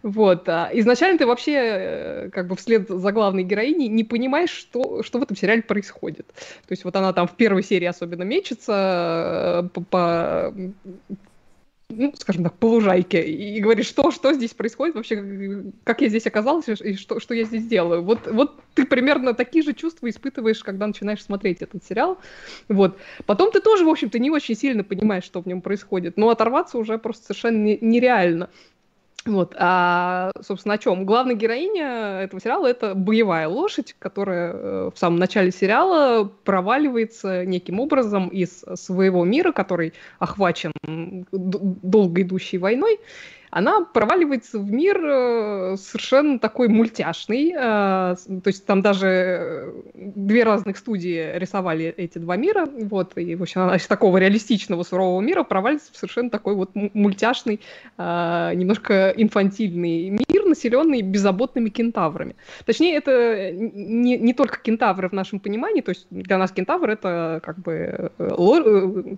вот. 0.03 0.46
А 0.48 0.68
изначально 0.74 1.18
ты 1.18 1.26
вообще 1.26 1.55
э, 1.55 2.30
как 2.30 2.48
бы 2.48 2.57
вслед 2.57 2.86
за 2.88 3.12
главной 3.12 3.44
героиней 3.44 3.88
не 3.88 4.05
понимаешь, 4.05 4.51
что, 4.51 5.03
что 5.03 5.18
в 5.18 5.22
этом 5.22 5.36
сериале 5.36 5.62
происходит. 5.62 6.26
То 6.26 6.72
есть 6.72 6.84
вот 6.84 6.94
она 6.96 7.14
там 7.14 7.26
в 7.26 7.34
первой 7.36 7.62
серии 7.62 7.86
особенно 7.86 8.24
мечется 8.24 9.62
э, 9.64 9.68
по, 9.70 9.80
по 9.80 10.55
ну, 11.91 12.14
скажем 12.16 12.45
так, 12.45 12.55
по 12.55 12.66
лужайке 12.66 13.22
и 13.22 13.61
говоришь, 13.61 13.86
что, 13.86 14.11
что 14.11 14.32
здесь 14.32 14.55
происходит 14.55 14.95
вообще, 14.95 15.62
как 15.84 16.01
я 16.01 16.09
здесь 16.09 16.26
оказалась 16.26 16.68
и 16.68 16.95
что, 16.95 17.20
что 17.20 17.34
я 17.34 17.45
здесь 17.45 17.66
делаю. 17.66 18.03
Вот, 18.03 18.26
вот 18.26 18.61
ты 18.74 18.86
примерно 18.86 19.34
такие 19.34 19.62
же 19.62 19.72
чувства 19.74 20.09
испытываешь, 20.09 20.62
когда 20.62 20.86
начинаешь 20.86 21.22
смотреть 21.22 21.62
этот 21.62 21.84
сериал. 21.84 22.18
Вот. 22.68 22.99
Потом 23.26 23.51
ты 23.51 23.61
тоже, 23.61 23.84
в 23.84 23.88
общем-то, 23.88 24.18
не 24.18 24.30
очень 24.30 24.57
сильно 24.57 24.84
понимаешь, 24.84 25.24
что 25.24 25.43
в 25.43 25.47
нем 25.47 25.61
происходит, 25.61 26.16
но 26.16 26.30
оторваться 26.30 26.78
уже 26.78 26.99
просто 26.99 27.26
совершенно 27.26 27.76
нереально. 27.80 28.51
Вот, 29.26 29.54
а, 29.58 30.30
собственно, 30.40 30.74
о 30.74 30.78
чем? 30.78 31.04
Главная 31.04 31.34
героиня 31.34 32.22
этого 32.22 32.40
сериала— 32.40 32.66
это 32.68 32.94
боевая 32.94 33.48
лошадь, 33.48 33.94
которая 33.98 34.52
э, 34.52 34.90
в 34.94 34.98
самом 34.98 35.18
начале 35.18 35.50
сериала 35.50 36.24
проваливается 36.44 37.44
неким 37.44 37.80
образом 37.80 38.28
из 38.28 38.64
своего 38.76 39.24
мира, 39.24 39.52
который 39.52 39.92
охвачен 40.18 40.72
долго 41.32 42.22
идущей 42.22 42.56
войной, 42.56 42.98
она 43.51 43.80
проваливается 43.80 44.59
в 44.59 44.70
мир 44.70 45.01
э, 45.05 45.76
совершенно 45.76 46.38
такой 46.38 46.68
мультяшный. 46.68 47.53
Э, 47.53 48.14
то 48.16 48.46
есть 48.46 48.64
там 48.64 48.80
даже 48.80 49.07
э, 49.07 49.72
две 49.94 50.44
разных 50.44 50.78
студии 50.78 51.36
рисовали 51.36 51.86
эти 51.96 52.18
два 52.18 52.36
мира. 52.36 52.66
Вот, 52.66 53.18
и, 53.18 53.34
в 53.34 53.42
общем, 53.42 53.62
она 53.62 53.76
из 53.76 53.86
такого 53.86 54.18
реалистичного 54.18 54.84
сурового 54.84 55.20
мира 55.20 55.42
проваливается 55.42 55.92
в 55.92 55.96
совершенно 55.96 56.30
такой 56.30 56.55
вот 56.55 56.70
мультяшный, 56.74 57.61
немножко 57.98 59.12
инфантильный 59.16 60.11
мир, 60.11 60.46
населенный 60.46 61.03
беззаботными 61.03 61.68
кентаврами. 61.68 62.36
Точнее, 62.64 62.96
это 62.96 63.51
не, 63.53 64.16
не 64.16 64.32
только 64.32 64.59
кентавры 64.61 65.09
в 65.09 65.12
нашем 65.12 65.40
понимании, 65.40 65.80
то 65.80 65.90
есть 65.90 66.07
для 66.11 66.38
нас 66.38 66.53
кентавр— 66.53 66.90
это 66.90 67.40
как 67.42 67.59
бы 67.59 68.12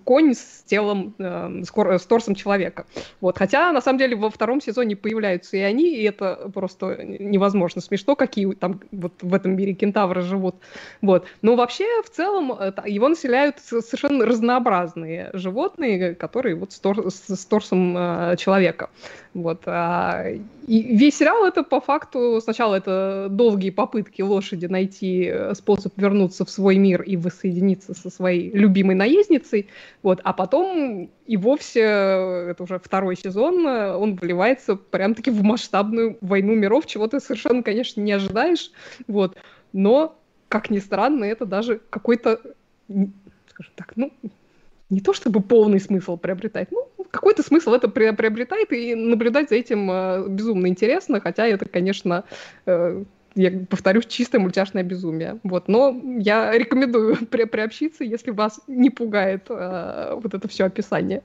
конь 0.05 0.35
с 0.35 0.62
телом, 0.64 1.14
с 1.18 2.07
торсом 2.07 2.35
человека. 2.35 2.87
Вот. 3.20 3.39
Хотя, 3.39 3.72
на 3.72 3.80
самом 3.80 3.99
деле, 3.99 4.16
во 4.23 4.31
втором 4.31 4.61
сезоне 4.61 4.97
появляются 4.97 5.57
и 5.57 5.61
они, 5.61 5.95
и 5.95 6.03
это 6.05 6.51
просто 6.55 7.05
невозможно 7.05 7.81
смешно, 7.81 8.16
какие 8.16 8.53
там 8.55 8.81
вот 8.91 9.12
в 9.20 9.35
этом 9.35 9.57
мире 9.57 9.75
кентавры 9.75 10.23
живут. 10.23 10.57
Вот. 11.03 11.27
Но 11.43 11.57
вообще, 11.57 11.85
в 12.03 12.11
целом, 12.11 12.53
его 12.87 13.09
населяют 13.09 13.59
совершенно 13.59 14.25
разнообразные 14.25 15.31
животные, 15.35 16.14
которые 16.14 16.55
вот 16.55 16.73
с, 16.73 16.79
тор 16.79 17.11
с 17.11 17.45
торсом 17.47 17.97
э, 17.97 18.37
человека. 18.39 18.91
Вот. 19.35 19.62
А, 19.64 20.24
и 20.66 20.83
весь 20.97 21.16
сериал 21.16 21.47
это 21.47 21.62
по 21.62 21.80
факту 21.80 22.39
сначала 22.43 22.74
это 22.74 23.28
долгие 23.30 23.70
попытки 23.70 24.20
лошади 24.20 24.66
найти 24.66 25.24
э, 25.24 25.55
способ 25.55 25.95
вернуться 25.97 26.45
в 26.45 26.51
свой 26.51 26.76
мир 26.76 27.01
и 27.01 27.16
воссоединиться 27.16 27.95
со 27.95 28.11
своей 28.11 28.51
любимой 28.51 28.95
наездницей, 28.95 29.68
вот, 30.03 30.20
а 30.22 30.35
потом 30.35 31.11
и 31.26 31.37
вовсе, 31.39 31.80
э, 31.80 32.51
это 32.51 32.62
уже 32.62 32.78
второй 32.78 33.16
сезон, 33.16 33.66
э, 33.66 33.97
он 33.97 34.16
вливается 34.16 34.76
прям-таки 34.76 35.30
в 35.30 35.43
масштабную 35.43 36.18
войну 36.20 36.55
миров, 36.55 36.85
чего 36.85 37.07
ты 37.09 37.18
совершенно, 37.18 37.62
конечно, 37.62 38.03
не 38.03 38.12
ожидаешь, 38.12 38.70
вот, 39.09 39.39
но, 39.72 40.14
как 40.49 40.68
ни 40.68 40.78
странно, 40.78 41.24
это 41.24 41.47
даже 41.47 41.80
какой-то, 41.89 42.39
скажем 42.87 43.72
так, 43.76 43.95
ну, 43.97 44.12
не 44.91 45.01
то 45.01 45.14
чтобы 45.14 45.41
полный 45.41 45.80
смысл 45.80 46.18
приобретает, 46.18 46.70
ну, 46.70 46.87
какой-то 47.13 47.43
смысл 47.43 47.75
это 47.75 47.89
приобретает, 47.89 48.73
и 48.73 48.95
наблюдать 48.95 49.51
за 49.51 49.57
этим 49.57 49.89
э, 49.91 50.29
безумно 50.29 50.67
интересно, 50.67 51.21
хотя 51.21 51.47
это, 51.47 51.67
конечно, 51.67 52.25
э, 52.67 53.05
я 53.35 53.51
повторюсь, 53.69 54.07
чистое 54.07 54.41
мультяшное 54.41 54.83
безумие. 54.83 55.39
Вот. 55.43 55.69
Но 55.69 56.01
я 56.19 56.51
рекомендую 56.57 57.17
при 57.31 57.45
приобщиться, 57.45 58.03
если 58.03 58.31
вас 58.31 58.61
не 58.67 58.91
пугает 58.91 59.47
э, 59.51 60.15
вот 60.21 60.35
это 60.35 60.49
все 60.49 60.65
описание. 60.65 61.23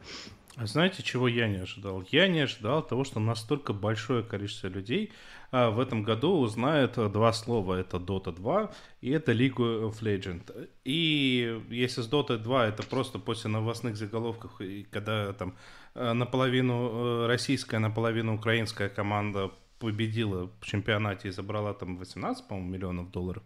А 0.58 0.66
знаете, 0.66 1.04
чего 1.04 1.28
я 1.28 1.48
не 1.48 1.58
ожидал? 1.58 2.04
Я 2.12 2.28
не 2.28 2.40
ожидал 2.40 2.82
того, 2.82 3.04
что 3.04 3.20
настолько 3.20 3.74
большое 3.74 4.24
количество 4.24 4.68
людей 4.70 5.12
а, 5.52 5.70
в 5.70 5.80
этом 5.80 6.02
году 6.02 6.40
узнает 6.40 6.94
два 6.96 7.32
слова. 7.32 7.76
Это 7.76 7.98
Dota 7.98 8.36
2 8.36 8.72
и 9.02 9.12
это 9.12 9.34
League 9.34 9.58
of 9.58 10.02
Legends. 10.02 10.68
И 10.84 11.62
если 11.70 12.02
с 12.02 12.10
Dota 12.10 12.40
2 12.40 12.70
это 12.70 12.82
просто 12.82 13.20
после 13.20 13.52
новостных 13.52 13.98
заголовков, 13.98 14.60
и 14.60 14.84
когда 14.90 15.32
там 15.34 15.56
э, 15.94 16.14
наполовину 16.14 16.90
э, 16.90 17.28
российская, 17.28 17.78
наполовину 17.78 18.34
украинская 18.34 18.90
команда 18.90 19.52
победила 19.78 20.50
в 20.60 20.66
чемпионате 20.66 21.28
и 21.28 21.32
забрала 21.32 21.76
там 21.76 21.98
18, 21.98 22.48
по-моему, 22.48 22.72
миллионов 22.72 23.12
долларов, 23.12 23.44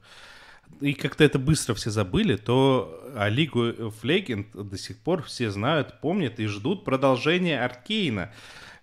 и 0.79 0.93
как-то 0.93 1.23
это 1.23 1.39
быстро 1.39 1.73
все 1.73 1.89
забыли, 1.89 2.35
то 2.35 3.11
о 3.15 3.29
Лигу 3.29 3.69
of 3.69 4.45
до 4.53 4.77
сих 4.77 4.97
пор 4.99 5.23
все 5.23 5.51
знают, 5.51 5.99
помнят 6.01 6.39
и 6.39 6.45
ждут 6.45 6.85
продолжения 6.85 7.63
Аркейна. 7.63 8.31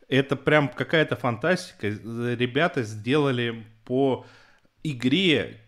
Это 0.09 0.37
прям 0.37 0.69
какая-то 0.69 1.17
фантастика. 1.17 1.89
Ребята 1.89 2.83
сделали 2.83 3.67
по 3.85 4.27
игре, 4.83 5.61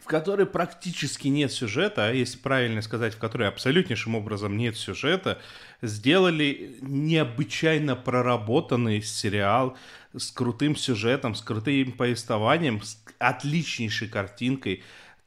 в 0.00 0.06
которой 0.06 0.46
практически 0.46 1.28
нет 1.28 1.52
сюжета, 1.52 2.06
а 2.06 2.12
если 2.12 2.38
правильно 2.38 2.82
сказать, 2.82 3.14
в 3.14 3.18
которой 3.18 3.48
абсолютнейшим 3.48 4.14
образом 4.14 4.56
нет 4.56 4.76
сюжета, 4.76 5.40
сделали 5.80 6.76
необычайно 6.80 7.96
проработанный 7.96 9.02
сериал 9.02 9.76
с 10.16 10.30
крутым 10.30 10.76
сюжетом, 10.76 11.34
с 11.34 11.42
крутым 11.42 11.92
повествованием, 11.92 12.82
с 12.82 13.02
отличнейшей 13.18 14.08
картинкой. 14.08 14.82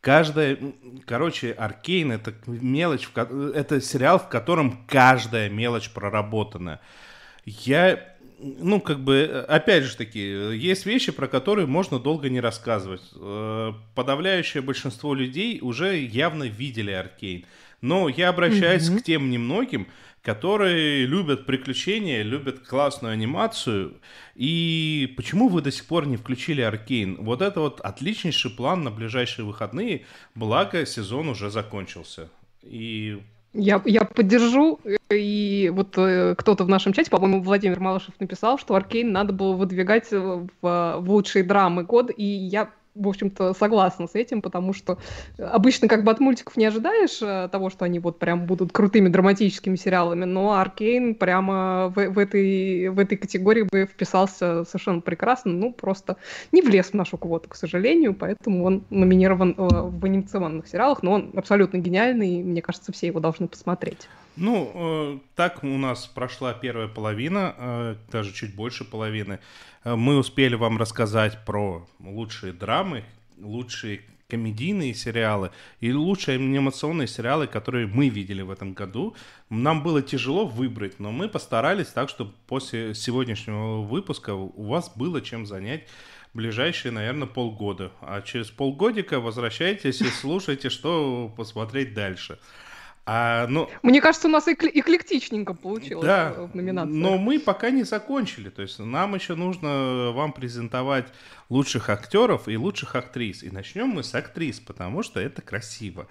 Каждая, 0.05 0.59
короче, 1.07 1.51
Аркейн 1.53 2.11
это 2.11 2.31
мелочь, 2.45 3.09
это 3.15 3.81
сериал, 3.81 4.19
в 4.19 4.29
котором 4.29 4.85
каждая 4.87 5.49
мелочь 5.49 5.89
проработана. 5.89 6.79
Я 7.43 8.13
ну, 8.37 8.79
как 8.81 8.99
бы, 8.99 9.43
опять 9.49 9.85
же 9.85 9.97
таки, 9.97 10.19
есть 10.19 10.85
вещи, 10.85 11.11
про 11.11 11.27
которые 11.27 11.65
можно 11.65 11.97
долго 11.97 12.29
не 12.29 12.39
рассказывать. 12.39 13.01
Э, 13.15 13.73
подавляющее 13.95 14.61
большинство 14.61 15.15
людей 15.15 15.57
уже 15.63 15.97
явно 15.97 16.43
видели 16.43 16.91
Аркейн. 16.91 17.43
Но 17.81 18.07
я 18.07 18.29
обращаюсь 18.29 18.87
mm-hmm. 18.87 18.99
к 18.99 19.03
тем 19.03 19.31
немногим, 19.31 19.87
которые 20.26 21.05
любят 21.05 21.45
приключения, 21.45 22.23
любят 22.23 22.67
классную 22.67 23.13
анимацию. 23.13 23.93
И 24.34 25.13
почему 25.15 25.49
вы 25.49 25.61
до 25.61 25.71
сих 25.71 25.86
пор 25.86 26.07
не 26.07 26.17
включили 26.17 26.61
Аркейн? 26.61 27.17
Вот 27.23 27.43
это 27.43 27.59
вот 27.59 27.80
отличнейший 27.80 28.49
план 28.49 28.84
на 28.84 28.89
ближайшие 28.89 29.45
выходные, 29.45 30.05
благо 30.34 30.84
сезон 30.88 31.30
уже 31.30 31.51
закончился. 31.51 32.30
И 32.63 33.21
я, 33.53 33.80
я 33.86 34.03
поддержу, 34.03 34.80
и 35.11 35.71
вот 35.71 35.95
э, 35.97 36.34
кто-то 36.36 36.63
в 36.63 36.69
нашем 36.69 36.91
чате, 36.91 37.11
по-моему, 37.11 37.43
Владимир 37.43 37.80
Малышев 37.80 38.19
написал, 38.19 38.57
что 38.57 38.73
Аркейн 38.73 39.11
надо 39.11 39.32
было 39.32 39.53
выдвигать 39.53 40.11
в, 40.11 40.49
в 40.61 41.03
лучшие 41.07 41.43
драмы 41.43 41.84
год, 41.84 42.09
и 42.17 42.23
я 42.23 42.71
в 42.95 43.07
общем-то, 43.07 43.53
согласна 43.53 44.07
с 44.07 44.15
этим, 44.15 44.41
потому 44.41 44.73
что 44.73 44.97
обычно 45.37 45.87
как 45.87 46.03
бы 46.03 46.11
от 46.11 46.19
мультиков 46.19 46.55
не 46.57 46.65
ожидаешь 46.65 47.21
э, 47.21 47.49
того, 47.51 47.69
что 47.69 47.85
они 47.85 47.99
вот 47.99 48.19
прям 48.19 48.45
будут 48.45 48.71
крутыми 48.71 49.09
драматическими 49.09 49.75
сериалами, 49.75 50.25
но 50.25 50.53
Аркейн 50.53 51.15
прямо 51.15 51.93
в, 51.95 52.09
в, 52.09 52.17
этой, 52.19 52.89
в 52.89 52.99
этой 52.99 53.17
категории 53.17 53.63
бы 53.63 53.85
вписался 53.85 54.63
совершенно 54.63 55.01
прекрасно, 55.01 55.51
ну, 55.51 55.73
просто 55.73 56.17
не 56.51 56.61
влез 56.61 56.87
в 56.87 56.93
нашу 56.93 57.17
квоту, 57.17 57.49
к 57.49 57.55
сожалению, 57.55 58.13
поэтому 58.13 58.63
он 58.63 58.83
номинирован 58.89 59.55
э, 59.57 59.61
в 59.61 60.05
анимационных 60.05 60.67
сериалах, 60.67 61.03
но 61.03 61.11
он 61.11 61.31
абсолютно 61.35 61.77
гениальный, 61.77 62.39
и 62.39 62.43
мне 62.43 62.61
кажется, 62.61 62.91
все 62.93 63.07
его 63.07 63.19
должны 63.19 63.47
посмотреть. 63.47 64.07
Ну, 64.38 64.71
э, 64.73 65.19
так 65.36 65.63
у 65.63 65.77
нас 65.77 66.07
прошла 66.07 66.53
первая 66.53 66.88
половина, 66.88 67.55
э, 67.57 67.95
даже 68.11 68.33
чуть 68.33 68.53
больше 68.53 68.83
половины. 68.83 69.39
Э, 69.83 69.95
мы 69.95 70.17
успели 70.17 70.55
вам 70.55 70.77
рассказать 70.77 71.45
про 71.45 71.88
лучшие 71.99 72.51
драмы, 72.51 73.05
лучшие 73.39 74.01
комедийные 74.27 74.93
сериалы 74.93 75.51
и 75.79 75.93
лучшие 75.93 76.36
анимационные 76.36 77.07
сериалы, 77.07 77.47
которые 77.47 77.88
мы 77.88 78.09
видели 78.09 78.41
в 78.41 78.49
этом 78.51 78.73
году. 78.73 79.15
Нам 79.49 79.83
было 79.83 80.01
тяжело 80.01 80.45
выбрать, 80.45 80.99
но 80.99 81.11
мы 81.11 81.29
постарались 81.29 81.88
так, 81.88 82.09
чтобы 82.09 82.33
после 82.47 82.93
сегодняшнего 82.93 83.81
выпуска 83.81 84.33
у 84.33 84.63
вас 84.63 84.91
было 84.95 85.21
чем 85.21 85.45
занять 85.45 85.88
ближайшие, 86.33 86.91
наверное, 86.91 87.27
полгода. 87.27 87.91
А 88.01 88.21
через 88.21 88.49
полгодика 88.49 89.21
возвращайтесь 89.21 90.01
и 90.01 90.09
слушайте, 90.09 90.69
что 90.69 91.33
посмотреть 91.38 91.93
дальше. 91.93 92.38
А, 93.07 93.45
ну, 93.47 93.69
Мне 93.83 94.01
кажется, 94.01 94.27
у 94.27 94.31
нас 94.31 94.47
экл- 94.47 94.71
эклектичненько 94.73 95.53
получилось 95.53 96.05
да, 96.05 96.33
в 96.33 96.55
номинации. 96.55 96.95
Но 96.95 97.17
мы 97.19 97.39
пока 97.39 97.69
не 97.69 97.83
закончили. 97.83 98.49
То 98.49 98.63
есть 98.63 98.79
нам 98.79 99.13
еще 99.13 99.35
нужно 99.35 100.11
вам 100.11 100.33
презентовать 100.33 101.07
лучших 101.49 101.89
актеров 101.89 102.47
и 102.47 102.57
лучших 102.57 102.95
актрис. 102.95 103.43
И 103.43 103.51
начнем 103.51 103.89
мы 103.89 104.03
с 104.03 104.15
актрис, 104.15 104.59
потому 104.59 105.03
что 105.03 105.19
это 105.19 105.43
красиво. 105.43 106.07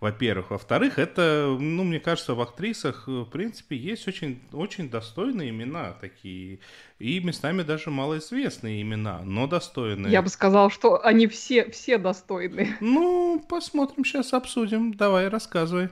Во-первых. 0.00 0.50
Во-вторых, 0.50 0.98
это, 0.98 1.56
ну, 1.58 1.82
мне 1.82 1.98
кажется, 1.98 2.34
в 2.34 2.40
актрисах, 2.40 3.08
в 3.08 3.24
принципе, 3.24 3.76
есть 3.76 4.06
очень, 4.06 4.40
очень 4.52 4.88
достойные 4.88 5.50
имена 5.50 5.96
такие. 6.00 6.60
И 7.00 7.18
местами 7.20 7.62
даже 7.62 7.90
малоизвестные 7.90 8.82
имена, 8.82 9.22
но 9.24 9.48
достойные. 9.48 10.12
Я 10.12 10.22
бы 10.22 10.28
сказал, 10.28 10.70
что 10.70 11.04
они 11.04 11.26
все, 11.26 11.70
все 11.70 11.98
достойные. 11.98 12.76
Ну, 12.80 13.44
посмотрим, 13.48 14.04
сейчас 14.04 14.32
обсудим. 14.32 14.94
Давай, 14.94 15.28
рассказывай. 15.28 15.88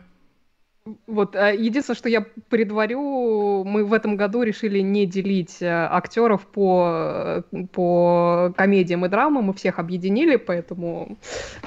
Вот, 1.06 1.34
а, 1.34 1.50
единственное, 1.50 1.96
что 1.96 2.10
я 2.10 2.26
предварю, 2.50 3.64
мы 3.64 3.86
в 3.86 3.92
этом 3.94 4.16
году 4.16 4.42
решили 4.42 4.80
не 4.80 5.06
делить 5.06 5.62
э, 5.62 5.66
актеров 5.66 6.46
по, 6.46 7.42
по 7.72 8.52
комедиям 8.54 9.06
и 9.06 9.08
драмам, 9.08 9.44
мы 9.44 9.54
всех 9.54 9.78
объединили, 9.78 10.36
поэтому 10.36 11.16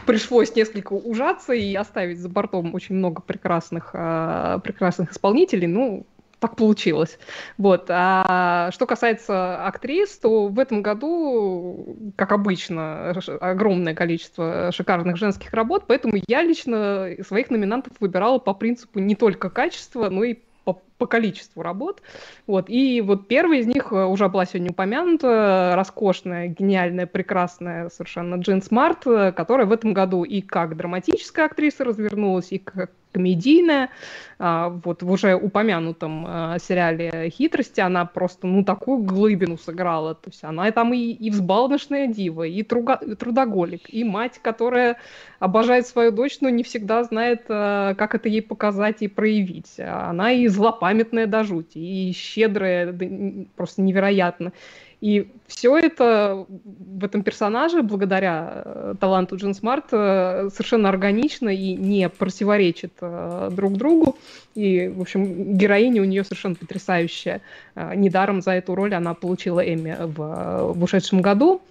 пришлось 0.05 0.55
несколько 0.55 0.93
ужаться 0.93 1.53
и 1.53 1.73
оставить 1.73 2.19
за 2.19 2.29
бортом 2.29 2.75
очень 2.75 2.93
много 2.93 3.23
прекрасных, 3.23 3.91
прекрасных 3.91 5.11
исполнителей. 5.11 5.65
Ну, 5.65 6.05
так 6.39 6.55
получилось. 6.55 7.17
Вот. 7.57 7.85
А 7.89 8.69
что 8.71 8.85
касается 8.85 9.65
актрис, 9.65 10.17
то 10.17 10.47
в 10.47 10.59
этом 10.59 10.81
году, 10.81 11.97
как 12.15 12.31
обычно, 12.31 13.11
огромное 13.41 13.95
количество 13.95 14.71
шикарных 14.71 15.17
женских 15.17 15.53
работ, 15.53 15.85
поэтому 15.87 16.13
я 16.27 16.43
лично 16.43 17.09
своих 17.25 17.49
номинантов 17.49 17.93
выбирала 17.99 18.37
по 18.37 18.53
принципу 18.53 18.99
не 18.99 19.15
только 19.15 19.49
качества, 19.49 20.09
но 20.09 20.23
и 20.23 20.35
по, 20.63 20.81
по 20.97 21.05
количеству 21.05 21.61
работ. 21.61 22.01
Вот. 22.47 22.69
И 22.69 23.01
вот 23.01 23.27
первая 23.27 23.59
из 23.59 23.67
них 23.67 23.91
уже 23.91 24.29
была 24.29 24.45
сегодня 24.45 24.71
упомянута, 24.71 25.73
роскошная, 25.75 26.47
гениальная, 26.47 27.05
прекрасная 27.05 27.89
совершенно 27.89 28.35
Джин 28.35 28.61
Смарт, 28.61 29.03
которая 29.03 29.65
в 29.65 29.71
этом 29.71 29.93
году 29.93 30.23
и 30.23 30.41
как 30.41 30.75
драматическая 30.75 31.45
актриса 31.45 31.83
развернулась, 31.83 32.51
и 32.51 32.57
как 32.57 32.91
комедийная. 33.17 33.89
А, 34.39 34.69
вот 34.69 35.01
в 35.01 35.11
уже 35.11 35.35
упомянутом 35.35 36.25
а, 36.27 36.59
сериале 36.59 37.31
«Хитрости» 37.31 37.81
она 37.81 38.05
просто, 38.05 38.45
ну, 38.45 38.63
такую 38.63 38.99
глыбину 38.99 39.57
сыграла. 39.57 40.13
То 40.13 40.29
есть 40.29 40.43
она 40.43 40.71
там 40.71 40.93
и, 40.93 40.99
и 40.99 41.31
взбалмошная 41.31 42.07
дива, 42.07 42.43
и, 42.43 42.61
труга, 42.61 42.99
и 43.03 43.15
трудоголик, 43.15 43.91
и 43.91 44.03
мать, 44.03 44.39
которая 44.41 44.97
обожает 45.39 45.87
свою 45.87 46.11
дочь, 46.11 46.37
но 46.41 46.49
не 46.49 46.61
всегда 46.63 47.03
знает, 47.03 47.45
как 47.47 48.13
это 48.13 48.29
ей 48.29 48.41
показать 48.41 49.01
и 49.01 49.07
проявить. 49.07 49.79
Она 49.79 50.31
и 50.31 50.47
злопамятная 50.47 50.86
до 51.27 51.43
жути, 51.43 51.77
и 51.77 52.13
щедрая, 52.13 52.95
просто 53.55 53.81
невероятно. 53.81 54.51
И 54.99 55.27
все 55.45 55.77
это 55.77 56.45
в 56.49 57.05
этом 57.05 57.21
персонаже, 57.21 57.83
благодаря 57.83 58.63
э, 58.65 58.95
таланту 58.99 59.35
Джин 59.35 59.53
Смарт, 59.53 59.85
э, 59.91 60.49
совершенно 60.51 60.89
органично 60.89 61.49
и 61.49 61.75
не 61.75 62.09
противоречит 62.09 62.93
э, 63.01 63.49
друг 63.51 63.73
другу. 63.73 64.17
И, 64.55 64.87
в 64.87 65.01
общем, 65.01 65.55
героиня 65.55 66.01
у 66.01 66.05
нее 66.05 66.23
совершенно 66.23 66.55
потрясающая. 66.55 67.41
Недаром 67.75 68.41
за 68.41 68.53
эту 68.53 68.73
роль 68.73 68.95
она 68.95 69.13
получила 69.13 69.59
Эмми 69.59 69.95
в, 69.99 70.73
в 70.73 70.83
ушедшем 70.83 71.21
году. 71.21 71.61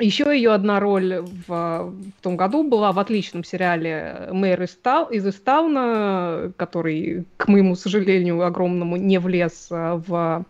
Еще 0.00 0.24
ее 0.24 0.52
одна 0.52 0.80
роль 0.80 1.20
в, 1.20 1.46
в 1.48 2.22
том 2.22 2.36
году 2.36 2.68
была 2.68 2.90
в 2.90 2.98
отличном 2.98 3.44
сериале 3.44 4.28
«Мэр 4.32 4.62
из, 4.62 4.74
Тау, 4.74 5.08
из 5.08 5.24
Истауна», 5.24 6.52
который, 6.56 7.26
к 7.36 7.46
моему 7.46 7.76
сожалению, 7.76 8.44
огромному 8.44 8.96
не 8.96 9.18
влез 9.18 9.68
в 9.70 10.44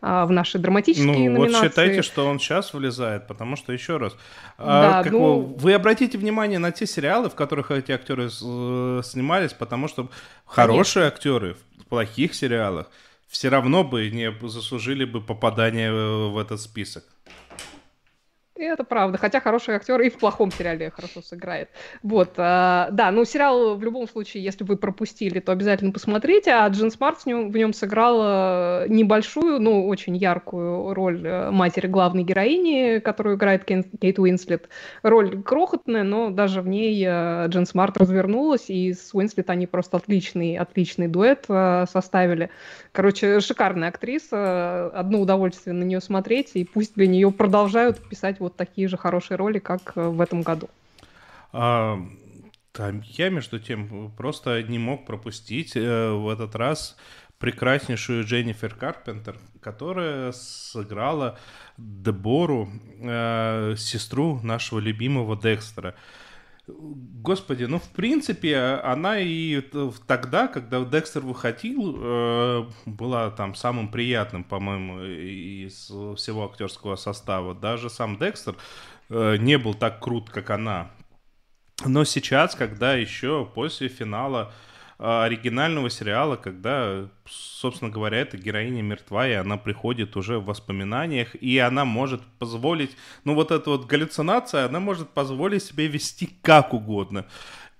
а, 0.00 0.26
в 0.26 0.30
наши 0.30 0.58
драматические 0.58 1.28
ну, 1.28 1.40
номинации. 1.40 1.54
Вот 1.54 1.70
считайте, 1.70 2.02
что 2.02 2.26
он 2.26 2.38
сейчас 2.38 2.72
влезает, 2.72 3.26
потому 3.26 3.56
что 3.56 3.72
еще 3.72 3.96
раз, 3.96 4.16
а, 4.56 4.82
да, 4.82 5.02
как 5.02 5.12
ну... 5.12 5.40
вы, 5.40 5.54
вы 5.56 5.74
обратите 5.74 6.16
внимание 6.16 6.60
на 6.60 6.70
те 6.70 6.86
сериалы, 6.86 7.28
в 7.28 7.34
которых 7.34 7.72
эти 7.72 7.90
актеры 7.90 8.26
э, 8.26 9.00
снимались, 9.04 9.52
потому 9.54 9.88
что 9.88 10.08
хорошие 10.44 11.02
Конечно. 11.02 11.06
актеры 11.06 11.56
в 11.80 11.86
плохих 11.86 12.34
сериалах 12.34 12.88
все 13.26 13.48
равно 13.48 13.82
бы 13.82 14.08
не 14.10 14.32
заслужили 14.48 15.04
бы 15.04 15.20
попадание 15.20 15.92
в 15.92 16.38
этот 16.38 16.60
список. 16.60 17.04
И 18.58 18.64
это 18.64 18.82
правда. 18.82 19.18
Хотя 19.18 19.40
хороший 19.40 19.76
актер 19.76 20.00
и 20.00 20.10
в 20.10 20.18
плохом 20.18 20.50
сериале 20.50 20.90
хорошо 20.90 21.22
сыграет. 21.22 21.68
Вот, 22.02 22.34
а, 22.38 22.88
да, 22.90 23.12
ну 23.12 23.24
сериал 23.24 23.76
в 23.76 23.82
любом 23.84 24.08
случае, 24.08 24.42
если 24.42 24.64
вы 24.64 24.76
пропустили, 24.76 25.38
то 25.38 25.52
обязательно 25.52 25.92
посмотрите. 25.92 26.50
А 26.50 26.68
Джин 26.68 26.90
Смарт 26.90 27.20
в 27.20 27.26
нем, 27.26 27.52
в 27.52 27.56
нем 27.56 27.72
сыграла 27.72 28.88
небольшую, 28.88 29.60
но 29.60 29.86
очень 29.86 30.16
яркую 30.16 30.92
роль 30.92 31.24
э, 31.24 31.50
матери 31.52 31.86
главной 31.86 32.24
героини, 32.24 32.98
которую 32.98 33.36
играет 33.36 33.64
Кен, 33.64 33.84
Кейт 33.84 34.18
Уинслет. 34.18 34.68
Роль 35.04 35.40
крохотная, 35.40 36.02
но 36.02 36.30
даже 36.30 36.60
в 36.60 36.66
ней 36.66 37.00
э, 37.06 37.46
Джин 37.46 37.64
Смарт 37.64 37.96
развернулась, 37.96 38.70
и 38.70 38.92
с 38.92 39.14
Уинслет 39.14 39.50
они 39.50 39.68
просто 39.68 39.98
отличный, 39.98 40.56
отличный 40.56 41.06
дуэт 41.06 41.44
э, 41.48 41.84
составили. 41.88 42.50
Короче, 42.90 43.38
шикарная 43.38 43.90
актриса, 43.90 44.88
одно 44.88 45.20
удовольствие 45.20 45.74
на 45.74 45.84
нее 45.84 46.00
смотреть, 46.00 46.50
и 46.54 46.64
пусть 46.64 46.96
для 46.96 47.06
нее 47.06 47.30
продолжают 47.30 47.98
писать 48.08 48.40
вот 48.40 48.47
такие 48.56 48.88
же 48.88 48.96
хорошие 48.96 49.36
роли, 49.36 49.58
как 49.58 49.92
э, 49.96 50.08
в 50.08 50.20
этом 50.20 50.42
году. 50.42 50.68
А, 51.52 51.98
там, 52.72 53.02
я, 53.04 53.30
между 53.30 53.58
тем, 53.58 54.12
просто 54.16 54.62
не 54.62 54.78
мог 54.78 55.06
пропустить 55.06 55.76
э, 55.76 56.10
в 56.12 56.28
этот 56.28 56.54
раз 56.54 56.96
прекраснейшую 57.38 58.24
Дженнифер 58.24 58.74
Карпентер, 58.74 59.36
которая 59.60 60.32
сыграла 60.32 61.38
Дебору, 61.76 62.68
э, 63.00 63.74
сестру 63.76 64.40
нашего 64.42 64.80
любимого 64.80 65.36
Декстера. 65.36 65.94
Господи, 66.68 67.64
ну, 67.64 67.78
в 67.78 67.88
принципе, 67.90 68.80
она 68.84 69.18
и 69.18 69.62
тогда, 70.06 70.48
когда 70.48 70.84
Декстер 70.84 71.22
выходил, 71.22 71.96
э, 71.98 72.66
была 72.84 73.30
там 73.30 73.54
самым 73.54 73.88
приятным, 73.88 74.44
по-моему, 74.44 75.02
из 75.02 75.86
всего 76.16 76.44
актерского 76.44 76.96
состава. 76.96 77.54
Даже 77.54 77.88
сам 77.88 78.18
Декстер 78.18 78.56
э, 79.08 79.36
не 79.38 79.56
был 79.56 79.74
так 79.74 80.00
крут, 80.00 80.30
как 80.30 80.50
она. 80.50 80.90
Но 81.84 82.04
сейчас, 82.04 82.54
когда 82.54 82.94
еще 82.94 83.48
после 83.54 83.88
финала 83.88 84.52
оригинального 84.98 85.90
сериала, 85.90 86.36
когда, 86.36 87.08
собственно 87.26 87.90
говоря, 87.90 88.18
эта 88.18 88.36
героиня 88.36 88.82
мертва, 88.82 89.28
и 89.28 89.32
она 89.32 89.56
приходит 89.56 90.16
уже 90.16 90.38
в 90.38 90.46
воспоминаниях, 90.46 91.36
и 91.36 91.58
она 91.58 91.84
может 91.84 92.20
позволить, 92.38 92.96
ну 93.24 93.34
вот 93.34 93.52
эта 93.52 93.70
вот 93.70 93.86
галлюцинация, 93.86 94.66
она 94.66 94.80
может 94.80 95.10
позволить 95.10 95.62
себе 95.62 95.86
вести 95.86 96.28
как 96.42 96.74
угодно. 96.74 97.26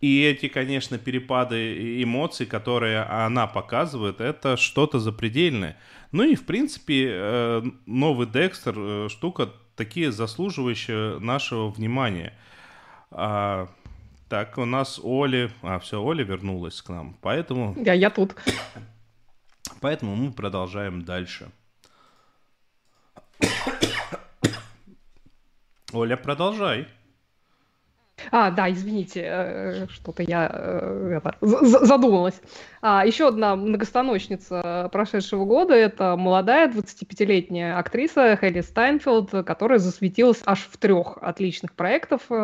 И 0.01 0.23
эти, 0.23 0.47
конечно, 0.47 0.97
перепады 0.97 2.03
эмоций, 2.05 2.47
которые 2.47 3.03
она 3.03 3.49
показывает, 3.49 4.21
это 4.21 4.57
что-то 4.57 5.01
запредельное. 5.01 5.77
Ну 6.13 6.23
и, 6.23 6.37
в 6.37 6.47
принципе, 6.47 7.09
э, 7.11 7.63
новый 7.87 8.29
Декстер 8.29 8.75
э, 8.79 9.09
штука 9.11 9.51
такие 9.75 10.13
заслуживающая 10.13 11.19
нашего 11.19 11.69
внимания. 11.69 12.33
А, 13.11 13.69
так, 14.29 14.59
у 14.59 14.65
нас 14.65 15.01
Оли... 15.03 15.51
А, 15.63 15.79
все, 15.79 16.03
Оля 16.03 16.25
вернулась 16.25 16.83
к 16.83 16.89
нам, 16.91 17.17
поэтому... 17.21 17.75
Я, 17.83 17.95
я 17.95 18.11
тут. 18.11 18.35
Поэтому 19.81 20.17
мы 20.17 20.33
продолжаем 20.33 21.05
дальше. 21.05 21.51
Оля, 25.93 26.17
продолжай. 26.17 26.87
А, 28.31 28.51
да, 28.51 28.71
извините, 28.71 29.23
э, 29.25 29.87
что-то 29.91 30.23
я 30.23 30.51
э, 30.53 31.19
это, 31.19 31.37
задумалась. 31.41 32.41
А, 32.81 33.05
еще 33.07 33.29
одна 33.29 33.57
многостаночница 33.57 34.89
прошедшего 34.93 35.45
года– 35.45 35.75
это 35.75 36.17
молодая 36.17 36.69
25-летняя 36.71 37.79
актриса 37.79 38.37
Хелли 38.41 38.61
Стайнфилд, 38.61 39.31
которая 39.45 39.79
засветилась 39.79 40.43
аж 40.47 40.69
в 40.71 40.77
трех 40.77 41.19
отличных 41.21 41.75
проектах 41.75 42.21
э, 42.29 42.35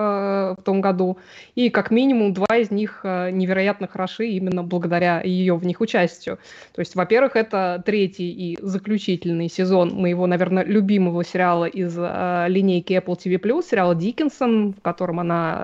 в 0.58 0.62
том 0.64 0.80
году. 0.80 1.18
И 1.54 1.70
как 1.70 1.90
минимум 1.90 2.32
два 2.32 2.56
из 2.56 2.70
них 2.70 3.00
невероятно 3.04 3.86
хороши 3.86 4.26
именно 4.28 4.62
благодаря 4.62 5.20
ее 5.22 5.56
в 5.56 5.64
них 5.64 5.80
участию. 5.80 6.38
То 6.74 6.80
есть, 6.80 6.94
во-первых, 6.96 7.36
это 7.36 7.82
третий 7.84 8.30
и 8.30 8.58
заключительный 8.60 9.48
сезон 9.48 9.94
моего, 9.94 10.26
наверное, 10.26 10.64
любимого 10.64 11.24
сериала 11.24 11.66
из 11.66 11.96
линейки 11.96 12.92
Apple 12.92 13.16
TV+, 13.16 13.62
сериала 13.62 13.94
«Диккенсон», 13.94 14.74
в 14.74 14.80
котором 14.80 15.20
она 15.20 15.63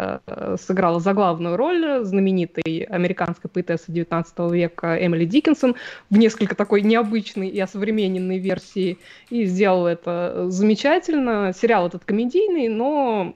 сыграла 0.58 1.00
заглавную 1.00 1.56
роль 1.56 2.04
знаменитой 2.04 2.82
американской 2.82 3.50
поэтессы 3.50 3.92
19 3.92 4.38
века 4.52 4.96
Эмили 5.04 5.24
Диккенсон 5.24 5.76
в 6.10 6.16
несколько 6.16 6.54
такой 6.54 6.82
необычной 6.82 7.48
и 7.48 7.60
осовремененной 7.60 8.38
версии, 8.38 8.98
и 9.30 9.44
сделал 9.44 9.86
это 9.86 10.46
замечательно. 10.48 11.52
Сериал 11.52 11.86
этот 11.86 12.04
комедийный, 12.04 12.68
но 12.68 13.34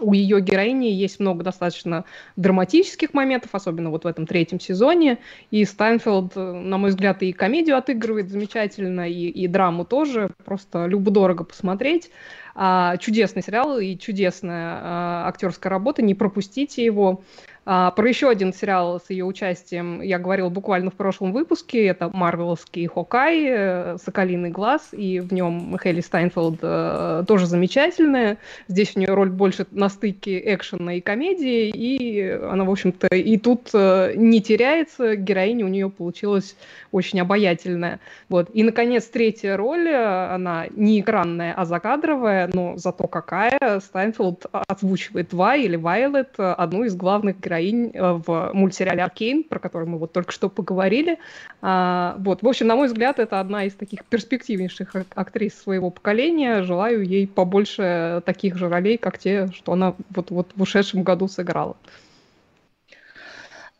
у 0.00 0.12
ее 0.12 0.40
героини 0.40 0.86
есть 0.86 1.20
много 1.20 1.44
достаточно 1.44 2.04
драматических 2.36 3.14
моментов, 3.14 3.50
особенно 3.54 3.90
вот 3.90 4.04
в 4.04 4.06
этом 4.06 4.26
третьем 4.26 4.58
сезоне. 4.60 5.18
И 5.50 5.64
Стайнфилд, 5.64 6.34
на 6.36 6.78
мой 6.78 6.90
взгляд, 6.90 7.22
и 7.22 7.32
комедию 7.32 7.76
отыгрывает 7.76 8.28
замечательно, 8.28 9.08
и, 9.08 9.28
и 9.28 9.46
драму 9.46 9.84
тоже. 9.84 10.30
Просто 10.44 10.86
любо-дорого 10.86 11.44
посмотреть. 11.44 12.10
А, 12.56 12.96
чудесный 12.98 13.42
сериал 13.42 13.78
и 13.78 13.96
чудесная 13.96 14.78
а, 14.80 15.28
актерская 15.28 15.70
работа. 15.70 16.02
Не 16.02 16.14
пропустите 16.14 16.84
его. 16.84 17.22
А, 17.66 17.90
про 17.92 18.06
еще 18.06 18.28
один 18.28 18.52
сериал 18.52 19.00
с 19.00 19.08
ее 19.08 19.24
участием 19.24 20.02
я 20.02 20.18
говорила 20.18 20.50
буквально 20.50 20.90
в 20.90 20.94
прошлом 20.94 21.32
выпуске. 21.32 21.86
Это 21.86 22.10
Марвеловский 22.12 22.86
Хокай, 22.86 23.46
э, 23.48 23.96
Соколиный 24.04 24.50
глаз, 24.50 24.88
и 24.92 25.20
в 25.20 25.32
нем 25.32 25.78
Хелли 25.82 26.00
Стайнфилд 26.00 26.58
э, 26.60 27.24
тоже 27.26 27.46
замечательная. 27.46 28.36
Здесь 28.68 28.92
у 28.94 29.00
нее 29.00 29.14
роль 29.14 29.30
больше 29.30 29.66
на 29.70 29.88
стыке 29.88 30.40
экшена 30.54 30.94
и 30.94 31.00
комедии, 31.00 31.70
и 31.70 32.28
она, 32.28 32.64
в 32.64 32.70
общем-то, 32.70 33.06
и 33.06 33.38
тут 33.38 33.70
э, 33.72 34.12
не 34.14 34.42
теряется. 34.42 35.16
Героиня 35.16 35.64
у 35.64 35.68
нее 35.68 35.88
получилась 35.88 36.56
очень 36.92 37.20
обаятельная. 37.20 37.98
Вот. 38.28 38.50
И, 38.52 38.62
наконец, 38.62 39.06
третья 39.06 39.56
роль, 39.56 39.88
она 39.88 40.66
не 40.70 41.00
экранная, 41.00 41.54
а 41.54 41.64
закадровая, 41.64 42.50
но 42.52 42.76
зато 42.76 43.06
какая. 43.06 43.80
Стайнфилд 43.80 44.46
озвучивает 44.52 45.32
Вай 45.32 45.62
или 45.62 45.76
Вайлет, 45.76 46.34
одну 46.36 46.84
из 46.84 46.94
главных 46.94 47.40
героинь 47.40 47.53
героинь 47.54 47.90
э, 47.94 48.12
в 48.26 48.50
мультсериале 48.52 49.02
«Аркейн», 49.02 49.44
про 49.44 49.58
который 49.58 49.88
мы 49.88 49.98
вот 49.98 50.12
только 50.12 50.32
что 50.32 50.48
поговорили. 50.48 51.18
А, 51.62 52.16
вот, 52.18 52.42
в 52.42 52.48
общем, 52.48 52.66
на 52.66 52.76
мой 52.76 52.88
взгляд, 52.88 53.18
это 53.18 53.40
одна 53.40 53.64
из 53.64 53.74
таких 53.74 54.04
перспективнейших 54.04 54.94
актрис 55.14 55.54
своего 55.54 55.90
поколения. 55.90 56.62
Желаю 56.62 57.02
ей 57.02 57.26
побольше 57.26 58.22
таких 58.24 58.56
же 58.56 58.68
ролей, 58.68 58.98
как 58.98 59.18
те, 59.18 59.48
что 59.52 59.72
она 59.72 59.94
вот, 60.10 60.30
вот 60.30 60.52
в 60.54 60.62
ушедшем 60.62 61.02
году 61.02 61.28
сыграла. 61.28 61.76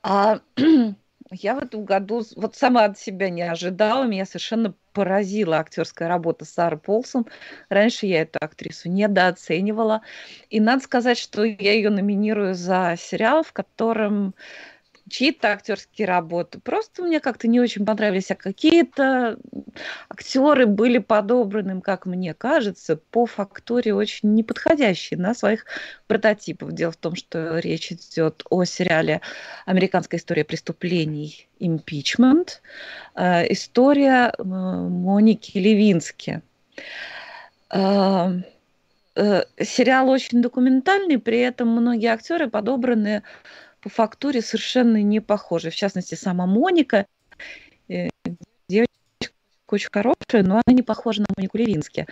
А 0.02 0.40
Я 1.30 1.54
в 1.54 1.58
этом 1.58 1.84
году 1.84 2.22
вот 2.36 2.54
сама 2.54 2.84
от 2.84 2.98
себя 2.98 3.30
не 3.30 3.42
ожидала, 3.42 4.04
меня 4.04 4.26
совершенно 4.26 4.74
поразила 4.92 5.56
актерская 5.56 6.06
работа 6.06 6.44
Сары 6.44 6.76
Полсон. 6.76 7.26
Раньше 7.70 8.06
я 8.06 8.22
эту 8.22 8.38
актрису 8.40 8.90
недооценивала. 8.90 10.02
И 10.50 10.60
надо 10.60 10.82
сказать, 10.84 11.18
что 11.18 11.42
я 11.44 11.72
ее 11.72 11.90
номинирую 11.90 12.54
за 12.54 12.94
сериал, 12.98 13.42
в 13.42 13.52
котором 13.52 14.34
чьи-то 15.08 15.52
актерские 15.52 16.06
работы. 16.06 16.60
Просто 16.60 17.02
мне 17.02 17.20
как-то 17.20 17.46
не 17.48 17.60
очень 17.60 17.84
понравились, 17.84 18.30
а 18.30 18.34
какие-то 18.34 19.38
актеры 20.08 20.66
были 20.66 20.98
подобраны, 20.98 21.80
как 21.80 22.06
мне 22.06 22.34
кажется, 22.34 22.96
по 22.96 23.26
фактуре 23.26 23.94
очень 23.94 24.34
неподходящие 24.34 25.18
на 25.18 25.34
своих 25.34 25.66
прототипов. 26.06 26.72
Дело 26.72 26.92
в 26.92 26.96
том, 26.96 27.16
что 27.16 27.58
речь 27.58 27.92
идет 27.92 28.42
о 28.50 28.64
сериале 28.64 29.20
«Американская 29.66 30.18
история 30.18 30.44
преступлений. 30.44 31.48
Импичмент». 31.58 32.62
Э, 33.14 33.50
история 33.52 34.32
э, 34.36 34.42
Моники 34.42 35.58
Левински. 35.58 36.42
Э, 37.70 38.40
сериал 39.60 40.08
очень 40.08 40.42
документальный, 40.42 41.18
при 41.18 41.38
этом 41.38 41.68
многие 41.68 42.08
актеры 42.08 42.48
подобраны 42.48 43.22
по 43.84 43.90
фактуре 43.90 44.40
совершенно 44.40 45.02
не 45.02 45.20
похожи. 45.20 45.68
В 45.68 45.76
частности, 45.76 46.14
сама 46.14 46.46
Моника, 46.46 47.04
э, 47.90 48.08
девочка 48.66 48.94
очень 49.68 49.90
хорошая, 49.92 50.42
но 50.42 50.62
она 50.64 50.74
не 50.74 50.80
похожа 50.80 51.20
на 51.20 51.26
Монику 51.36 51.58
Левински. 51.58 52.06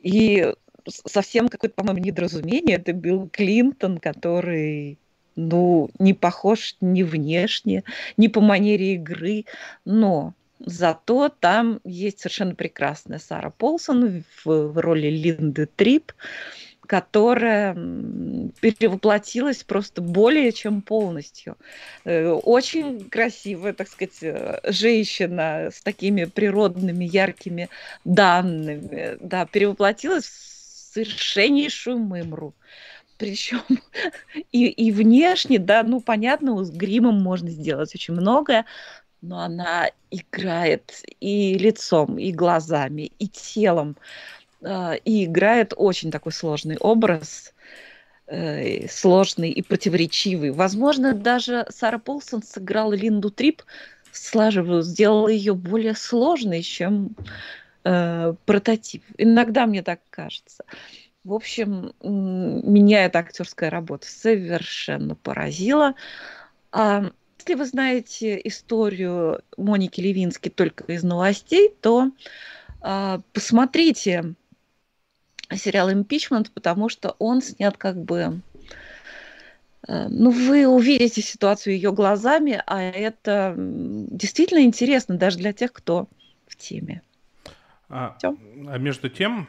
И 0.00 0.54
совсем 0.86 1.48
какое-то, 1.48 1.74
по-моему, 1.74 1.98
недоразумение. 1.98 2.76
Это 2.76 2.92
Билл 2.92 3.28
Клинтон, 3.28 3.98
который 3.98 5.00
ну, 5.34 5.90
не 5.98 6.14
похож 6.14 6.76
ни 6.80 7.02
внешне, 7.02 7.82
ни 8.16 8.28
по 8.28 8.40
манере 8.40 8.94
игры, 8.94 9.46
но 9.84 10.34
зато 10.60 11.28
там 11.28 11.80
есть 11.82 12.20
совершенно 12.20 12.54
прекрасная 12.54 13.18
Сара 13.18 13.50
Полсон 13.50 14.22
в, 14.44 14.46
в 14.46 14.78
роли 14.78 15.08
Линды 15.08 15.66
Трип, 15.66 16.12
которая 16.90 17.72
перевоплотилась 18.60 19.62
просто 19.62 20.02
более 20.02 20.50
чем 20.50 20.82
полностью. 20.82 21.56
Э, 22.04 22.30
очень 22.30 23.08
красивая, 23.08 23.74
так 23.74 23.86
сказать, 23.86 24.18
э, 24.22 24.58
женщина 24.64 25.68
с 25.72 25.82
такими 25.82 26.24
природными 26.24 27.04
яркими 27.04 27.68
данными, 28.04 29.16
да, 29.20 29.46
перевоплотилась 29.46 30.24
в 30.24 30.92
совершеннейшую 30.94 31.98
мымру. 31.98 32.56
Причем 33.18 33.62
и, 34.50 34.66
и 34.66 34.90
внешне, 34.90 35.60
да, 35.60 35.84
ну, 35.84 36.00
понятно, 36.00 36.64
с 36.64 36.72
гримом 36.72 37.22
можно 37.22 37.50
сделать 37.50 37.94
очень 37.94 38.14
многое, 38.14 38.66
но 39.22 39.38
она 39.38 39.90
играет 40.10 41.04
и 41.20 41.54
лицом, 41.54 42.18
и 42.18 42.32
глазами, 42.32 43.12
и 43.20 43.28
телом. 43.28 43.96
А, 44.62 44.94
и 44.94 45.24
играет 45.24 45.72
очень 45.76 46.10
такой 46.10 46.32
сложный 46.32 46.76
образ, 46.78 47.54
э, 48.26 48.86
сложный 48.88 49.50
и 49.50 49.62
противоречивый. 49.62 50.50
Возможно, 50.50 51.14
даже 51.14 51.66
Сара 51.70 51.98
Полсон 51.98 52.42
сыграла 52.42 52.92
Линду 52.92 53.30
Трип, 53.30 53.62
слаживаю, 54.12 54.82
сделала 54.82 55.28
ее 55.28 55.54
более 55.54 55.94
сложной, 55.94 56.62
чем 56.62 57.16
э, 57.84 58.34
прототип. 58.44 59.02
Иногда 59.16 59.66
мне 59.66 59.82
так 59.82 60.00
кажется. 60.10 60.64
В 61.22 61.34
общем, 61.34 61.92
меня 62.02 63.04
эта 63.04 63.18
актерская 63.18 63.68
работа 63.68 64.06
совершенно 64.06 65.14
поразила. 65.14 65.94
А 66.72 67.10
если 67.38 67.54
вы 67.54 67.66
знаете 67.66 68.40
историю 68.44 69.42
Моники 69.58 70.00
Левински 70.00 70.48
только 70.48 70.84
из 70.90 71.02
новостей, 71.02 71.74
то 71.82 72.10
а, 72.80 73.20
посмотрите 73.34 74.34
сериал 75.56 75.92
«Импичмент», 75.92 76.50
потому 76.52 76.88
что 76.88 77.16
он 77.18 77.42
снят 77.42 77.76
как 77.76 77.96
бы... 77.96 78.40
Э, 79.86 80.08
ну, 80.08 80.30
вы 80.30 80.66
увидите 80.66 81.22
ситуацию 81.22 81.74
ее 81.74 81.92
глазами, 81.92 82.62
а 82.66 82.80
это 82.82 83.54
действительно 83.56 84.62
интересно 84.62 85.16
даже 85.16 85.38
для 85.38 85.52
тех, 85.52 85.72
кто 85.72 86.08
в 86.46 86.56
теме. 86.56 87.02
А, 87.88 88.16
а 88.22 88.78
между 88.78 89.08
тем, 89.08 89.48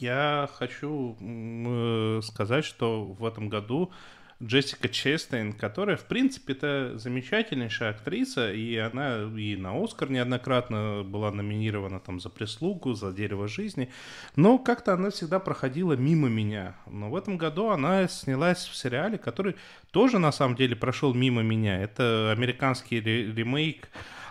я 0.00 0.48
хочу 0.52 1.16
э, 1.20 2.20
сказать, 2.22 2.64
что 2.64 3.04
в 3.04 3.24
этом 3.26 3.48
году 3.48 3.92
Джессика 4.40 4.88
Честейн, 4.88 5.52
которая, 5.52 5.96
в 5.96 6.04
принципе, 6.04 6.52
это 6.52 6.96
замечательнейшая 6.96 7.90
актриса, 7.90 8.52
и 8.52 8.76
она 8.76 9.22
и 9.36 9.56
на 9.56 9.82
Оскар 9.82 10.10
неоднократно 10.10 11.02
была 11.04 11.32
номинирована 11.32 11.98
там 11.98 12.20
за 12.20 12.30
прислугу, 12.30 12.94
за 12.94 13.12
дерево 13.12 13.48
жизни, 13.48 13.90
но 14.36 14.58
как-то 14.58 14.94
она 14.94 15.10
всегда 15.10 15.40
проходила 15.40 15.94
мимо 15.94 16.28
меня. 16.28 16.76
Но 16.86 17.10
в 17.10 17.16
этом 17.16 17.36
году 17.36 17.70
она 17.70 18.06
снялась 18.06 18.64
в 18.64 18.76
сериале, 18.76 19.18
который 19.18 19.56
тоже, 19.90 20.20
на 20.20 20.30
самом 20.30 20.54
деле, 20.54 20.76
прошел 20.76 21.14
мимо 21.14 21.42
меня. 21.42 21.82
Это 21.82 22.30
американский 22.30 23.00
ремейк 23.00 23.88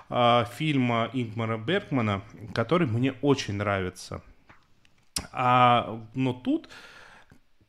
э, 0.09 0.45
фильма 0.55 1.09
Ингмара 1.11 1.57
Бергмана, 1.57 2.21
который 2.53 2.87
мне 2.87 3.13
очень 3.21 3.55
нравится. 3.55 4.21
А, 5.33 6.01
но 6.13 6.31
тут 6.31 6.69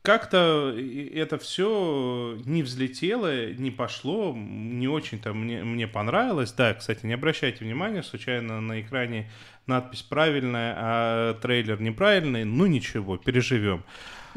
как-то 0.09 0.75
это 1.13 1.37
все 1.37 2.39
не 2.47 2.63
взлетело, 2.63 3.53
не 3.53 3.71
пошло, 3.71 4.35
не 4.35 4.89
очень-то 4.89 5.35
мне, 5.35 5.63
мне 5.63 5.87
понравилось. 5.87 6.51
Да, 6.53 6.73
кстати, 6.73 7.05
не 7.05 7.13
обращайте 7.13 7.63
внимания, 7.63 8.03
случайно 8.03 8.59
на 8.63 8.81
экране 8.81 9.31
надпись 9.67 10.01
правильная, 10.01 10.75
а 10.79 11.35
трейлер 11.35 11.83
неправильный. 11.83 12.45
Ну 12.45 12.65
ничего, 12.65 13.19
переживем. 13.19 13.85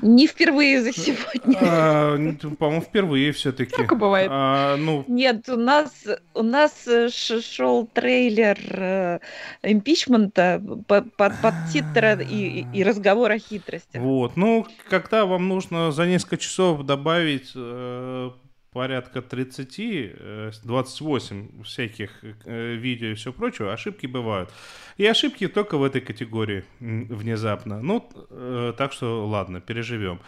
Не 0.02 0.28
впервые 0.28 0.82
за 0.82 0.94
сегодня. 0.94 1.58
А, 1.62 2.18
по-моему, 2.58 2.82
впервые 2.82 3.32
все-таки. 3.32 3.76
Только 3.76 3.96
бывает. 3.96 4.30
А, 4.32 4.76
ну... 4.78 5.06
Нет, 5.08 5.48
у 5.50 5.58
нас, 5.58 5.92
у 6.34 6.44
нас 6.44 6.88
э, 6.88 7.10
шел 7.10 7.88
трейлер 7.88 8.58
э, 8.70 9.20
импичмента 9.64 10.62
под, 10.88 11.16
под, 11.16 11.40
под 11.42 11.54
титры 11.72 12.26
и, 12.30 12.66
и 12.74 12.84
разговор 12.84 13.32
о 13.32 13.38
хитрости. 13.38 13.98
Вот, 13.98 14.38
ну, 14.38 14.66
когда 14.90 15.26
вам 15.26 15.48
нужно 15.48 15.92
за 15.92 16.06
несколько 16.06 16.38
часов 16.38 16.84
добавить 16.84 17.52
э, 17.56 18.32
порядка 18.74 19.22
30, 19.22 20.64
28 20.64 21.60
э, 21.60 21.64
всяких 21.64 22.24
э, 22.46 22.76
видео 22.76 23.10
и 23.10 23.14
все 23.16 23.34
прочее, 23.34 23.70
ошибки 23.72 24.08
бывают. 24.08 24.50
И 24.96 25.06
ошибки 25.06 25.48
только 25.50 25.78
в 25.78 25.84
этой 25.84 26.00
категории 26.00 26.64
внезапно. 26.80 27.82
Ну, 27.82 28.10
э, 28.30 28.74
так 28.78 28.94
что 28.94 29.28
ладно, 29.28 29.60
переживем. 29.60 30.22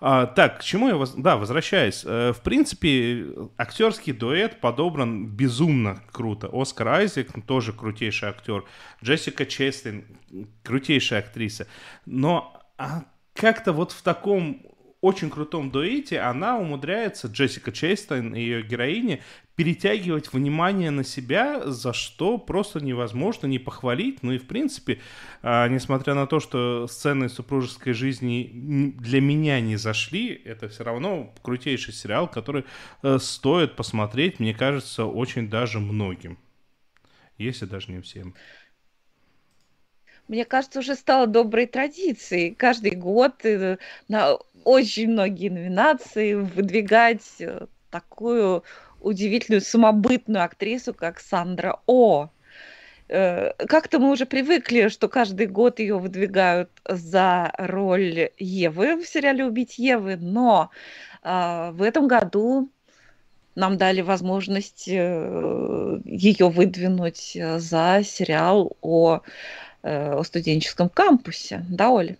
А, 0.00 0.26
так, 0.26 0.60
к 0.60 0.62
чему 0.62 0.88
я... 0.88 0.94
Воз... 0.94 1.14
Да, 1.14 1.36
возвращаясь. 1.36 2.04
В 2.04 2.36
принципе, 2.44 3.26
актерский 3.56 4.12
дуэт 4.12 4.60
подобран 4.60 5.26
безумно 5.26 6.00
круто. 6.12 6.48
Оскар 6.52 6.88
Айзек 6.88 7.30
тоже 7.46 7.72
крутейший 7.72 8.28
актер. 8.28 8.64
Джессика 9.02 9.44
Честин 9.44 10.04
крутейшая 10.62 11.18
актриса. 11.18 11.66
Но 12.06 12.62
а 12.76 13.02
как-то 13.34 13.72
вот 13.72 13.90
в 13.90 14.02
таком 14.02 14.62
очень 15.00 15.30
крутом 15.30 15.70
дуэте 15.70 16.18
она 16.18 16.58
умудряется, 16.58 17.28
Джессика 17.28 17.70
Честейн 17.70 18.34
и 18.34 18.40
ее 18.40 18.62
героиня, 18.62 19.20
перетягивать 19.54 20.32
внимание 20.32 20.90
на 20.90 21.04
себя, 21.04 21.70
за 21.70 21.92
что 21.92 22.38
просто 22.38 22.80
невозможно 22.80 23.46
не 23.46 23.58
похвалить. 23.58 24.22
Ну 24.22 24.32
и 24.32 24.38
в 24.38 24.46
принципе, 24.46 25.00
а, 25.42 25.68
несмотря 25.68 26.14
на 26.14 26.26
то, 26.26 26.40
что 26.40 26.86
сцены 26.88 27.28
супружеской 27.28 27.92
жизни 27.92 28.92
для 28.98 29.20
меня 29.20 29.60
не 29.60 29.76
зашли, 29.76 30.40
это 30.44 30.68
все 30.68 30.84
равно 30.84 31.32
крутейший 31.42 31.94
сериал, 31.94 32.28
который 32.28 32.64
э, 33.02 33.18
стоит 33.20 33.76
посмотреть, 33.76 34.40
мне 34.40 34.54
кажется, 34.54 35.04
очень 35.04 35.48
даже 35.48 35.78
многим. 35.78 36.38
Если 37.36 37.66
даже 37.66 37.92
не 37.92 38.00
всем 38.00 38.34
мне 40.28 40.44
кажется, 40.44 40.80
уже 40.80 40.94
стало 40.94 41.26
доброй 41.26 41.66
традицией 41.66 42.54
каждый 42.54 42.92
год 42.92 43.44
э, 43.44 43.78
на 44.08 44.36
очень 44.64 45.10
многие 45.10 45.48
номинации 45.48 46.34
выдвигать 46.34 47.40
э, 47.40 47.66
такую 47.90 48.62
удивительную 49.00 49.62
самобытную 49.62 50.44
актрису, 50.44 50.92
как 50.92 51.18
Сандра 51.18 51.80
О. 51.86 52.28
Э, 53.08 53.52
как-то 53.66 53.98
мы 53.98 54.10
уже 54.10 54.26
привыкли, 54.26 54.88
что 54.88 55.08
каждый 55.08 55.46
год 55.46 55.78
ее 55.78 55.98
выдвигают 55.98 56.70
за 56.86 57.50
роль 57.56 58.30
Евы 58.38 58.96
в 58.96 59.06
сериале 59.06 59.46
«Убить 59.46 59.78
Евы», 59.78 60.16
но 60.16 60.70
в 61.24 61.82
этом 61.82 62.06
году 62.06 62.70
нам 63.56 63.76
дали 63.76 64.02
возможность 64.02 64.86
ее 64.86 66.48
выдвинуть 66.48 67.36
за 67.56 68.02
сериал 68.04 68.76
о 68.80 69.20
о 69.82 70.22
студенческом 70.24 70.88
кампусе, 70.88 71.64
да, 71.68 71.90
Оля? 71.90 72.16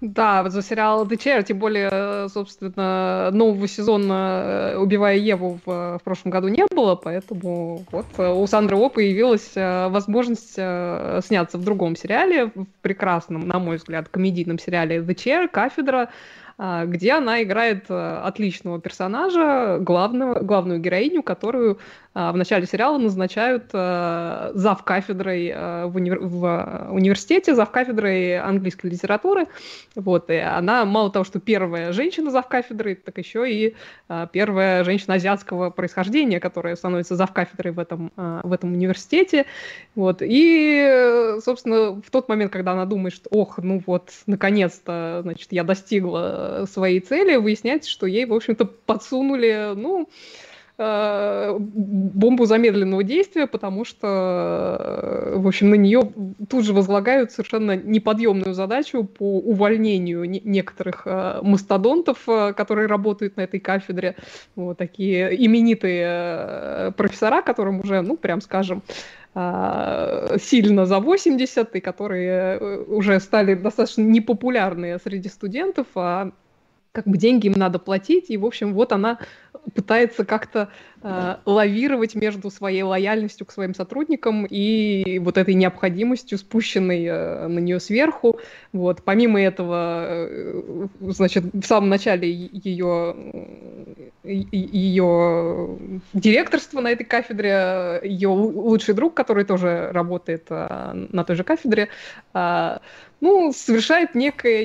Да, 0.00 0.48
за 0.48 0.62
сериал 0.62 1.06
The 1.06 1.16
Chair, 1.16 1.42
тем 1.42 1.58
более, 1.58 2.28
собственно, 2.28 3.30
нового 3.32 3.68
сезона 3.68 4.72
э, 4.72 4.76
«Убивая 4.78 5.16
Еву» 5.16 5.60
в, 5.64 5.98
в 5.98 6.00
прошлом 6.04 6.30
году 6.30 6.48
не 6.48 6.64
было, 6.74 6.94
поэтому 6.94 7.84
вот 7.90 8.06
э, 8.18 8.28
у 8.28 8.46
Сандры 8.46 8.76
О 8.76 8.88
появилась 8.88 9.52
возможность 9.54 10.54
сняться 10.54 11.58
в 11.58 11.64
другом 11.64 11.96
сериале, 11.96 12.46
в 12.46 12.66
прекрасном, 12.82 13.46
на 13.48 13.58
мой 13.58 13.76
взгляд, 13.76 14.08
комедийном 14.08 14.58
сериале 14.58 14.98
The 14.98 15.14
Chair, 15.14 15.48
«Кафедра», 15.48 16.10
где 16.58 17.12
она 17.12 17.42
играет 17.42 17.84
э, 17.90 18.20
отличного 18.24 18.80
персонажа, 18.80 19.76
главного, 19.78 20.40
главную 20.40 20.80
героиню, 20.80 21.22
которую 21.22 21.78
в 22.16 22.36
начале 22.36 22.66
сериала 22.66 22.96
назначают 22.96 23.64
э, 23.74 24.52
зав 24.54 24.82
кафедрой 24.84 25.48
э, 25.48 25.84
в, 25.84 25.96
универ... 25.96 26.20
в 26.20 26.88
университете, 26.90 27.54
зав 27.54 27.70
кафедрой 27.70 28.38
английской 28.38 28.86
литературы. 28.86 29.48
Вот, 29.96 30.30
и 30.30 30.36
она 30.36 30.86
мало 30.86 31.10
того, 31.10 31.26
что 31.26 31.40
первая 31.40 31.92
женщина 31.92 32.30
зав 32.30 32.48
кафедрой, 32.48 32.94
так 32.94 33.18
еще 33.18 33.50
и 33.50 33.74
первая 34.32 34.82
женщина 34.84 35.14
азиатского 35.14 35.68
происхождения, 35.68 36.40
которая 36.40 36.76
становится 36.76 37.16
зав 37.16 37.34
кафедрой 37.34 37.74
в 37.74 37.78
этом, 37.78 38.10
в 38.16 38.50
этом 38.50 38.72
университете. 38.72 39.44
Вот, 39.94 40.22
и, 40.22 41.36
собственно, 41.44 42.00
в 42.00 42.10
тот 42.10 42.30
момент, 42.30 42.50
когда 42.50 42.72
она 42.72 42.86
думает, 42.86 43.14
что, 43.14 43.28
ох, 43.30 43.58
ну 43.58 43.82
вот, 43.86 44.10
наконец-то, 44.26 45.20
значит, 45.22 45.48
я 45.50 45.64
достигла 45.64 46.64
своей 46.70 47.00
цели, 47.00 47.36
выясняется, 47.36 47.90
что 47.90 48.06
ей, 48.06 48.24
в 48.24 48.32
общем-то, 48.32 48.64
подсунули, 48.64 49.72
ну, 49.74 50.08
бомбу 50.78 52.44
замедленного 52.44 53.02
действия, 53.02 53.46
потому 53.46 53.86
что, 53.86 54.76
э, 54.78 55.36
в 55.36 55.46
общем, 55.46 55.70
на 55.70 55.74
нее 55.74 56.12
тут 56.50 56.66
же 56.66 56.74
возлагают 56.74 57.32
совершенно 57.32 57.76
неподъемную 57.76 58.52
задачу 58.52 59.04
по 59.04 59.38
увольнению 59.38 60.28
некоторых 60.28 61.02
э, 61.06 61.38
мастодонтов, 61.42 62.26
которые 62.54 62.88
работают 62.88 63.38
на 63.38 63.42
этой 63.42 63.58
кафедре. 63.58 64.16
Вот 64.54 64.76
такие 64.76 65.34
именитые 65.46 66.92
профессора, 66.92 67.40
которым 67.40 67.80
уже, 67.80 68.02
ну, 68.02 68.16
прям 68.16 68.40
скажем, 68.42 68.82
сильно 69.34 70.86
за 70.86 70.98
80, 70.98 71.76
и 71.76 71.80
которые 71.80 72.58
уже 72.84 73.20
стали 73.20 73.54
достаточно 73.54 74.00
непопулярные 74.02 74.98
среди 74.98 75.28
студентов, 75.28 75.86
а 75.94 76.32
как 76.96 77.06
бы 77.06 77.18
деньги 77.18 77.46
им 77.48 77.52
надо 77.56 77.78
платить, 77.78 78.30
и, 78.30 78.38
в 78.38 78.46
общем, 78.46 78.72
вот 78.72 78.90
она 78.90 79.18
пытается 79.74 80.24
как-то 80.24 80.70
э, 81.02 81.36
лавировать 81.44 82.14
между 82.14 82.50
своей 82.50 82.82
лояльностью 82.82 83.44
к 83.46 83.52
своим 83.52 83.74
сотрудникам 83.74 84.46
и 84.48 85.18
вот 85.18 85.36
этой 85.36 85.52
необходимостью, 85.52 86.38
спущенной 86.38 87.04
э, 87.04 87.48
на 87.48 87.58
нее 87.58 87.80
сверху. 87.80 88.40
Вот. 88.72 89.02
Помимо 89.02 89.42
этого, 89.42 90.06
э, 90.08 90.86
значит, 91.00 91.44
в 91.52 91.66
самом 91.66 91.90
начале 91.90 92.30
ее, 92.30 93.14
ее 94.24 95.78
директорство 96.14 96.80
на 96.80 96.92
этой 96.92 97.04
кафедре, 97.04 98.00
ее 98.04 98.28
лучший 98.28 98.94
друг, 98.94 99.12
который 99.12 99.44
тоже 99.44 99.90
работает 99.92 100.46
э, 100.48 101.06
на 101.10 101.24
той 101.24 101.36
же 101.36 101.44
кафедре, 101.44 101.88
э, 102.32 102.78
ну, 103.20 103.52
совершает 103.52 104.14
некое 104.14 104.64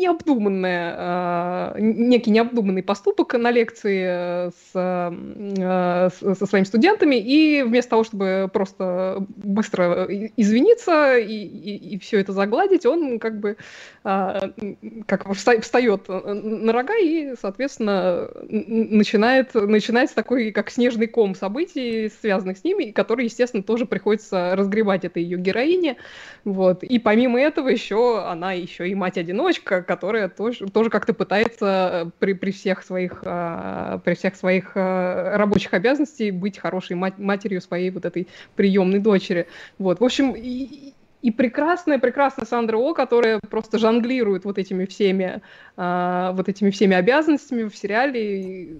необдуманное, 0.00 1.74
э, 1.76 1.80
некий 1.80 2.30
необдуманный 2.30 2.82
поступок 2.82 3.34
на 3.34 3.50
лекции 3.50 4.50
с, 4.50 4.70
э, 4.74 6.08
со 6.34 6.46
своими 6.46 6.64
студентами, 6.64 7.16
и 7.16 7.62
вместо 7.62 7.90
того, 7.90 8.04
чтобы 8.04 8.50
просто 8.52 9.24
быстро 9.36 10.06
извиниться 10.36 11.18
и, 11.18 11.34
и, 11.34 11.94
и 11.94 11.98
все 11.98 12.20
это 12.20 12.32
загладить, 12.32 12.86
он 12.86 13.18
как 13.18 13.38
бы 13.38 13.56
э, 14.04 14.50
как 15.06 15.32
встает 15.34 16.08
на 16.08 16.72
рога 16.72 16.96
и, 16.96 17.34
соответственно, 17.40 18.28
начинает, 18.48 19.54
начинается 19.54 20.14
такой, 20.14 20.50
как 20.50 20.70
снежный 20.70 21.06
ком 21.06 21.34
событий, 21.34 22.10
связанных 22.20 22.58
с 22.58 22.64
ними, 22.64 22.90
который, 22.90 23.26
естественно, 23.26 23.62
тоже 23.62 23.86
приходится 23.86 24.56
разгребать 24.56 25.04
этой 25.04 25.22
ее 25.22 25.38
героине. 25.38 25.96
Вот. 26.44 26.82
И 26.82 26.98
помимо 26.98 27.40
этого 27.40 27.68
еще 27.68 28.24
она 28.24 28.52
еще 28.52 28.88
и 28.88 28.94
мать-одиночка, 28.94 29.82
которая 29.90 30.28
тоже, 30.28 30.68
тоже 30.68 30.88
как-то 30.88 31.12
пытается 31.12 32.04
э, 32.06 32.10
при, 32.20 32.34
при 32.34 32.52
всех 32.52 32.84
своих, 32.84 33.24
э, 33.24 33.98
при 34.04 34.14
всех 34.14 34.36
своих 34.36 34.76
э, 34.76 35.36
рабочих 35.36 35.74
обязанностей 35.74 36.30
быть 36.30 36.58
хорошей 36.58 36.94
мать, 36.94 37.18
матерью 37.18 37.60
своей 37.60 37.90
вот 37.90 38.04
этой 38.04 38.28
приемной 38.54 39.00
дочери. 39.00 39.48
Вот. 39.78 39.98
В 39.98 40.04
общем, 40.04 40.36
и 41.22 41.30
прекрасная, 41.30 41.98
прекрасная 41.98 42.46
Сандра 42.46 42.78
О, 42.78 42.94
которая 42.94 43.40
просто 43.50 43.78
жонглирует 43.78 44.44
вот 44.44 44.58
этими 44.58 44.86
всеми, 44.86 45.42
э, 45.76 46.30
вот 46.32 46.48
этими 46.48 46.70
всеми 46.70 46.96
обязанностями 46.96 47.68
в 47.68 47.76
сериале. 47.76 48.76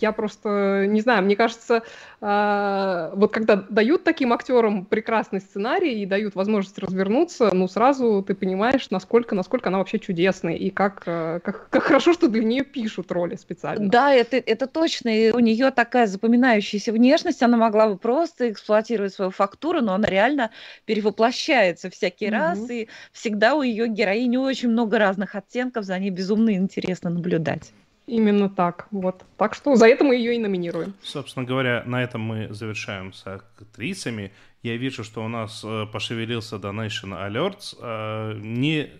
Я 0.00 0.12
просто 0.12 0.86
не 0.86 1.00
знаю, 1.00 1.24
мне 1.24 1.34
кажется, 1.34 1.82
э, 2.20 3.10
вот 3.14 3.32
когда 3.32 3.56
дают 3.56 4.04
таким 4.04 4.32
актерам 4.32 4.84
прекрасный 4.84 5.40
сценарий 5.40 6.02
и 6.02 6.06
дают 6.06 6.36
возможность 6.36 6.78
развернуться, 6.78 7.50
ну 7.52 7.66
сразу 7.66 8.24
ты 8.26 8.34
понимаешь, 8.34 8.88
насколько, 8.90 9.34
насколько 9.34 9.68
она 9.68 9.78
вообще 9.78 9.98
чудесная 9.98 10.54
и 10.54 10.70
как, 10.70 11.02
э, 11.06 11.40
как, 11.42 11.68
как 11.70 11.82
хорошо, 11.82 12.12
что 12.12 12.28
для 12.28 12.44
нее 12.44 12.64
пишут 12.64 13.10
роли 13.10 13.34
специально. 13.34 13.88
Да, 13.88 14.14
это, 14.14 14.36
это 14.36 14.68
точно. 14.68 15.08
И 15.08 15.32
у 15.32 15.40
нее 15.40 15.72
такая 15.72 16.06
запоминающаяся 16.06 16.92
внешность, 16.92 17.42
она 17.42 17.56
могла 17.56 17.88
бы 17.88 17.98
просто 17.98 18.50
эксплуатировать 18.50 19.12
свою 19.12 19.32
фактуру, 19.32 19.80
но 19.80 19.94
она 19.94 20.06
реально 20.08 20.50
перевоплощается 20.84 21.79
меняются 21.80 21.90
всякий 21.90 22.26
mm-hmm. 22.26 22.30
раз, 22.30 22.70
и 22.70 22.88
всегда 23.12 23.54
у 23.54 23.62
ее 23.62 23.88
героини 23.88 24.36
очень 24.36 24.70
много 24.70 24.98
разных 24.98 25.34
оттенков, 25.34 25.84
за 25.84 25.98
ней 25.98 26.10
безумно 26.10 26.52
интересно 26.52 27.10
наблюдать. 27.10 27.72
Именно 28.06 28.48
так, 28.48 28.88
вот. 28.90 29.24
Так 29.36 29.54
что 29.54 29.76
за 29.76 29.86
это 29.86 30.04
мы 30.04 30.16
ее 30.16 30.34
и 30.34 30.38
номинируем. 30.38 30.94
Собственно 31.02 31.46
говоря, 31.46 31.84
на 31.86 32.02
этом 32.02 32.20
мы 32.20 32.48
завершаем 32.52 33.12
с 33.12 33.24
актрисами. 33.26 34.32
Я 34.62 34.76
вижу, 34.76 35.04
что 35.04 35.24
у 35.24 35.28
нас 35.28 35.62
э, 35.64 35.86
пошевелился 35.92 36.56
Donation 36.56 37.12
Alerts. 37.12 37.76
Э, 37.80 38.34
не 38.36 38.90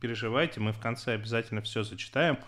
переживайте, 0.00 0.60
мы 0.60 0.72
в 0.72 0.78
конце 0.78 1.14
обязательно 1.14 1.62
все 1.62 1.82
зачитаем. 1.82 2.38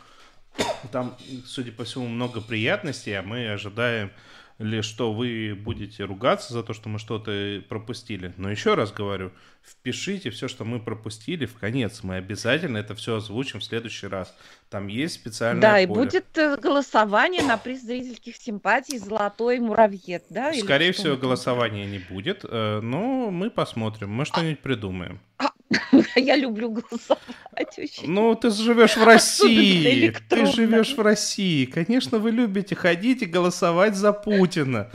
Там, 0.93 1.17
судя 1.45 1.73
по 1.73 1.83
всему, 1.83 2.07
много 2.07 2.41
приятностей, 2.41 3.19
а 3.19 3.23
мы 3.23 3.51
ожидаем 3.51 4.11
ли 4.59 4.83
что 4.83 5.13
вы 5.13 5.55
будете 5.55 6.05
ругаться 6.05 6.53
за 6.53 6.63
то, 6.63 6.73
что 6.73 6.89
мы 6.89 6.99
что-то 6.99 7.63
пропустили. 7.69 8.33
Но 8.37 8.51
еще 8.51 8.75
раз 8.75 8.93
говорю, 8.93 9.33
впишите 9.63 10.31
все, 10.31 10.49
что 10.49 10.65
мы 10.65 10.81
пропустили 10.81 11.47
в 11.47 11.55
конец. 11.55 12.03
Мы 12.03 12.17
обязательно 12.17 12.79
это 12.79 12.95
все 12.95 13.17
озвучим 13.17 13.61
в 13.61 13.65
следующий 13.65 14.07
раз. 14.07 14.35
Там 14.71 14.87
есть 14.87 15.15
специальное 15.15 15.61
Да, 15.63 15.73
поле. 15.73 15.83
и 15.83 15.87
будет 15.87 16.39
э, 16.39 16.57
голосование 16.57 17.43
на 17.43 17.57
приз 17.57 17.83
зрительских 17.83 18.37
симпатий 18.37 18.99
«Золотой 18.99 19.61
муравьед», 19.61 20.25
да? 20.31 20.53
Скорее 20.53 20.93
всего, 20.93 21.17
голосования 21.17 21.87
не 21.87 21.99
будет, 21.99 22.45
э, 22.45 22.81
но 22.83 23.31
мы 23.31 23.51
посмотрим, 23.51 24.11
мы 24.11 24.25
что-нибудь 24.25 24.61
придумаем. 24.61 25.21
А, 25.39 25.51
я 26.17 26.37
люблю 26.37 26.71
голосовать 26.71 27.79
очень. 27.79 28.11
Ну, 28.11 28.35
ты 28.35 28.51
живешь 28.51 28.97
в 28.97 29.05
России. 29.05 30.15
Ты 30.29 30.47
живешь 30.47 30.97
в 30.97 31.01
России. 31.01 31.65
Конечно, 31.67 32.19
вы 32.19 32.31
любите 32.31 32.75
ходить 32.75 33.23
и 33.23 33.27
голосовать 33.27 33.95
за 33.95 34.13
Путина. 34.13 34.91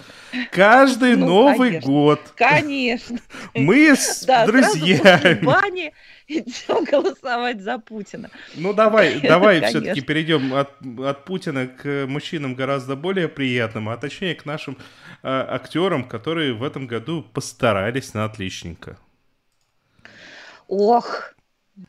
Каждый 0.51 1.15
ну, 1.15 1.27
Новый 1.27 1.69
конечно. 1.69 1.91
год. 1.91 2.21
Конечно. 2.35 3.19
Мы 3.53 3.95
с 3.95 4.23
да, 4.27 4.45
друзьями. 4.45 5.45
бани 5.45 5.93
идем 6.27 6.83
голосовать 6.83 7.61
за 7.61 7.79
Путина. 7.79 8.29
Ну, 8.55 8.73
давай, 8.73 9.19
давай 9.21 9.61
все-таки 9.61 10.01
перейдем 10.01 10.53
от, 10.53 10.71
от 10.99 11.25
Путина 11.25 11.67
к 11.67 12.05
мужчинам 12.07 12.55
гораздо 12.55 12.95
более 12.95 13.27
приятным, 13.27 13.89
а 13.89 13.97
точнее 13.97 14.35
к 14.35 14.45
нашим 14.45 14.77
э, 15.23 15.27
актерам, 15.27 16.03
которые 16.03 16.53
в 16.53 16.63
этом 16.63 16.87
году 16.87 17.23
постарались 17.23 18.13
на 18.13 18.25
отличника. 18.25 18.97
Ох, 20.67 21.33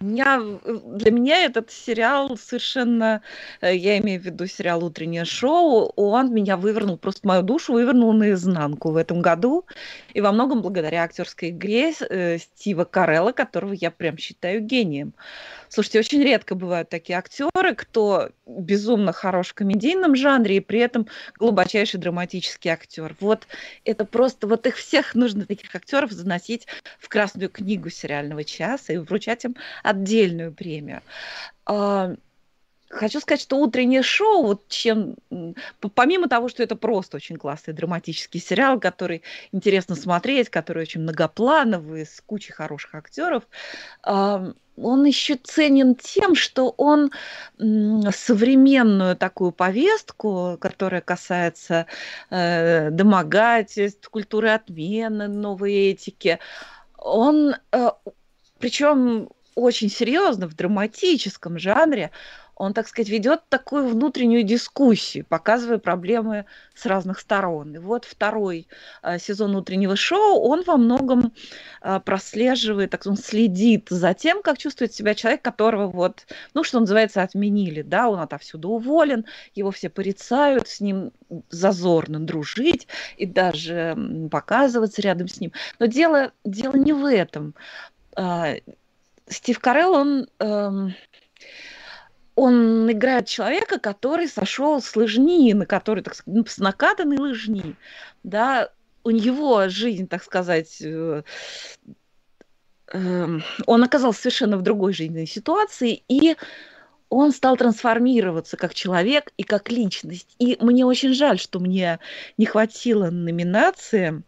меня, 0.00 0.40
для 0.62 1.10
меня 1.10 1.44
этот 1.44 1.70
сериал 1.70 2.36
совершенно, 2.36 3.22
э, 3.62 3.74
я 3.74 3.98
имею 3.98 4.20
в 4.20 4.24
виду 4.24 4.46
сериал 4.46 4.84
«Утреннее 4.84 5.24
шоу», 5.24 5.92
он 5.96 6.32
меня 6.32 6.58
вывернул, 6.58 6.98
просто 6.98 7.26
мою 7.26 7.42
душу 7.42 7.72
вывернул 7.72 8.12
наизнанку 8.12 8.90
в 8.90 8.96
этом 8.96 9.22
году, 9.22 9.64
и 10.12 10.20
во 10.20 10.30
многом 10.30 10.60
благодаря 10.60 11.04
актерской 11.04 11.50
игре 11.50 11.94
э, 12.00 12.38
Стива 12.38 12.84
Карелла, 12.84 13.32
которого 13.32 13.72
я 13.72 13.90
прям 13.90 14.18
считаю 14.18 14.60
гением. 14.60 15.14
Слушайте, 15.68 15.98
очень 15.98 16.22
редко 16.22 16.54
бывают 16.54 16.88
такие 16.88 17.18
актеры, 17.18 17.74
кто 17.74 18.30
безумно 18.46 19.12
хорош 19.12 19.48
в 19.48 19.54
комедийном 19.54 20.16
жанре 20.16 20.56
и 20.56 20.60
при 20.60 20.80
этом 20.80 21.06
глубочайший 21.38 22.00
драматический 22.00 22.70
актер. 22.70 23.16
Вот 23.20 23.46
это 23.84 24.04
просто, 24.04 24.46
вот 24.46 24.66
их 24.66 24.76
всех 24.76 25.14
нужно, 25.14 25.46
таких 25.46 25.74
актеров, 25.74 26.10
заносить 26.12 26.66
в 26.98 27.08
Красную 27.08 27.50
книгу 27.50 27.90
сериального 27.90 28.44
часа 28.44 28.92
и 28.92 28.98
вручать 28.98 29.44
им 29.44 29.56
отдельную 29.82 30.52
премию. 30.52 31.02
Хочу 32.90 33.20
сказать, 33.20 33.42
что 33.42 33.58
утреннее 33.58 34.02
шоу, 34.02 34.46
вот 34.46 34.68
чем, 34.68 35.16
помимо 35.94 36.28
того, 36.28 36.48
что 36.48 36.62
это 36.62 36.74
просто 36.74 37.18
очень 37.18 37.36
классный 37.36 37.74
драматический 37.74 38.40
сериал, 38.40 38.80
который 38.80 39.22
интересно 39.52 39.94
смотреть, 39.94 40.48
который 40.48 40.82
очень 40.82 41.02
многоплановый, 41.02 42.06
с 42.06 42.22
кучей 42.24 42.52
хороших 42.52 42.94
актеров, 42.94 43.44
он 44.02 45.04
еще 45.04 45.34
ценен 45.36 45.96
тем, 45.96 46.34
что 46.34 46.74
он 46.76 47.10
современную 47.58 49.16
такую 49.16 49.52
повестку, 49.52 50.56
которая 50.60 51.00
касается 51.00 51.86
э, 52.30 52.90
домогательств, 52.90 54.08
культуры 54.08 54.50
отмены, 54.50 55.28
новой 55.28 55.90
этики, 55.90 56.38
он, 56.96 57.56
э, 57.72 57.90
причем 58.58 59.28
очень 59.54 59.90
серьезно, 59.90 60.46
в 60.46 60.54
драматическом 60.54 61.58
жанре, 61.58 62.12
он, 62.58 62.74
так 62.74 62.88
сказать, 62.88 63.08
ведет 63.08 63.48
такую 63.48 63.86
внутреннюю 63.86 64.42
дискуссию, 64.42 65.24
показывая 65.24 65.78
проблемы 65.78 66.44
с 66.74 66.86
разных 66.86 67.20
сторон. 67.20 67.76
И 67.76 67.78
вот 67.78 68.04
второй 68.04 68.66
э, 69.02 69.18
сезон 69.20 69.54
утреннего 69.54 69.94
шоу, 69.94 70.40
он 70.40 70.64
во 70.64 70.76
многом 70.76 71.32
э, 71.82 72.00
прослеживает, 72.04 72.90
так 72.90 73.06
он 73.06 73.16
следит 73.16 73.86
за 73.90 74.12
тем, 74.12 74.42
как 74.42 74.58
чувствует 74.58 74.92
себя 74.92 75.14
человек, 75.14 75.40
которого 75.40 75.86
вот, 75.86 76.26
ну, 76.52 76.64
что 76.64 76.80
называется, 76.80 77.22
отменили, 77.22 77.82
да, 77.82 78.08
он 78.08 78.18
отовсюду 78.18 78.70
уволен, 78.70 79.24
его 79.54 79.70
все 79.70 79.88
порицают, 79.88 80.68
с 80.68 80.80
ним 80.80 81.12
зазорно 81.50 82.18
дружить 82.18 82.88
и 83.16 83.24
даже 83.24 83.96
показываться 84.32 85.00
рядом 85.00 85.28
с 85.28 85.40
ним. 85.40 85.52
Но 85.78 85.86
дело, 85.86 86.32
дело 86.44 86.74
не 86.74 86.92
в 86.92 87.08
этом. 87.08 87.54
Э, 88.16 88.56
Стив 89.28 89.60
Карелл, 89.60 89.92
он... 89.92 90.26
Он 92.40 92.88
играет 92.92 93.26
человека, 93.26 93.80
который 93.80 94.28
сошел 94.28 94.80
с 94.80 94.94
лыжни, 94.94 95.52
на 95.54 95.66
который, 95.66 96.04
так 96.04 96.14
сказать, 96.14 96.38
ну, 96.38 96.46
с 96.46 96.58
накатанной 96.58 97.18
лыжни, 97.18 97.74
да, 98.22 98.70
у 99.02 99.10
него 99.10 99.68
жизнь, 99.68 100.06
так 100.06 100.22
сказать, 100.22 100.80
э, 100.80 101.24
э, 102.92 103.38
он 103.66 103.82
оказался 103.82 104.20
совершенно 104.20 104.56
в 104.56 104.62
другой 104.62 104.92
жизненной 104.92 105.26
ситуации, 105.26 106.04
и 106.06 106.36
он 107.08 107.32
стал 107.32 107.56
трансформироваться 107.56 108.56
как 108.56 108.72
человек 108.72 109.32
и 109.36 109.42
как 109.42 109.68
личность. 109.72 110.36
И 110.38 110.56
мне 110.60 110.86
очень 110.86 111.14
жаль, 111.14 111.40
что 111.40 111.58
мне 111.58 111.98
не 112.36 112.46
хватило 112.46 113.10
номинации 113.10 114.22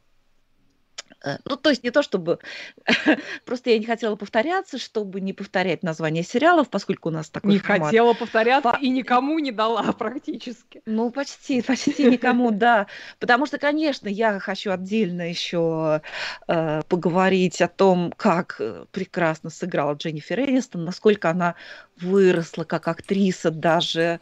ну, 1.45 1.57
то 1.57 1.71
есть 1.71 1.85
не 1.85 1.91
то 1.91 2.03
чтобы... 2.03 2.39
Просто 3.45 3.71
я 3.71 3.79
не 3.79 3.85
хотела 3.85 4.17
повторяться, 4.17 4.79
чтобы 4.79 5.21
не 5.21 5.33
повторять 5.33 5.83
название 5.83 6.23
сериалов, 6.23 6.71
поскольку 6.71 7.09
у 7.09 7.13
нас 7.13 7.29
такой 7.29 7.53
Не 7.53 7.59
формат. 7.59 7.89
хотела 7.89 8.15
повторяться 8.15 8.73
По... 8.73 8.79
и 8.81 8.89
никому 8.89 9.39
не 9.39 9.53
дала 9.53 9.93
практически. 9.99 10.83
Ну, 10.87 11.11
почти, 11.11 11.63
почти 11.63 12.05
никому, 12.05 12.51
да. 12.53 12.87
Потому 13.19 13.47
что, 13.47 13.59
конечно, 13.59 14.09
я 14.09 14.39
хочу 14.41 14.73
отдельно 14.73 15.29
еще 15.29 16.03
э, 16.49 16.83
поговорить 16.89 17.61
о 17.61 17.69
том, 17.69 18.13
как 18.17 18.57
э, 18.59 18.85
прекрасно 18.91 19.51
сыграла 19.51 19.95
Дженнифер 19.95 20.41
Энистон, 20.41 20.85
насколько 20.85 21.31
она 21.31 21.55
выросла 21.99 22.65
как 22.65 22.89
актриса 22.89 23.51
даже 23.51 24.01
Э, 24.01 24.19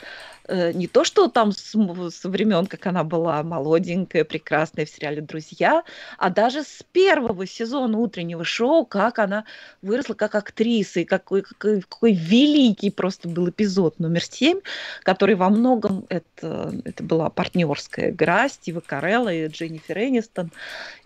не 0.48 0.86
то, 0.86 1.04
что 1.04 1.28
там 1.28 1.52
с, 1.52 1.74
с 1.74 2.24
времен, 2.24 2.66
как 2.66 2.86
она 2.86 3.04
была 3.04 3.42
молоденькая, 3.42 4.24
прекрасная 4.24 4.86
в 4.86 4.90
сериале 4.90 5.20
«Друзья», 5.20 5.84
а 6.16 6.30
даже 6.30 6.62
с 6.62 6.82
первого 6.92 7.46
сезона 7.46 7.98
утреннего 7.98 8.44
шоу, 8.44 8.86
как 8.86 9.18
она 9.18 9.44
выросла 9.82 10.14
как 10.14 10.34
актриса, 10.34 11.00
и 11.00 11.04
какой, 11.04 11.42
какой, 11.42 11.82
какой 11.82 12.12
великий 12.12 12.90
просто 12.90 13.28
был 13.28 13.50
эпизод 13.50 13.98
номер 13.98 14.24
семь, 14.24 14.60
который 15.02 15.34
во 15.34 15.50
многом 15.50 16.06
это, 16.08 16.72
это 16.84 17.02
была 17.02 17.28
партнерская 17.28 18.10
игра 18.10 18.48
Стива 18.48 18.80
Карелла 18.80 19.32
и 19.32 19.48
Дженнифер 19.48 19.98
Энистон. 19.98 20.50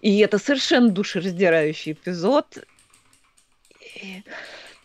И 0.00 0.18
это 0.18 0.38
совершенно 0.38 0.90
душераздирающий 0.90 1.92
эпизод. 1.92 2.58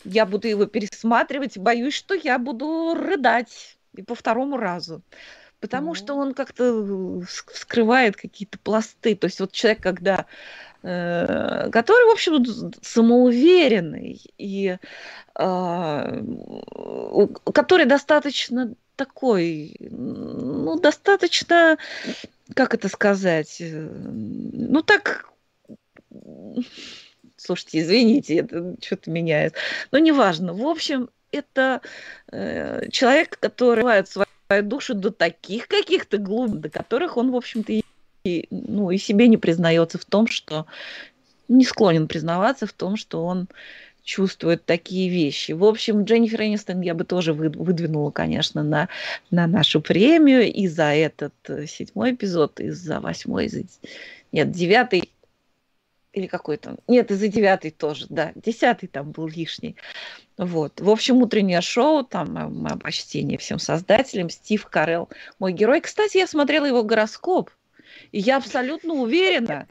Я 0.04 0.26
буду 0.26 0.48
его 0.48 0.66
пересматривать, 0.66 1.58
боюсь, 1.58 1.94
что 1.94 2.14
я 2.14 2.40
буду 2.40 2.96
рыдать 2.96 3.77
и 3.98 4.04
по 4.04 4.16
второму 4.16 4.58
разу. 4.58 5.02
Потому 5.60 5.94
mm-hmm. 5.94 5.96
что 5.96 6.16
он 6.16 6.34
как-то 6.34 7.22
вскрывает 7.28 8.16
какие-то 8.16 8.60
пласты. 8.60 9.16
То 9.16 9.26
есть 9.26 9.40
вот 9.40 9.52
человек, 9.52 9.82
когда 9.82 10.26
э, 10.84 11.70
который, 11.72 12.06
в 12.08 12.12
общем, 12.12 12.74
самоуверенный 12.82 14.22
и 14.38 14.78
э, 15.40 16.24
который 17.54 17.86
достаточно 17.86 18.76
такой, 18.96 19.76
ну, 19.80 20.80
достаточно, 20.80 21.78
как 22.54 22.74
это 22.74 22.90
сказать, 22.90 23.58
э, 23.60 23.72
ну, 23.72 24.82
так, 24.84 25.30
слушайте, 27.38 27.80
извините, 27.80 28.38
это 28.38 28.76
что-то 28.84 29.10
меняет, 29.10 29.54
но 29.92 30.00
неважно. 30.00 30.54
В 30.54 30.68
общем, 30.68 31.10
это 31.32 31.82
э, 32.32 32.90
человек, 32.92 33.38
который 33.40 33.84
развивает 33.84 34.10
свою 34.48 34.64
душу 34.64 34.96
до 34.96 35.12
таких 35.12 35.68
каких-то 35.68 36.18
глубин, 36.18 36.62
до 36.62 36.70
которых 36.70 37.18
он, 37.18 37.32
в 37.32 37.36
общем-то, 37.36 37.74
и, 38.24 38.48
ну, 38.50 38.92
и 38.92 38.98
себе 38.98 39.28
не 39.28 39.38
признается 39.38 39.98
в 39.98 40.06
том, 40.06 40.28
что 40.28 40.66
не 41.48 41.64
склонен 41.64 42.08
признаваться 42.08 42.68
в 42.68 42.74
том, 42.74 42.98
что 42.98 43.26
он 43.26 43.48
чувствует 44.04 44.66
такие 44.66 45.10
вещи. 45.10 45.52
В 45.52 45.66
общем, 45.66 46.04
Дженнифер 46.06 46.42
Энистон 46.42 46.80
я 46.80 46.94
бы 46.94 47.04
тоже 47.04 47.34
выдвинула, 47.34 48.12
конечно, 48.12 48.64
на, 48.64 48.88
на 49.32 49.48
нашу 49.48 49.82
премию 49.82 50.52
и 50.52 50.68
за 50.68 50.94
этот 50.94 51.34
э, 51.50 51.68
седьмой 51.68 52.14
эпизод, 52.14 52.62
и 52.62 52.70
за 52.70 53.02
восьмой, 53.02 53.46
и 53.46 53.50
за... 53.50 53.64
нет, 54.32 54.52
девятый, 54.52 55.12
или 56.14 56.28
какой-то, 56.28 56.78
нет, 56.88 57.12
и 57.12 57.16
за 57.16 57.28
девятый 57.28 57.72
тоже, 57.72 58.06
да, 58.10 58.32
десятый 58.36 58.88
там 58.88 59.12
был 59.12 59.28
лишний. 59.28 59.76
Вот. 60.38 60.80
В 60.80 60.90
общем, 60.90 61.18
утреннее 61.18 61.62
шоу, 61.62 62.04
там 62.04 62.34
мое 62.34 62.76
почтение 62.78 63.38
всем 63.38 63.58
создателям, 63.58 64.30
Стив 64.30 64.66
Карелл, 64.68 65.10
мой 65.40 65.52
герой. 65.52 65.82
Кстати, 65.82 66.18
я 66.18 66.28
смотрела 66.28 66.66
его 66.66 66.84
гороскоп, 66.84 67.50
и 68.12 68.20
я 68.20 68.38
абсолютно 68.38 68.94
уверена, 68.94 69.68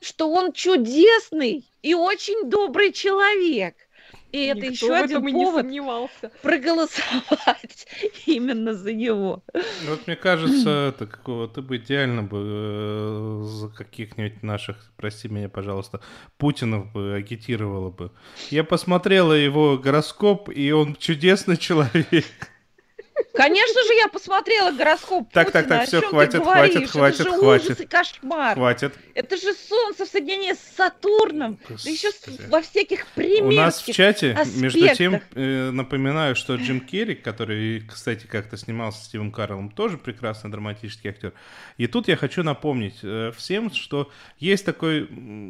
что 0.00 0.30
он 0.30 0.52
чудесный 0.52 1.64
и 1.82 1.94
очень 1.94 2.50
добрый 2.50 2.92
человек. 2.92 3.76
И 4.32 4.44
это 4.44 4.60
Никто 4.60 4.86
еще 4.86 4.94
один 4.94 5.32
повод 5.32 5.66
проголосовать 6.42 7.86
именно 8.26 8.74
за 8.74 8.92
него. 8.92 9.42
Вот 9.86 10.06
мне 10.06 10.16
кажется, 10.16 10.92
это 10.94 11.06
какого 11.06 11.48
ты 11.48 11.62
бы 11.62 11.78
идеально 11.78 12.22
бы 12.22 12.38
э, 12.38 13.42
за 13.46 13.68
каких-нибудь 13.68 14.42
наших, 14.42 14.92
прости 14.96 15.28
меня, 15.28 15.48
пожалуйста, 15.48 16.00
Путинов 16.36 16.92
бы 16.92 17.14
агитировала 17.14 17.90
бы. 17.90 18.12
Я 18.50 18.64
посмотрела 18.64 19.32
его 19.32 19.78
гороскоп, 19.78 20.50
и 20.50 20.70
он 20.72 20.94
чудесный 20.96 21.56
человек. 21.58 22.26
Конечно 23.34 23.82
же, 23.86 23.94
я 23.94 24.08
посмотрела 24.08 24.72
гороскоп 24.72 25.32
Так, 25.32 25.50
так, 25.52 25.64
Путина. 25.64 25.80
так, 25.80 25.90
чём 25.90 26.00
ты 26.02 26.06
хватит, 26.08 26.42
хватит, 26.42 26.90
хватит, 26.90 27.20
Это 27.20 27.30
же 27.30 27.38
хватит. 27.38 27.64
ужас 27.66 27.80
и 27.80 27.86
кошмар. 27.86 28.54
Хватит. 28.54 28.94
Это 29.14 29.36
же 29.36 29.54
Солнце 29.54 30.04
в 30.06 30.08
соединении 30.08 30.52
с 30.52 30.76
Сатурном. 30.76 31.58
Да 31.68 31.90
еще 31.90 32.08
Господи. 32.08 32.48
во 32.48 32.60
всяких 32.62 33.02
У 33.02 33.20
примерских 33.20 33.58
нас 33.58 33.82
в 33.82 33.92
чате, 33.92 34.38
между 34.56 34.80
тем, 34.94 35.14
аспектах. 35.16 35.36
э, 35.36 35.70
напоминаю, 35.70 36.36
что 36.36 36.56
Джим 36.56 36.80
Керри, 36.80 37.14
который, 37.14 37.80
кстати, 37.80 38.26
как-то 38.26 38.56
снимался 38.56 39.02
с 39.02 39.06
Стивом 39.06 39.30
Карлом, 39.32 39.70
тоже 39.70 39.98
прекрасный 39.98 40.50
драматический 40.50 41.10
актер. 41.10 41.32
И 41.76 41.86
тут 41.86 42.08
я 42.08 42.16
хочу 42.16 42.42
напомнить 42.42 42.98
э, 43.02 43.32
всем, 43.36 43.72
что 43.72 44.10
есть 44.38 44.64
такой 44.64 45.08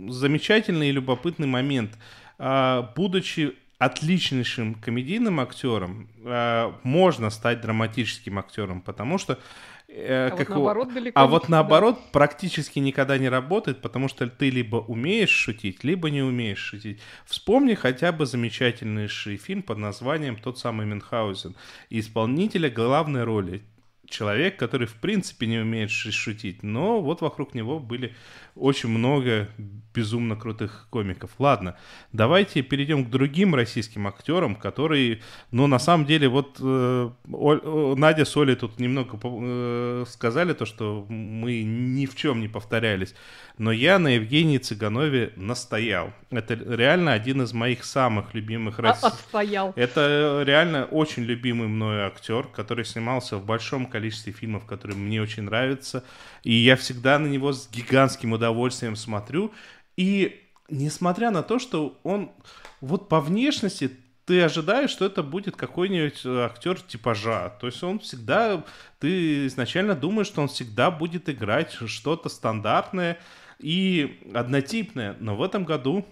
замечательный 0.09 0.89
и 0.89 0.93
любопытный 0.93 1.47
момент. 1.47 1.93
А, 2.39 2.93
Будучи 2.97 3.55
отличнейшим 3.79 4.75
комедийным 4.75 5.41
актером, 5.41 6.09
а, 6.25 6.75
можно 6.83 7.31
стать 7.31 7.61
драматическим 7.61 8.39
актером, 8.39 8.81
потому 8.81 9.19
что 9.19 9.39
э, 9.89 10.27
А 10.27 10.31
вот 10.31 10.39
как 10.39 10.51
у- 10.51 10.55
наоборот 10.55 10.93
далеко 10.93 11.19
а 11.19 11.25
не 11.25 11.31
вот 11.31 11.49
наоборот 11.49 11.99
практически 12.13 12.79
никогда 12.81 13.17
не 13.19 13.29
работает, 13.29 13.81
потому 13.81 14.09
что 14.09 14.27
ты 14.27 14.51
либо 14.51 14.77
умеешь 14.77 15.31
шутить, 15.31 15.83
либо 15.85 16.11
не 16.11 16.23
умеешь 16.23 16.59
шутить. 16.59 17.01
Вспомни 17.25 17.75
хотя 17.75 18.13
бы 18.13 18.27
замечательнейший 18.27 19.37
фильм 19.37 19.63
под 19.63 19.79
названием 19.79 20.37
«Тот 20.37 20.59
самый 20.59 20.85
Мюнхгаузен» 20.87 21.55
и 21.89 22.01
исполнителя 22.01 22.69
главной 22.69 23.25
роли. 23.25 23.63
Человек, 24.11 24.59
который 24.59 24.87
в 24.87 24.95
принципе 24.95 25.47
не 25.47 25.59
умеет 25.59 25.91
шутить, 25.91 26.63
но 26.63 27.01
вот 27.01 27.21
вокруг 27.21 27.55
него 27.55 27.79
были 27.79 28.15
очень 28.55 28.89
много 28.89 29.49
безумно 29.95 30.37
крутых 30.37 30.87
комиков. 30.91 31.31
Ладно, 31.39 31.77
давайте 32.13 32.63
перейдем 32.63 33.05
к 33.05 33.11
другим 33.11 33.55
российским 33.55 34.07
актерам, 34.07 34.55
которые, 34.55 35.21
ну, 35.51 35.67
на 35.67 35.79
самом 35.79 36.07
деле, 36.07 36.29
вот 36.29 36.59
э, 36.61 37.11
Оль- 37.31 37.61
э, 37.63 37.95
Надя 37.97 38.25
с 38.25 38.37
Олей 38.37 38.57
тут 38.57 38.79
немного 38.79 39.19
э, 39.23 40.05
сказали 40.09 40.53
то, 40.53 40.67
что 40.67 41.07
мы 41.09 41.63
ни 41.63 42.07
в 42.07 42.15
чем 42.15 42.41
не 42.41 42.49
повторялись, 42.49 43.15
но 43.57 43.73
я 43.73 43.99
на 43.99 44.09
Евгении 44.09 44.59
Цыганове 44.59 45.33
настоял. 45.37 46.13
Это 46.31 46.55
реально 46.55 47.13
один 47.13 47.43
из 47.43 47.53
моих 47.53 47.85
самых 47.85 48.35
любимых 48.35 48.79
А- 48.79 48.83
российских... 48.83 49.19
Отстоял. 49.21 49.73
Это 49.75 50.43
реально 50.47 50.85
очень 50.85 51.25
любимый 51.25 51.69
мною 51.69 52.07
актер, 52.07 52.45
который 52.45 52.85
снимался 52.85 53.37
в 53.37 53.45
большом 53.45 53.87
количестве 53.87 54.33
фильмов, 54.33 54.65
которые 54.65 54.97
мне 54.97 55.21
очень 55.21 55.45
нравятся. 55.45 56.05
И 56.45 56.53
я 56.53 56.77
всегда 56.77 57.19
на 57.19 57.27
него 57.27 57.53
с 57.53 57.69
гигантским 57.71 58.33
удовольствием 58.33 58.97
смотрю. 58.97 59.53
И 59.99 60.41
несмотря 60.71 61.33
на 61.33 61.43
то, 61.43 61.59
что 61.59 61.99
он 62.05 62.31
вот 62.81 63.09
по 63.09 63.21
внешности 63.21 63.91
ты 64.27 64.43
ожидаешь, 64.43 64.91
что 64.91 65.05
это 65.05 65.25
будет 65.25 65.57
какой-нибудь 65.57 66.25
актер 66.25 66.81
типажа. 66.81 67.53
То 67.61 67.67
есть 67.67 67.83
он 67.83 67.99
всегда, 67.99 68.63
ты 69.01 69.47
изначально 69.47 69.97
думаешь, 69.97 70.29
что 70.29 70.41
он 70.41 70.47
всегда 70.47 70.93
будет 70.93 71.29
играть 71.29 71.73
что-то 71.73 72.29
стандартное 72.29 73.19
и 73.59 74.21
однотипное. 74.33 75.17
Но 75.19 75.35
в 75.35 75.43
этом 75.43 75.65
году 75.65 76.07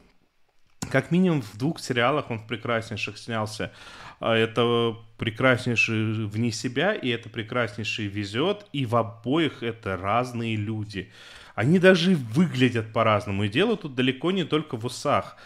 как 0.90 1.12
минимум 1.12 1.42
в 1.42 1.56
двух 1.56 1.78
сериалах 1.78 2.30
он 2.30 2.40
в 2.40 2.46
прекраснейших 2.48 3.18
снялся. 3.18 3.70
А 4.18 4.34
Это 4.34 4.96
прекраснейший 5.18 6.26
«Вне 6.26 6.50
себя» 6.50 6.92
и 6.92 7.08
это 7.10 7.28
прекраснейший 7.28 8.06
«Везет». 8.06 8.66
И 8.72 8.84
в 8.84 8.96
обоих 8.96 9.62
это 9.62 9.96
разные 9.96 10.56
люди. 10.56 11.12
Они 11.56 11.78
даже 11.78 12.14
выглядят 12.14 12.92
по-разному. 12.92 13.44
И 13.44 13.48
дело 13.48 13.78
тут 13.78 13.94
далеко 13.94 14.30
не 14.30 14.44
только 14.44 14.76
в 14.76 14.84
усах. 14.84 15.38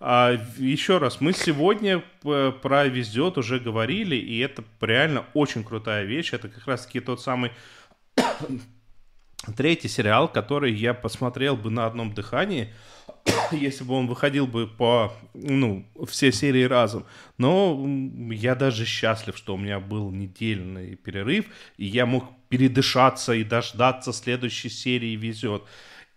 А, 0.00 0.32
еще 0.56 0.96
раз, 0.96 1.20
мы 1.20 1.34
сегодня 1.34 2.02
п- 2.22 2.52
про 2.52 2.86
«Везет» 2.86 3.36
уже 3.36 3.60
говорили, 3.60 4.16
и 4.16 4.38
это 4.38 4.64
реально 4.80 5.26
очень 5.34 5.62
крутая 5.62 6.04
вещь. 6.04 6.32
Это 6.32 6.48
как 6.48 6.66
раз-таки 6.66 7.00
тот 7.00 7.20
самый 7.20 7.52
третий 9.56 9.88
сериал, 9.88 10.28
который 10.28 10.72
я 10.72 10.94
посмотрел 10.94 11.54
бы 11.54 11.70
на 11.70 11.84
одном 11.84 12.14
дыхании, 12.14 12.72
если 13.52 13.84
бы 13.84 13.92
он 13.92 14.06
выходил 14.06 14.46
бы 14.46 14.68
по, 14.68 15.12
ну, 15.34 15.86
все 16.06 16.32
серии 16.32 16.64
разом. 16.64 17.04
Но 17.36 17.86
я 18.32 18.54
даже 18.54 18.86
счастлив, 18.86 19.36
что 19.36 19.54
у 19.54 19.58
меня 19.58 19.80
был 19.80 20.10
недельный 20.12 20.96
перерыв, 20.96 21.44
и 21.76 21.84
я 21.84 22.06
мог 22.06 22.24
передышаться 22.48 23.34
и 23.34 23.44
дождаться 23.44 24.12
следующей 24.12 24.68
серии 24.68 25.16
«Везет». 25.16 25.62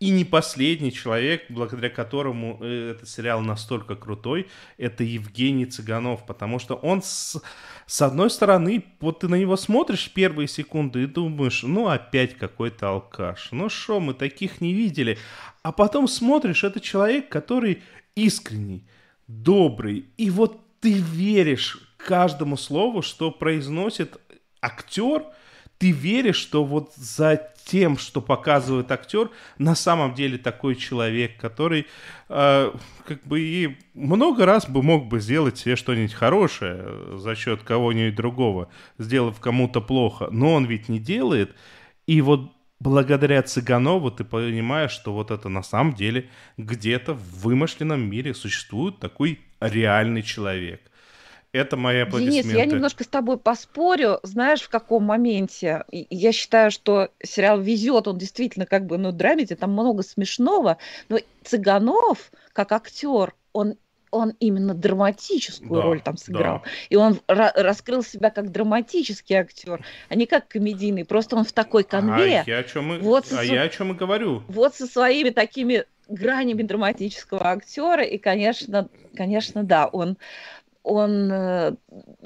И 0.01 0.09
не 0.09 0.25
последний 0.25 0.91
человек, 0.91 1.43
благодаря 1.49 1.89
которому 1.89 2.57
э, 2.59 2.93
этот 2.95 3.07
сериал 3.07 3.41
настолько 3.41 3.95
крутой, 3.95 4.47
это 4.79 5.03
Евгений 5.03 5.67
Цыганов, 5.67 6.25
потому 6.25 6.57
что 6.57 6.73
он 6.73 7.03
с, 7.03 7.39
с 7.86 8.01
одной 8.01 8.32
стороны, 8.32 8.84
вот 8.99 9.19
ты 9.19 9.27
на 9.27 9.36
него 9.36 9.55
смотришь 9.55 10.11
первые 10.11 10.47
секунды 10.47 11.03
и 11.03 11.05
думаешь, 11.05 11.61
ну 11.61 11.88
опять 11.88 12.36
какой-то 12.36 12.89
алкаш, 12.89 13.49
ну 13.51 13.69
что, 13.69 13.99
мы 13.99 14.15
таких 14.15 14.59
не 14.59 14.73
видели, 14.73 15.19
а 15.61 15.71
потом 15.71 16.07
смотришь, 16.07 16.63
это 16.63 16.79
человек, 16.79 17.29
который 17.29 17.84
искренний, 18.15 18.84
добрый, 19.27 20.05
и 20.17 20.32
вот 20.32 20.59
ты 20.79 20.93
веришь 20.93 21.77
каждому 21.97 22.57
слову, 22.57 23.03
что 23.03 23.29
произносит 23.29 24.19
актер, 24.61 25.25
ты 25.82 25.89
веришь, 25.89 26.36
что 26.36 26.63
вот 26.63 26.93
за 26.95 27.41
тем, 27.65 27.97
что 27.97 28.21
показывает 28.21 28.91
актер, 28.91 29.32
на 29.57 29.73
самом 29.73 30.13
деле 30.13 30.38
такой 30.38 30.75
человек, 30.75 31.38
который 31.41 31.88
э, 32.29 32.71
как 33.03 33.23
бы 33.23 33.39
и 33.39 33.77
много 33.95 34.45
раз 34.45 34.69
бы 34.69 34.84
мог 34.84 35.07
бы 35.07 35.19
сделать 35.19 35.57
себе 35.57 35.75
что-нибудь 35.75 36.13
хорошее 36.13 37.17
за 37.17 37.36
счет 37.36 37.63
кого-нибудь 37.63 38.13
другого, 38.13 38.69
сделав 38.99 39.39
кому-то 39.39 39.82
плохо, 39.82 40.27
но 40.32 40.53
он 40.53 40.65
ведь 40.65 40.88
не 40.88 40.99
делает, 40.99 41.55
и 42.05 42.21
вот 42.21 42.51
благодаря 42.79 43.41
Цыганову 43.41 44.11
ты 44.11 44.23
понимаешь, 44.23 44.91
что 44.91 45.13
вот 45.13 45.32
это 45.32 45.49
на 45.49 45.63
самом 45.63 45.95
деле 45.95 46.29
где-то 46.57 47.15
в 47.15 47.41
вымышленном 47.41 48.07
мире 48.07 48.36
существует 48.36 48.99
такой 48.99 49.39
реальный 49.59 50.21
человек. 50.21 50.91
Это 51.54 51.76
мои 51.76 51.97
Денис, 51.97 52.08
аплодисменты. 52.08 52.58
я 52.58 52.66
немножко 52.66 53.04
с 53.04 53.08
тобой 53.08 53.38
поспорю. 53.38 54.20
Знаешь, 54.24 54.62
в 54.62 54.70
каком 54.70 55.04
моменте? 55.04 55.84
Я 55.91 56.32
считаю, 56.32 56.72
что 56.72 57.10
сериал 57.22 57.60
везет, 57.60 58.08
он 58.08 58.18
действительно 58.18 58.66
как 58.66 58.86
бы, 58.86 58.97
ну, 58.97 59.12
драмеди, 59.12 59.56
там 59.56 59.74
много 59.74 60.02
смешного, 60.04 60.78
но 61.10 61.20
Цыганов, 61.43 62.32
как 62.54 62.72
актер, 62.72 63.34
он 63.54 63.76
он 64.14 64.34
именно 64.41 64.74
драматическую 64.74 65.70
Да, 65.74 65.82
роль 65.84 66.02
там 66.02 66.18
сыграл. 66.18 66.64
да. 66.66 66.70
И 66.89 66.97
он 66.97 67.22
ра- 67.30 67.54
раскрыл 67.56 68.04
себя 68.04 68.30
как 68.30 68.52
драматический 68.52 69.38
актер, 69.38 69.86
а 70.10 70.16
не 70.16 70.26
как 70.26 70.49
комедийный. 70.49 71.06
Просто 71.06 71.38
он 71.38 71.45
в 71.45 71.54
такой 71.54 71.86
конве, 71.86 72.41
А 72.41 72.43
я 72.45 72.58
о 72.58 72.64
чем 72.66 72.91
и, 72.93 72.97
Вот 72.99 73.32
а 73.32 73.41
я 73.41 73.62
о 73.62 73.70
чем 73.70 73.93
и 73.93 73.95
говорю. 73.95 74.43
вот 74.49 74.76
со 74.76 74.86
своими 74.86 75.30
такими 75.30 75.86
гранями 76.10 76.64
драматического 76.64 77.52
актера. 77.52 78.04
И, 78.04 78.18
конечно, 78.18 78.89
конечно, 79.16 79.64
да, 79.64 79.88
он 79.88 80.18
он 80.84 81.32
э, 81.32 81.75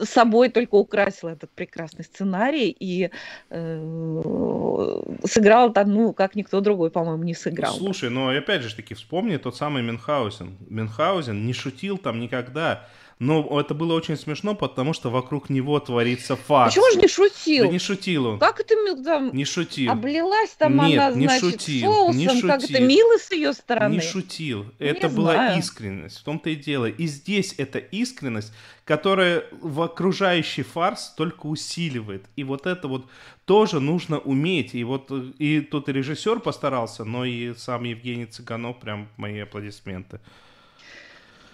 собой 0.02 0.50
только 0.50 0.76
украсил 0.76 1.30
этот 1.30 1.52
прекрасный 1.52 2.06
сценарий 2.06 2.70
и 2.70 3.10
э, 3.50 5.02
сыграл 5.26 5.74
там, 5.74 5.92
ну, 5.92 6.14
как 6.14 6.36
никто 6.36 6.62
другой, 6.62 6.90
по-моему, 6.90 7.24
не 7.24 7.34
сыграл. 7.34 7.74
Слушай, 7.74 8.10
но 8.10 8.30
опять 8.30 8.62
же 8.62 8.76
таки 8.76 8.94
вспомни 8.94 9.38
тот 9.38 9.56
самый 9.56 9.84
Мюнхгаузен. 9.84 10.58
Мюнхгаузен 10.70 11.46
не 11.46 11.54
шутил 11.54 11.98
там 11.98 12.20
никогда. 12.20 12.88
Но 13.18 13.62
это 13.62 13.74
было 13.74 13.94
очень 13.94 14.18
смешно, 14.18 14.56
потому 14.56 14.92
что 14.94 15.10
вокруг 15.10 15.50
него 15.50 15.80
творится 15.80 16.36
фарс. 16.36 16.74
Почему 16.74 16.92
же 16.92 17.00
не 17.00 17.08
шутил? 17.08 17.66
Да 17.66 17.72
не 17.72 17.80
шутил 17.80 18.26
он. 18.26 18.40
Как 18.40 18.60
это 18.60 18.76
там 19.04 19.34
Не 19.34 19.46
шутил. 19.46 19.90
облилась 19.90 20.50
там 20.58 20.76
Нет, 20.86 21.00
она, 21.00 21.16
не 21.16 21.28
значит, 21.28 21.62
шутил, 21.62 21.94
соусом, 21.94 22.18
не 22.18 22.42
как 22.42 22.58
это 22.64 22.68
шутил. 22.68 22.88
мило 22.88 23.18
с 23.18 23.32
ее 23.32 23.54
стороны. 23.54 23.94
Не 23.94 24.02
шутил. 24.02 24.66
Не 24.80 24.86
это 24.88 25.08
была 25.08 25.34
знаю. 25.34 25.60
искренность. 25.60 26.18
В 26.18 26.24
том-то 26.24 26.50
и 26.50 26.56
дело. 26.56 26.88
И 26.88 27.08
здесь 27.08 27.56
эта 27.58 27.80
искренность, 27.80 28.52
которая 28.84 29.46
в 29.62 29.82
окружающий 29.82 30.64
фарс 30.64 31.14
только 31.16 31.46
усиливает. 31.46 32.26
И 32.36 32.44
вот 32.44 32.66
это 32.66 32.90
вот 32.90 33.06
тоже 33.46 33.80
нужно 33.80 34.20
уметь. 34.20 34.76
И 34.76 34.84
вот 34.84 35.10
и 35.40 35.62
тут 35.62 35.88
и 35.88 35.94
режиссер 35.94 36.42
постарался, 36.42 37.06
но 37.06 37.24
и 37.24 37.54
сам 37.54 37.86
Евгений 37.86 38.26
Цыганов, 38.26 38.78
прям 38.80 39.08
мои 39.16 39.40
аплодисменты. 39.40 40.20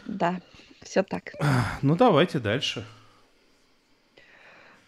Да. 0.08 0.42
Все 0.84 1.04
так. 1.04 1.34
Ну, 1.82 1.96
давайте 1.96 2.40
дальше. 2.40 2.86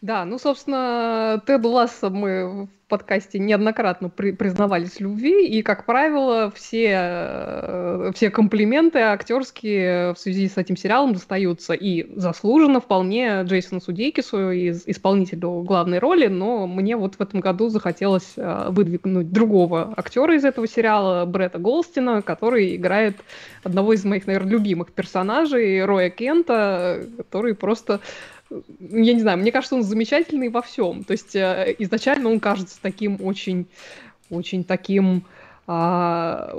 Да, 0.03 0.25
ну, 0.25 0.37
собственно, 0.37 1.41
Теду 1.47 1.69
Ласса 1.69 2.09
мы 2.09 2.65
в 2.65 2.89
подкасте 2.89 3.39
неоднократно 3.39 4.09
при 4.09 4.33
признавались 4.33 4.97
в 4.97 4.99
любви, 4.99 5.47
и, 5.47 5.61
как 5.61 5.85
правило, 5.85 6.51
все, 6.53 6.89
э, 6.91 8.11
все 8.13 8.29
комплименты 8.29 8.99
актерские 8.99 10.13
в 10.13 10.19
связи 10.19 10.49
с 10.49 10.57
этим 10.57 10.75
сериалом 10.75 11.13
достаются 11.13 11.73
и 11.73 12.13
заслуженно 12.19 12.81
вполне 12.81 13.43
Джейсону 13.43 13.79
Судейкису, 13.79 14.51
из, 14.51 14.83
исполнителю 14.85 15.61
главной 15.61 15.99
роли, 15.99 16.27
но 16.27 16.67
мне 16.67 16.97
вот 16.97 17.15
в 17.15 17.21
этом 17.21 17.39
году 17.39 17.69
захотелось 17.69 18.33
э, 18.35 18.65
выдвинуть 18.71 19.31
другого 19.31 19.93
актера 19.95 20.35
из 20.35 20.43
этого 20.43 20.67
сериала, 20.67 21.23
Бретта 21.23 21.59
Голстина, 21.59 22.21
который 22.21 22.75
играет 22.75 23.15
одного 23.63 23.93
из 23.93 24.03
моих, 24.03 24.27
наверное, 24.27 24.51
любимых 24.51 24.91
персонажей, 24.91 25.85
Роя 25.85 26.09
Кента, 26.09 27.05
который 27.17 27.55
просто 27.55 28.01
я 28.79 29.13
не 29.13 29.21
знаю, 29.21 29.37
мне 29.37 29.51
кажется, 29.51 29.75
он 29.75 29.83
замечательный 29.83 30.49
во 30.49 30.61
всем. 30.61 31.03
То 31.03 31.11
есть 31.11 31.35
э, 31.35 31.75
изначально 31.79 32.29
он 32.29 32.39
кажется 32.39 32.79
таким 32.81 33.17
очень, 33.21 33.67
очень 34.29 34.63
таким 34.63 35.23
а, 35.65 36.53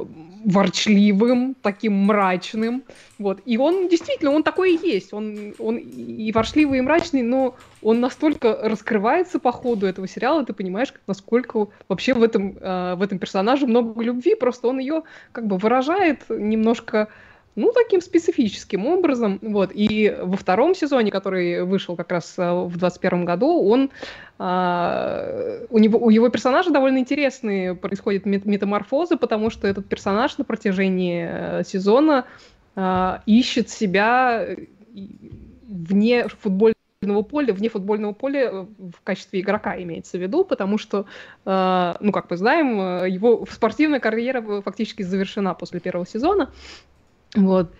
ворчливым, 0.46 1.54
таким 1.60 2.06
мрачным. 2.06 2.84
Вот. 3.18 3.40
И 3.44 3.58
он 3.58 3.88
действительно, 3.88 4.30
он 4.30 4.42
такой 4.42 4.76
и 4.76 4.88
есть. 4.88 5.12
Он, 5.12 5.54
он 5.58 5.76
и 5.76 6.32
ворчливый, 6.32 6.78
и 6.78 6.82
мрачный, 6.82 7.20
но 7.20 7.54
он 7.82 8.00
настолько 8.00 8.58
раскрывается 8.62 9.38
по 9.38 9.52
ходу 9.52 9.86
этого 9.86 10.08
сериала, 10.08 10.44
ты 10.44 10.54
понимаешь, 10.54 10.94
насколько 11.06 11.68
вообще 11.88 12.14
в 12.14 12.22
этом, 12.22 12.56
э, 12.58 12.94
в 12.94 13.02
этом 13.02 13.18
персонаже 13.18 13.66
много 13.66 14.02
любви, 14.02 14.34
просто 14.34 14.68
он 14.68 14.78
ее 14.78 15.02
как 15.32 15.46
бы 15.46 15.58
выражает 15.58 16.22
немножко 16.30 17.08
ну, 17.56 17.72
таким 17.72 18.00
специфическим 18.00 18.86
образом. 18.86 19.38
Вот. 19.42 19.70
И 19.72 20.14
во 20.20 20.36
втором 20.36 20.74
сезоне, 20.74 21.10
который 21.10 21.64
вышел 21.64 21.96
как 21.96 22.10
раз 22.10 22.34
э, 22.36 22.42
в 22.42 22.76
2021 22.76 23.24
году, 23.24 23.68
он, 23.68 23.90
а, 24.38 25.60
у, 25.70 25.78
него, 25.78 25.98
у 25.98 26.10
его 26.10 26.28
персонажа 26.28 26.70
довольно 26.70 26.98
интересные 26.98 27.74
происходят 27.74 28.26
метаморфозы, 28.26 29.16
потому 29.16 29.50
что 29.50 29.68
этот 29.68 29.86
персонаж 29.88 30.36
на 30.38 30.44
протяжении 30.44 31.28
э, 31.30 31.64
сезона 31.64 32.24
а, 32.74 33.22
ищет 33.26 33.70
себя 33.70 34.46
вне 35.68 36.26
футбольного 36.28 36.74
поля, 37.22 37.52
вне 37.52 37.68
футбольного 37.68 38.14
поля 38.14 38.50
э, 38.50 38.66
в 38.78 39.00
качестве 39.04 39.40
игрока 39.40 39.80
имеется 39.80 40.18
в 40.18 40.20
виду, 40.20 40.44
потому 40.44 40.76
что, 40.76 41.06
ну, 41.44 42.12
как 42.12 42.30
мы 42.30 42.36
знаем, 42.36 43.04
его 43.04 43.46
спортивная 43.48 44.00
карьера 44.00 44.62
фактически 44.62 45.02
завершена 45.02 45.54
после 45.54 45.78
первого 45.78 46.06
сезона, 46.06 46.50
вот. 47.34 47.72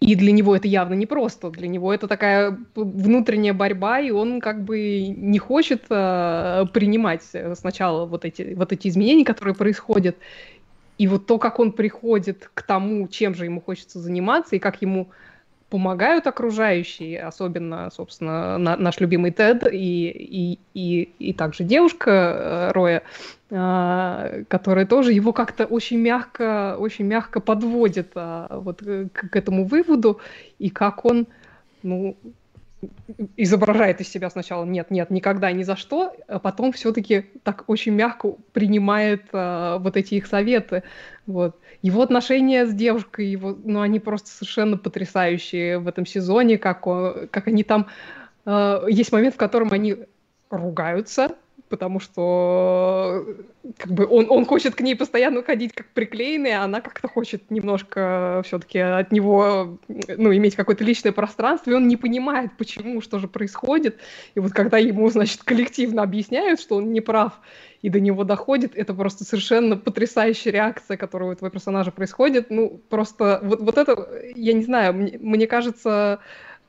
И 0.00 0.14
для 0.14 0.30
него 0.32 0.54
это 0.54 0.68
явно 0.68 0.94
не 0.94 1.06
просто. 1.06 1.50
Для 1.50 1.68
него 1.68 1.92
это 1.92 2.06
такая 2.06 2.58
внутренняя 2.74 3.54
борьба, 3.54 4.00
и 4.00 4.10
он 4.10 4.40
как 4.40 4.62
бы 4.62 5.08
не 5.08 5.38
хочет 5.38 5.84
э, 5.88 6.64
принимать 6.72 7.22
сначала 7.54 8.04
вот 8.04 8.24
эти, 8.26 8.54
вот 8.54 8.72
эти 8.72 8.88
изменения, 8.88 9.24
которые 9.24 9.54
происходят. 9.54 10.16
И 10.98 11.08
вот 11.08 11.26
то, 11.26 11.38
как 11.38 11.58
он 11.60 11.72
приходит 11.72 12.50
к 12.52 12.62
тому, 12.62 13.08
чем 13.08 13.34
же 13.34 13.46
ему 13.46 13.60
хочется 13.60 13.98
заниматься, 13.98 14.56
и 14.56 14.58
как 14.58 14.82
ему 14.82 15.08
помогают 15.68 16.26
окружающие, 16.26 17.20
особенно, 17.20 17.90
собственно, 17.90 18.56
на, 18.56 18.76
наш 18.76 19.00
любимый 19.00 19.32
Тед 19.32 19.66
и, 19.72 20.08
и, 20.08 20.58
и, 20.74 21.02
и 21.18 21.32
также 21.32 21.64
девушка 21.64 22.10
э, 22.10 22.72
Роя, 22.72 23.02
э, 23.50 24.44
которая 24.48 24.86
тоже 24.86 25.12
его 25.12 25.32
как-то 25.32 25.66
очень 25.66 25.98
мягко, 25.98 26.76
очень 26.78 27.06
мягко 27.06 27.40
подводит 27.40 28.12
э, 28.14 28.46
вот 28.50 28.80
к, 28.80 29.28
к 29.30 29.36
этому 29.36 29.64
выводу, 29.64 30.20
и 30.60 30.70
как 30.70 31.04
он, 31.04 31.26
ну, 31.82 32.16
изображает 33.36 34.00
из 34.00 34.08
себя 34.08 34.28
сначала 34.30 34.64
нет, 34.64 34.90
нет, 34.90 35.10
никогда, 35.10 35.50
ни 35.52 35.62
за 35.62 35.76
что, 35.76 36.14
а 36.28 36.38
потом 36.38 36.72
все-таки 36.72 37.26
так 37.42 37.64
очень 37.68 37.92
мягко 37.92 38.34
принимает 38.52 39.24
а, 39.32 39.78
вот 39.78 39.96
эти 39.96 40.14
их 40.14 40.26
советы. 40.26 40.82
Вот. 41.26 41.58
Его 41.82 42.02
отношения 42.02 42.66
с 42.66 42.74
девушкой, 42.74 43.26
его, 43.26 43.56
ну, 43.64 43.80
они 43.80 43.98
просто 43.98 44.28
совершенно 44.28 44.76
потрясающие 44.76 45.78
в 45.78 45.88
этом 45.88 46.06
сезоне, 46.06 46.58
как, 46.58 46.82
как 46.82 47.48
они 47.48 47.64
там... 47.64 47.86
А, 48.44 48.84
есть 48.88 49.12
момент, 49.12 49.34
в 49.34 49.38
котором 49.38 49.72
они 49.72 49.96
ругаются, 50.50 51.34
потому 51.68 52.00
что 52.00 53.26
как 53.78 53.92
бы 53.92 54.06
он, 54.06 54.26
он 54.30 54.44
хочет 54.44 54.74
к 54.74 54.80
ней 54.80 54.94
постоянно 54.94 55.42
ходить 55.42 55.72
как 55.72 55.86
приклеенный, 55.88 56.52
а 56.56 56.64
она 56.64 56.80
как-то 56.80 57.08
хочет 57.08 57.50
немножко 57.50 58.42
все-таки 58.44 58.78
от 58.78 59.12
него, 59.12 59.78
ну, 59.88 60.34
иметь 60.34 60.56
какое-то 60.56 60.84
личное 60.84 61.12
пространство, 61.12 61.70
и 61.70 61.74
он 61.74 61.88
не 61.88 61.96
понимает, 61.96 62.50
почему, 62.56 63.00
что 63.00 63.18
же 63.18 63.28
происходит. 63.28 63.98
И 64.34 64.40
вот 64.40 64.52
когда 64.52 64.78
ему, 64.78 65.08
значит, 65.10 65.42
коллективно 65.42 66.02
объясняют, 66.02 66.60
что 66.60 66.76
он 66.76 66.92
не 66.92 67.00
прав, 67.00 67.40
и 67.82 67.88
до 67.88 68.00
него 68.00 68.24
доходит, 68.24 68.72
это 68.74 68.94
просто 68.94 69.24
совершенно 69.24 69.76
потрясающая 69.76 70.52
реакция, 70.52 70.96
которая 70.96 71.30
у 71.30 71.32
этого 71.32 71.50
персонажа 71.50 71.90
происходит. 71.90 72.50
Ну, 72.50 72.80
просто 72.88 73.40
вот, 73.42 73.60
вот 73.60 73.78
это, 73.78 74.08
я 74.34 74.52
не 74.52 74.62
знаю, 74.62 74.94
мне, 74.94 75.18
мне 75.20 75.46
кажется, 75.46 76.20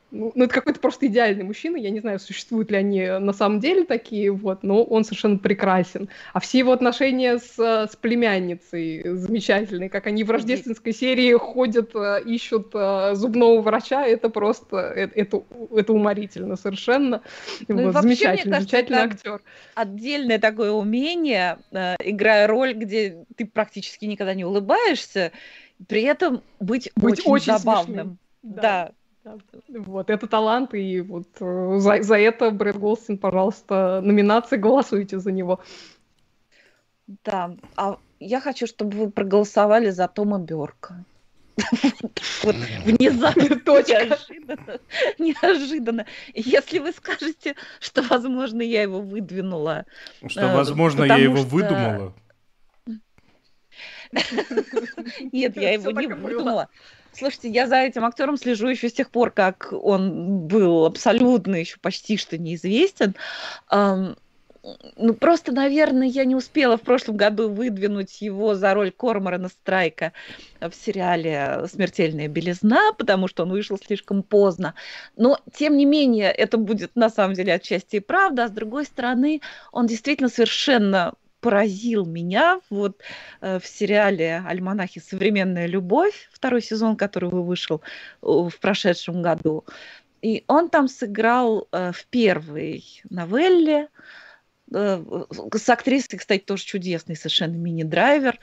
ну, 0.10 0.32
ну, 0.36 0.46
это 0.46 0.54
какой-то 0.54 0.80
просто 0.80 1.08
идеальный 1.08 1.44
мужчина. 1.44 1.76
Я 1.76 1.90
не 1.90 2.00
знаю, 2.00 2.20
существуют 2.20 2.72
ли 2.72 2.78
они 2.78 3.06
на 3.06 3.34
самом 3.34 3.60
деле 3.60 3.84
такие, 3.84 4.32
вот, 4.32 4.64
но 4.64 4.84
он 4.84 5.04
совершенно 5.04 5.38
прекрасен. 5.38 6.08
А 6.34 6.40
все 6.40 6.60
его 6.60 6.72
отношения 6.72 7.40
с, 7.40 7.58
с 7.58 7.96
племянницей 7.96 9.04
замечательные, 9.18 9.90
как 9.90 10.08
они 10.08 10.24
в 10.24 10.32
рождественской 10.32 10.94
серии 10.94 11.34
ходят, 11.34 11.92
э, 11.94 12.22
ищут 12.26 12.72
э, 12.74 13.16
зубного 13.16 13.62
врача, 13.62 14.06
это 14.06 14.30
просто, 14.30 14.78
это, 14.78 15.44
это, 15.76 15.94
уморительно 15.94 16.56
совершенно. 16.56 17.22
Ну, 17.68 17.92
вот, 17.92 18.02
замечательный, 18.02 18.52
кажется, 18.52 18.72
замечательный 18.72 19.00
актер. 19.00 19.42
Отдельное 19.76 20.40
такое 20.40 20.72
умение, 20.72 21.60
э, 21.72 21.96
играя 22.04 22.48
роль, 22.48 22.74
где 22.74 23.26
ты 23.36 23.46
практически 23.46 24.06
никогда 24.06 24.34
не 24.34 24.46
улыбаешься, 24.46 25.34
при 25.88 26.04
этом 26.04 26.44
быть, 26.60 26.92
быть 26.96 27.20
очень, 27.20 27.32
очень 27.32 27.58
забавным. 27.58 27.86
Смешным. 27.94 28.18
Да. 28.42 28.62
да. 28.62 28.92
Вот, 29.70 30.10
это 30.10 30.28
талант, 30.28 30.74
и 30.74 31.02
вот 31.02 31.28
э, 31.40 31.76
за, 31.80 32.02
за 32.02 32.18
это 32.18 32.52
Брэд 32.52 32.78
Голстин, 32.78 33.18
пожалуйста, 33.18 34.02
номинации, 34.02 34.58
голосуйте 34.58 35.20
за 35.20 35.32
него. 35.32 35.60
Да, 37.24 37.56
а 37.76 37.98
я 38.20 38.42
хочу, 38.42 38.68
чтобы 38.68 38.98
вы 38.98 39.12
проголосовали 39.12 39.90
за 39.90 40.08
Тома 40.08 40.40
Бёрка. 40.40 41.06
Вот 42.44 42.56
внезапно, 42.86 43.42
неожиданно, 43.66 44.80
неожиданно. 45.18 46.06
Если 46.34 46.80
вы 46.80 46.92
скажете, 46.92 47.56
что, 47.80 48.04
возможно, 48.04 48.62
я 48.62 48.84
его 48.84 49.02
выдвинула. 49.02 49.86
Что, 50.28 50.42
э, 50.42 50.56
возможно, 50.56 51.04
я 51.04 51.16
его 51.16 51.44
выдумала. 51.44 52.14
Нет, 55.32 55.58
я 55.58 55.74
его 55.74 55.92
не 55.92 56.08
выдумала. 56.08 56.70
Слушайте, 57.18 57.50
я 57.50 57.66
за 57.66 57.78
этим 57.78 58.06
актером 58.06 58.38
слежу 58.38 58.68
еще 58.68 58.90
с 58.90 58.94
тех 58.94 59.10
пор, 59.10 59.32
как 59.32 59.70
он 59.72 60.42
был 60.42 60.86
абсолютно 60.86 61.56
еще 61.56 61.78
почти 61.80 62.16
что 62.16 62.38
неизвестен. 62.38 63.16
Ну, 63.72 65.14
просто, 65.14 65.52
наверное, 65.52 66.08
я 66.08 66.26
не 66.26 66.36
успела 66.36 66.78
в 66.78 66.82
прошлом 66.82 67.16
году 67.16 67.50
выдвинуть 67.50 68.22
его 68.22 68.54
за 68.54 68.74
роль 68.74 68.92
Корморана 68.92 69.48
Страйка 69.48 70.12
в 70.60 70.74
сериале 70.74 71.64
«Смертельная 71.72 72.28
белизна», 72.28 72.92
потому 72.98 73.28
что 73.28 73.44
он 73.44 73.50
вышел 73.50 73.80
слишком 73.80 74.22
поздно. 74.24 74.76
Но, 75.16 75.40
тем 75.54 75.78
не 75.78 75.86
менее, 75.86 76.32
это 76.32 76.58
будет 76.58 76.96
на 76.96 77.10
самом 77.10 77.34
деле 77.34 77.54
отчасти 77.54 77.96
и 77.96 78.02
правда. 78.02 78.44
А 78.44 78.48
с 78.50 78.52
другой 78.52 78.86
стороны, 78.86 79.42
он 79.72 79.88
действительно 79.88 80.30
совершенно 80.30 81.14
поразил 81.40 82.06
меня 82.06 82.60
вот 82.70 83.02
э, 83.42 83.60
в 83.60 83.68
сериале 83.68 84.44
«Альманахи. 84.46 85.00
Современная 85.00 85.68
любовь», 85.68 86.30
второй 86.32 86.62
сезон, 86.62 86.96
который 86.96 87.30
вышел 87.30 87.82
в 88.22 88.54
прошедшем 88.60 89.22
году. 89.22 89.66
И 90.22 90.44
он 90.48 90.70
там 90.70 90.88
сыграл 90.88 91.68
э, 91.72 91.92
в 91.92 92.06
первой 92.08 92.84
новелле, 93.10 93.90
э, 94.74 95.04
с 95.54 95.70
актрисой, 95.70 96.20
кстати, 96.20 96.44
тоже 96.44 96.64
чудесный 96.64 97.16
совершенно 97.16 97.56
мини-драйвер. 97.56 98.40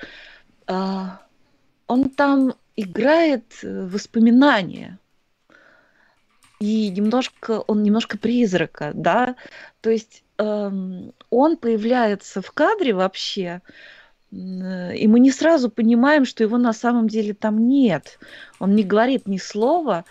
А, 0.67 1.21
он 1.87 2.11
там 2.11 2.55
играет 2.77 3.45
воспоминания. 3.63 4.99
И 6.61 6.91
немножко, 6.91 7.61
он 7.61 7.83
немножко 7.83 8.17
призрака, 8.17 8.93
да, 8.95 9.37
то 9.81 9.91
есть 9.91 10.25
Эм, 10.37 11.13
он 11.31 11.57
появляется 11.57 12.43
в 12.43 12.51
кадре 12.51 12.93
вообще, 12.93 13.63
и 14.33 15.07
мы 15.07 15.21
не 15.21 15.31
сразу 15.31 15.71
понимаем, 15.71 16.25
что 16.25 16.43
его 16.43 16.59
на 16.59 16.73
самом 16.73 17.07
деле 17.07 17.35
там 17.35 17.69
нет. 17.69 18.19
Он 18.59 18.75
не 18.75 18.83
говорит 18.83 19.29
ни 19.29 19.37
слова. 19.37 20.05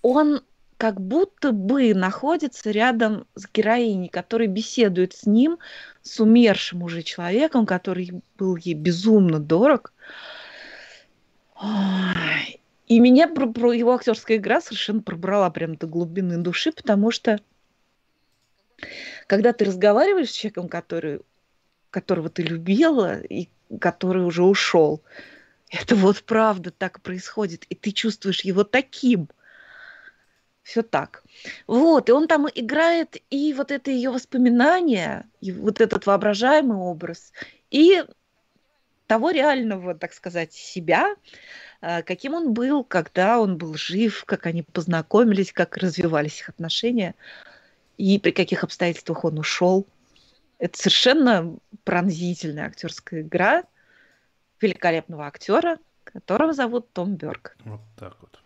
Он 0.00 0.42
как 0.76 1.00
будто 1.00 1.50
бы 1.50 1.92
находится 1.92 2.70
рядом 2.70 3.26
с 3.34 3.48
героиней, 3.52 4.08
которая 4.08 4.46
беседует 4.46 5.14
с 5.14 5.26
ним, 5.26 5.58
с 6.02 6.20
умершим 6.20 6.84
уже 6.84 7.02
человеком, 7.02 7.66
который 7.66 8.22
был 8.38 8.54
ей 8.54 8.74
безумно 8.74 9.40
дорог. 9.40 9.92
И 12.86 12.98
меня 13.00 13.28
про, 13.28 13.72
его 13.72 13.94
актерская 13.94 14.36
игра 14.36 14.60
совершенно 14.60 15.02
пробрала 15.02 15.50
прям 15.50 15.76
до 15.76 15.86
глубины 15.86 16.38
души, 16.38 16.72
потому 16.72 17.10
что 17.10 17.40
когда 19.26 19.52
ты 19.52 19.64
разговариваешь 19.64 20.30
с 20.30 20.34
человеком, 20.34 20.68
который, 20.68 21.20
которого 21.90 22.28
ты 22.28 22.42
любила 22.42 23.20
и 23.20 23.48
который 23.80 24.24
уже 24.24 24.42
ушел, 24.42 25.02
это 25.70 25.96
вот 25.96 26.22
правда 26.24 26.70
так 26.70 27.00
происходит, 27.00 27.64
и 27.68 27.74
ты 27.74 27.92
чувствуешь 27.92 28.42
его 28.42 28.64
таким. 28.64 29.28
Все 30.62 30.82
так. 30.82 31.24
Вот, 31.66 32.08
и 32.08 32.12
он 32.12 32.28
там 32.28 32.46
играет 32.54 33.16
и 33.30 33.52
вот 33.54 33.70
это 33.70 33.90
ее 33.90 34.10
воспоминание, 34.10 35.24
и 35.40 35.50
вот 35.50 35.80
этот 35.80 36.06
воображаемый 36.06 36.76
образ, 36.76 37.32
и 37.70 38.04
того 39.06 39.30
реального, 39.30 39.94
так 39.94 40.12
сказать, 40.12 40.52
себя, 40.52 41.16
каким 41.82 42.34
он 42.34 42.54
был, 42.54 42.84
когда 42.84 43.40
он 43.40 43.58
был 43.58 43.74
жив, 43.74 44.24
как 44.24 44.46
они 44.46 44.62
познакомились, 44.62 45.52
как 45.52 45.76
развивались 45.76 46.40
их 46.40 46.48
отношения 46.48 47.14
и 47.98 48.18
при 48.18 48.30
каких 48.30 48.64
обстоятельствах 48.64 49.24
он 49.24 49.38
ушел. 49.38 49.86
Это 50.58 50.78
совершенно 50.78 51.56
пронзительная 51.84 52.66
актерская 52.66 53.22
игра 53.22 53.64
великолепного 54.60 55.26
актера, 55.26 55.78
которого 56.04 56.52
зовут 56.52 56.92
Том 56.92 57.16
Берг. 57.16 57.56
Вот 57.64 57.80
так 57.98 58.16
вот. 58.20 58.38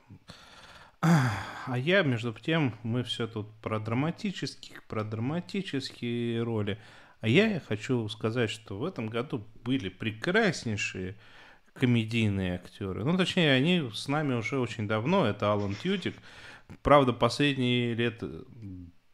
А 1.00 1.76
я, 1.76 2.02
между 2.02 2.32
тем, 2.32 2.74
мы 2.82 3.04
все 3.04 3.26
тут 3.26 3.52
про 3.60 3.78
драматических, 3.78 4.82
про 4.84 5.04
драматические 5.04 6.42
роли. 6.42 6.78
А 7.20 7.28
я 7.28 7.60
хочу 7.60 8.08
сказать, 8.08 8.50
что 8.50 8.78
в 8.78 8.84
этом 8.84 9.08
году 9.08 9.46
были 9.62 9.90
прекраснейшие 9.90 11.16
комедийные 11.78 12.54
актеры. 12.54 13.04
Ну, 13.04 13.16
точнее, 13.16 13.52
они 13.52 13.90
с 13.92 14.08
нами 14.08 14.34
уже 14.34 14.58
очень 14.58 14.88
давно. 14.88 15.26
Это 15.26 15.52
Алан 15.52 15.74
Тьютик. 15.74 16.14
Правда, 16.82 17.12
последние 17.12 17.94
лет 17.94 18.22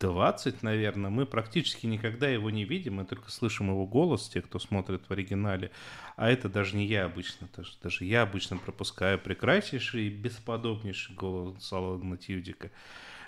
20, 0.02 0.62
наверное, 0.62 1.10
мы 1.10 1.26
практически 1.26 1.86
никогда 1.86 2.28
его 2.28 2.50
не 2.50 2.64
видим, 2.64 2.94
мы 2.94 3.04
только 3.04 3.30
слышим 3.30 3.68
его 3.68 3.86
голос, 3.86 4.28
те, 4.28 4.42
кто 4.42 4.58
смотрит 4.58 5.02
в 5.08 5.10
оригинале. 5.12 5.70
А 6.16 6.28
это 6.28 6.48
даже 6.48 6.76
не 6.76 6.86
я 6.86 7.04
обычно, 7.04 7.48
даже, 7.56 7.72
даже 7.82 8.04
я 8.04 8.22
обычно 8.22 8.56
пропускаю 8.56 9.18
прекраснейший 9.18 10.06
и 10.06 10.10
бесподобнейший 10.10 11.14
голос 11.14 11.72
Алана 11.72 12.16
Тьюдика. 12.16 12.70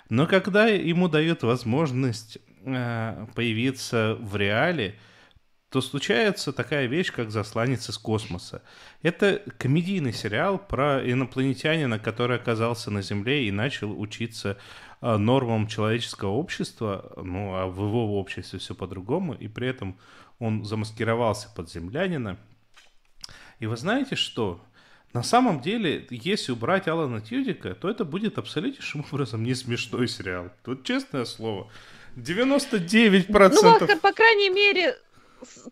Но 0.09 0.27
когда 0.27 0.67
ему 0.67 1.07
дают 1.07 1.43
возможность 1.43 2.37
э, 2.63 3.27
появиться 3.33 4.17
в 4.19 4.35
реале, 4.35 4.95
то 5.75 5.81
случается 5.81 6.53
такая 6.53 6.85
вещь, 6.85 7.11
как 7.11 7.31
«Засланец 7.31 7.89
из 7.89 7.97
космоса». 7.97 8.61
Это 9.01 9.41
комедийный 9.57 10.13
сериал 10.13 10.57
про 10.57 11.01
инопланетянина, 11.03 11.99
который 11.99 12.37
оказался 12.37 12.91
на 12.91 13.01
Земле 13.01 13.45
и 13.45 13.51
начал 13.51 13.99
учиться 13.99 14.57
а, 15.01 15.17
нормам 15.17 15.67
человеческого 15.67 16.29
общества, 16.29 17.11
ну, 17.17 17.55
а 17.55 17.67
в 17.67 17.77
его 17.81 18.17
обществе 18.17 18.57
все 18.57 18.73
по-другому, 18.73 19.33
и 19.33 19.49
при 19.49 19.67
этом 19.67 19.99
он 20.39 20.63
замаскировался 20.63 21.49
под 21.53 21.69
землянина. 21.69 22.37
И 23.59 23.67
вы 23.67 23.75
знаете 23.75 24.15
что? 24.15 24.63
На 25.11 25.23
самом 25.23 25.59
деле, 25.59 26.07
если 26.09 26.53
убрать 26.53 26.87
Алана 26.87 27.19
Тьюдика, 27.19 27.75
то 27.75 27.89
это 27.89 28.05
будет 28.05 28.37
абсолютнейшим 28.37 29.03
образом 29.11 29.43
не 29.43 29.55
смешной 29.55 30.07
сериал. 30.07 30.51
Тут 30.63 30.85
честное 30.85 31.25
слово. 31.25 31.69
99%... 32.15 33.87
Ну, 33.89 33.99
по 33.99 34.13
крайней 34.13 34.49
мере, 34.49 34.97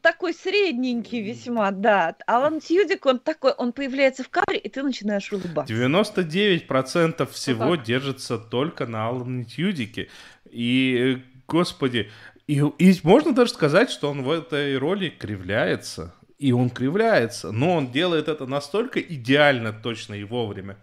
такой 0.01 0.33
средненький 0.33 1.21
весьма, 1.21 1.71
да. 1.71 2.15
Алан 2.27 2.59
Тьюдик, 2.59 3.05
он 3.05 3.19
такой, 3.19 3.51
он 3.51 3.73
появляется 3.73 4.23
в 4.23 4.29
кадре, 4.29 4.57
и 4.57 4.69
ты 4.69 4.83
начинаешь 4.83 5.31
улыбаться. 5.31 5.73
99% 5.73 7.29
всего 7.31 7.65
вот 7.65 7.83
держится 7.83 8.37
только 8.37 8.85
на 8.85 9.07
Алане 9.07 9.45
Тьюдике. 9.45 10.09
И, 10.49 11.21
господи, 11.47 12.09
и, 12.47 12.61
и 12.77 12.99
можно 13.03 13.33
даже 13.33 13.51
сказать, 13.51 13.89
что 13.89 14.09
он 14.09 14.23
в 14.23 14.31
этой 14.31 14.77
роли 14.77 15.09
кривляется. 15.09 16.13
И 16.37 16.51
он 16.51 16.69
кривляется, 16.69 17.51
но 17.51 17.75
он 17.75 17.91
делает 17.91 18.27
это 18.27 18.45
настолько 18.45 18.99
идеально, 18.99 19.71
точно 19.71 20.15
и 20.15 20.23
вовремя, 20.25 20.77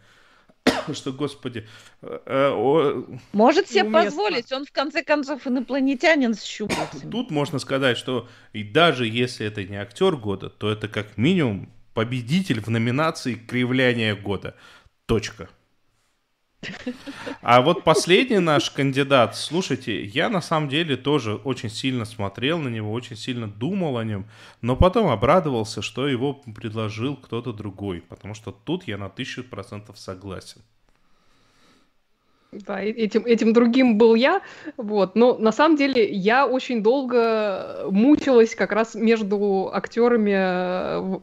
что, 0.93 1.12
господи... 1.12 1.66
Э, 2.02 2.19
э, 2.27 3.02
Может 3.32 3.69
себе 3.69 3.85
уместно. 3.85 4.05
позволить, 4.05 4.52
он 4.52 4.65
в 4.65 4.73
конце 4.73 5.02
концов 5.02 5.47
инопланетянин 5.47 6.35
с 6.35 6.43
щупальцами. 6.43 7.11
Тут 7.11 7.31
можно 7.31 7.59
сказать, 7.59 7.97
что 7.97 8.28
и 8.52 8.62
даже 8.62 9.07
если 9.07 9.47
это 9.47 9.65
не 9.65 9.77
актер 9.77 10.16
года, 10.16 10.48
то 10.51 10.70
это 10.70 10.89
как 10.89 11.16
минимум 11.16 11.70
победитель 11.94 12.61
в 12.61 12.69
номинации 12.69 13.35
«Кривляние 13.35 14.15
года». 14.15 14.55
Точка. 15.07 15.48
А 17.43 17.62
вот 17.62 17.85
последний 17.85 18.39
наш 18.39 18.70
кандидат, 18.70 19.37
слушайте, 19.37 20.05
я 20.05 20.28
на 20.28 20.41
самом 20.41 20.69
деле 20.69 20.97
тоже 20.97 21.35
очень 21.35 21.70
сильно 21.70 22.05
смотрел 22.05 22.59
на 22.59 22.69
него, 22.69 22.93
очень 22.93 23.16
сильно 23.16 23.49
думал 23.49 23.97
о 23.97 24.05
нем, 24.05 24.27
но 24.61 24.77
потом 24.77 25.09
обрадовался, 25.09 25.82
что 25.82 26.07
его 26.07 26.35
предложил 26.35 27.16
кто-то 27.16 27.53
другой, 27.53 28.03
потому 28.03 28.35
что 28.35 28.53
тут 28.53 28.85
я 28.87 28.99
на 28.99 29.09
тысячу 29.09 29.43
процентов 29.43 29.99
согласен. 29.99 30.61
Да, 32.52 32.82
этим, 32.82 33.24
этим 33.27 33.52
другим 33.52 33.97
был 33.97 34.16
я, 34.16 34.40
вот. 34.77 35.14
Но 35.14 35.39
на 35.39 35.52
самом 35.52 35.77
деле 35.77 36.10
я 36.10 36.47
очень 36.48 36.82
долго 36.82 37.86
мучилась 37.90 38.56
как 38.56 38.72
раз 38.72 38.97
между 38.97 39.70
актерами 39.72 40.35
э, 40.35 41.18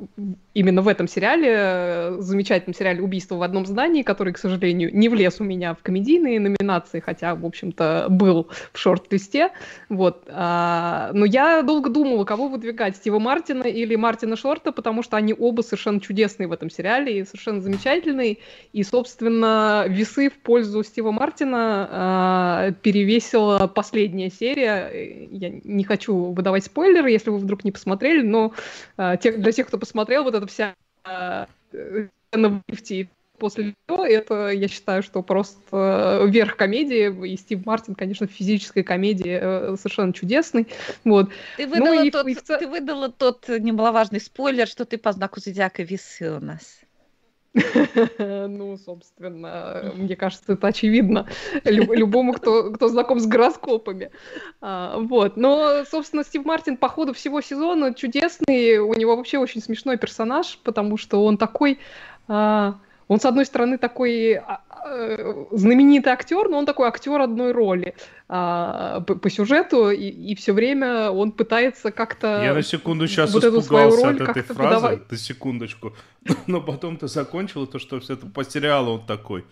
именно 0.54 0.82
в 0.82 0.88
этом 0.88 1.10
сериале, 1.10 1.54
э, 1.54 2.16
замечательном 2.20 2.74
сериале 2.74 3.02
«Убийство 3.02 3.36
в 3.36 3.44
одном 3.44 3.66
здании», 3.66 4.04
который, 4.04 4.32
к 4.32 4.38
сожалению, 4.38 4.90
не 4.96 5.10
влез 5.10 5.42
у 5.42 5.44
меня 5.44 5.74
в 5.74 5.84
комедийные 5.84 6.40
номинации, 6.40 7.02
хотя, 7.02 7.36
в 7.36 7.46
общем-то, 7.46 8.08
был 8.10 8.48
в 8.72 8.80
шорт-листе. 8.80 9.50
Вот. 9.90 10.24
А, 10.30 11.12
но 11.14 11.26
я 11.26 11.62
долго 11.62 11.90
думала, 11.90 12.24
кого 12.24 12.48
выдвигать, 12.48 12.96
Стива 12.96 13.20
Мартина 13.20 13.64
или 13.64 13.96
Мартина 13.96 14.38
Шорта, 14.38 14.72
потому 14.72 15.04
что 15.04 15.18
они 15.18 15.36
оба 15.38 15.62
совершенно 15.62 16.00
чудесные 16.00 16.48
в 16.48 16.54
этом 16.54 16.70
сериале 16.70 17.20
и 17.20 17.26
совершенно 17.26 17.60
замечательные. 17.60 18.38
И, 18.72 18.84
собственно, 18.84 19.86
весы 19.90 20.30
в 20.30 20.40
пользу 20.40 20.82
Стива 20.84 21.12
Мартина 21.20 21.90
а, 21.90 22.72
перевесила 22.84 23.68
последняя 23.68 24.30
серия. 24.30 25.28
Я 25.32 25.50
не 25.64 25.84
хочу 25.84 26.32
выдавать 26.32 26.66
спойлеры, 26.66 27.10
если 27.10 27.32
вы 27.32 27.40
вдруг 27.40 27.64
не 27.64 27.72
посмотрели, 27.72 28.22
но 28.22 28.54
а, 28.98 29.18
те, 29.18 29.32
для 29.32 29.52
тех, 29.52 29.68
кто 29.68 29.80
посмотрел, 29.80 30.24
вот 30.24 30.36
это 30.36 30.46
вся 30.46 30.76
э, 31.06 31.46
на 32.34 32.62
лифте 32.68 33.10
после 33.40 33.76
него, 33.88 34.06
это, 34.06 34.50
я 34.50 34.68
считаю, 34.68 35.04
что 35.04 35.22
просто 35.22 36.26
верх 36.28 36.56
комедии, 36.56 37.28
и 37.28 37.38
Стив 37.38 37.66
Мартин, 37.66 37.96
конечно, 37.96 38.28
в 38.28 38.32
физической 38.32 38.84
комедии 38.84 39.40
э, 39.40 39.76
совершенно 39.78 40.14
чудесный, 40.14 40.68
вот. 41.04 41.30
Ты 41.58 41.68
выдала, 41.68 41.94
ну, 41.94 42.04
и, 42.04 42.12
тот, 42.12 42.28
и 42.28 42.34
в... 42.34 42.42
ты 42.42 42.68
выдала 42.68 43.12
тот 43.12 43.48
немаловажный 43.48 44.20
спойлер, 44.20 44.68
что 44.68 44.86
ты 44.86 44.98
по 44.98 45.12
знаку 45.12 45.40
зодиака 45.40 45.84
весы 45.84 46.32
у 46.32 46.40
нас. 46.40 46.80
Ну, 48.20 48.78
собственно, 48.78 49.92
мне 49.96 50.16
кажется, 50.16 50.54
это 50.54 50.68
очевидно 50.68 51.28
любому, 51.64 52.34
кто, 52.34 52.72
кто 52.72 52.88
знаком 52.88 53.20
с 53.20 53.28
гороскопами. 53.28 54.12
А, 54.62 54.98
вот. 55.00 55.38
Но, 55.38 55.84
собственно, 55.86 56.24
Стив 56.24 56.46
Мартин 56.46 56.78
по 56.78 56.90
ходу 56.90 57.14
всего 57.14 57.42
сезона 57.42 57.94
чудесный. 57.94 58.80
У 58.80 58.94
него 58.94 59.16
вообще 59.16 59.38
очень 59.38 59.62
смешной 59.62 59.98
персонаж, 59.98 60.60
потому 60.64 60.98
что 60.98 61.24
он 61.24 61.38
такой... 61.38 61.80
А, 62.28 62.80
он, 63.08 63.20
с 63.20 63.26
одной 63.26 63.46
стороны, 63.46 63.78
такой 63.78 64.36
а, 64.36 64.62
Э, 64.90 65.46
знаменитый 65.52 66.14
актер, 66.14 66.50
но 66.50 66.58
он 66.58 66.66
такой 66.66 66.88
актер 66.88 67.20
одной 67.20 67.52
роли 67.52 67.96
а, 68.30 69.02
по, 69.02 69.16
по 69.16 69.30
сюжету, 69.30 69.90
и, 69.90 70.08
и 70.08 70.36
все 70.36 70.54
время 70.54 71.10
он 71.12 71.32
пытается 71.32 71.92
как-то... 71.92 72.44
Я 72.44 72.54
на 72.54 72.62
секунду 72.62 73.08
сейчас 73.08 73.34
вот 73.34 73.44
испугался 73.44 74.10
от 74.10 74.22
этой 74.22 74.44
фразы, 74.44 74.56
подавать. 74.56 75.12
на 75.12 75.18
секундочку, 75.18 75.94
но 76.48 76.62
потом 76.62 76.98
ты 76.98 77.08
закончила 77.08 77.68
то, 77.68 77.80
что 77.80 78.00
все 78.00 78.14
это 78.14 78.28
по 78.28 78.44
сериалу 78.44 78.94
он 78.94 79.06
такой. 79.06 79.46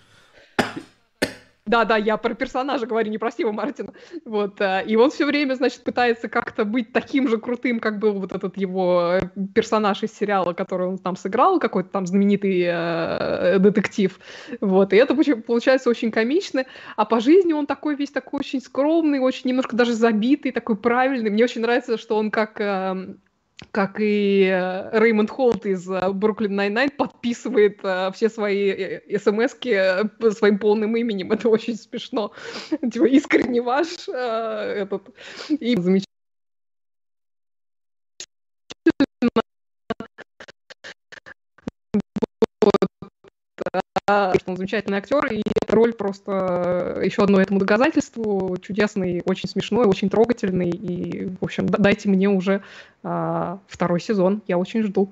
Да-да, 1.65 1.97
я 1.97 2.17
про 2.17 2.35
персонажа 2.35 2.85
говорю, 2.85 3.09
не 3.09 3.17
про 3.17 3.31
Стива 3.31 3.51
Мартина. 3.51 3.93
Вот, 4.23 4.61
э, 4.61 4.83
и 4.85 4.95
он 4.95 5.09
все 5.09 5.25
время, 5.25 5.55
значит, 5.55 5.83
пытается 5.83 6.29
как-то 6.29 6.63
быть 6.63 6.93
таким 6.93 7.27
же 7.27 7.39
крутым, 7.39 7.79
как 7.79 7.97
был 7.97 8.13
вот 8.13 8.33
этот 8.33 8.55
его 8.55 9.17
э, 9.19 9.21
персонаж 9.55 10.03
из 10.03 10.13
сериала, 10.13 10.53
который 10.53 10.87
он 10.87 10.99
там 10.99 11.15
сыграл, 11.15 11.59
какой-то 11.59 11.89
там 11.89 12.05
знаменитый 12.05 12.65
э, 12.67 13.57
детектив. 13.57 14.19
Вот, 14.61 14.93
и 14.93 14.97
это 14.97 15.15
получается 15.15 15.89
очень 15.89 16.11
комично. 16.11 16.65
А 16.97 17.05
по 17.05 17.19
жизни 17.19 17.53
он 17.53 17.65
такой 17.65 17.95
весь 17.95 18.11
такой 18.11 18.41
очень 18.41 18.61
скромный, 18.61 19.17
очень 19.17 19.49
немножко 19.49 19.75
даже 19.75 19.93
забитый, 19.93 20.51
такой 20.51 20.75
правильный. 20.75 21.31
Мне 21.31 21.43
очень 21.45 21.61
нравится, 21.61 21.97
что 21.97 22.15
он 22.17 22.29
как 22.29 22.61
э, 22.61 23.15
как 23.71 23.99
и 23.99 24.49
э, 24.51 24.99
Реймонд 24.99 25.29
Холт 25.29 25.65
из 25.65 25.87
Brooklyn 25.87 26.55
Nine-Nine 26.55 26.91
подписывает 26.91 27.79
uh, 27.83 28.11
все 28.13 28.29
свои 28.29 28.69
э, 28.69 29.01
uh, 29.07 30.31
своим 30.31 30.59
полным 30.59 30.95
именем. 30.97 31.31
Это 31.31 31.49
очень 31.49 31.75
смешно. 31.75 32.31
Типа 32.69 33.05
искренне 33.05 33.61
ваш 33.61 34.07
этот. 34.09 35.09
И 35.49 35.75
замечательно. 35.75 36.14
Что 44.07 44.43
он 44.45 44.57
замечательный 44.57 44.99
актер, 44.99 45.25
и 45.33 45.41
эта 45.43 45.75
роль 45.75 45.91
просто 45.93 47.01
еще 47.03 47.23
одно 47.23 47.41
этому 47.41 47.59
доказательству. 47.59 48.55
Чудесный, 48.61 49.23
очень 49.25 49.49
смешной, 49.49 49.87
очень 49.87 50.11
трогательный. 50.11 50.69
И, 50.69 51.25
в 51.41 51.43
общем, 51.43 51.67
дайте 51.67 52.07
мне 52.07 52.29
уже 52.29 52.61
а, 53.01 53.57
второй 53.67 53.99
сезон. 53.99 54.43
Я 54.45 54.59
очень 54.59 54.83
жду. 54.83 55.11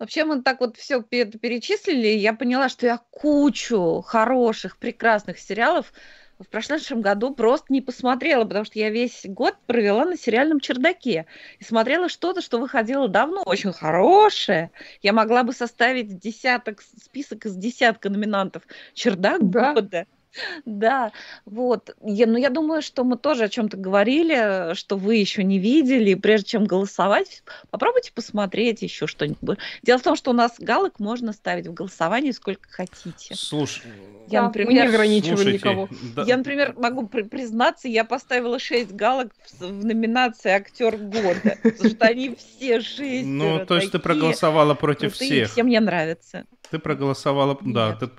Вообще 0.00 0.24
мы 0.24 0.42
так 0.42 0.60
вот 0.60 0.78
все 0.78 1.00
перечислили, 1.02 2.08
я 2.08 2.32
поняла, 2.32 2.68
что 2.70 2.86
я 2.86 3.00
кучу 3.10 4.02
хороших, 4.04 4.76
прекрасных 4.78 5.38
сериалов 5.38 5.92
в 6.40 6.48
прошедшем 6.48 7.02
году 7.02 7.34
просто 7.34 7.66
не 7.72 7.80
посмотрела, 7.80 8.44
потому 8.44 8.64
что 8.64 8.78
я 8.78 8.90
весь 8.90 9.22
год 9.24 9.56
провела 9.66 10.04
на 10.04 10.16
сериальном 10.16 10.60
чердаке 10.60 11.26
и 11.58 11.64
смотрела 11.64 12.08
что-то, 12.08 12.40
что 12.40 12.58
выходило 12.58 13.08
давно, 13.08 13.42
очень 13.44 13.72
хорошее. 13.72 14.70
Я 15.02 15.12
могла 15.12 15.42
бы 15.42 15.52
составить 15.52 16.18
десяток, 16.18 16.80
список 16.82 17.46
из 17.46 17.56
десятка 17.56 18.08
номинантов 18.08 18.62
«Чердак 18.94 19.48
да. 19.50 19.74
года». 19.74 20.06
Да, 20.64 21.12
вот. 21.44 21.94
Я, 22.02 22.26
ну, 22.26 22.36
я 22.36 22.50
думаю, 22.50 22.82
что 22.82 23.04
мы 23.04 23.16
тоже 23.16 23.44
о 23.44 23.48
чем-то 23.48 23.76
говорили, 23.76 24.74
что 24.74 24.96
вы 24.96 25.16
еще 25.16 25.44
не 25.44 25.58
видели. 25.58 26.14
Прежде 26.14 26.50
чем 26.50 26.64
голосовать, 26.64 27.42
попробуйте 27.70 28.12
посмотреть 28.12 28.82
еще 28.82 29.06
что-нибудь. 29.06 29.58
Дело 29.82 29.98
в 29.98 30.02
том, 30.02 30.16
что 30.16 30.30
у 30.30 30.34
нас 30.34 30.54
галок 30.58 30.98
можно 30.98 31.32
ставить 31.32 31.66
в 31.66 31.74
голосовании 31.74 32.30
сколько 32.30 32.68
хотите. 32.68 33.34
Слушай, 33.34 33.90
я, 34.28 34.42
например, 34.42 34.68
мы 34.68 34.74
не 34.74 34.80
ограничиваем 34.80 35.36
слушайте, 35.36 35.58
никого. 35.58 35.88
Да. 36.14 36.22
Я, 36.22 36.36
например, 36.36 36.74
могу 36.76 37.06
при- 37.08 37.22
признаться, 37.22 37.88
я 37.88 38.04
поставила 38.04 38.58
6 38.58 38.92
галок 38.92 39.32
в, 39.58 39.60
в 39.60 39.84
номинации 39.84 40.50
актер 40.50 40.96
года, 40.96 41.58
потому 41.62 41.90
что 41.90 42.06
они 42.06 42.36
все 42.36 42.80
шесть. 42.80 43.26
Ну, 43.26 43.64
то 43.66 43.76
есть 43.76 43.92
ты 43.92 43.98
проголосовала 43.98 44.74
против 44.74 45.14
всех. 45.14 45.50
Все 45.50 45.62
мне 45.62 45.80
нравятся. 45.80 46.46
Ты 46.70 46.78
проголосовала, 46.78 47.58
да, 47.60 47.96
ты 47.96 48.10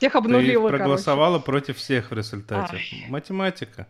всех 0.00 0.16
обнулила, 0.16 0.70
Ты 0.70 0.76
проголосовала 0.76 1.38
короче. 1.38 1.44
против 1.44 1.76
всех 1.76 2.10
в 2.10 2.14
результате. 2.14 2.76
Ай. 2.76 3.06
Математика. 3.08 3.86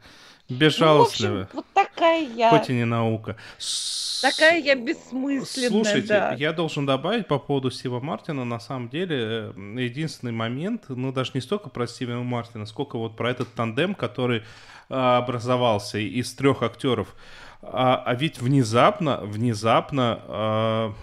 Безжалостливая. 0.49 1.35
Ну, 1.35 1.43
общем, 1.43 1.57
вот 1.57 1.67
такая 1.73 2.29
я. 2.29 2.51
Хоть 2.51 2.69
и 2.69 2.73
не 2.73 2.85
наука. 2.85 3.37
Такая 4.21 4.61
я 4.61 4.75
бессмысленная, 4.75 5.71
Слушайте, 5.71 6.09
да. 6.09 6.35
я 6.35 6.53
должен 6.53 6.85
добавить 6.85 7.27
по 7.27 7.39
поводу 7.39 7.71
Стива 7.71 8.01
Мартина, 8.01 8.45
на 8.45 8.61
самом 8.61 8.89
деле, 8.91 9.17
э, 9.17 9.53
единственный 9.79 10.33
момент, 10.33 10.87
ну, 10.89 11.13
даже 11.13 11.31
не 11.35 11.41
столько 11.41 11.71
про 11.71 11.87
Стива 11.87 12.21
Мартина, 12.23 12.67
сколько 12.67 12.99
вот 12.99 13.17
про 13.17 13.31
этот 13.31 13.55
тандем, 13.55 13.95
который 13.95 14.43
а, 14.91 15.19
образовался 15.19 15.99
из 15.99 16.35
трех 16.35 16.63
актеров. 16.63 17.15
А, 17.63 18.03
а 18.05 18.15
ведь 18.15 18.41
внезапно, 18.41 19.21
внезапно 19.23 20.21
а, 20.27 20.95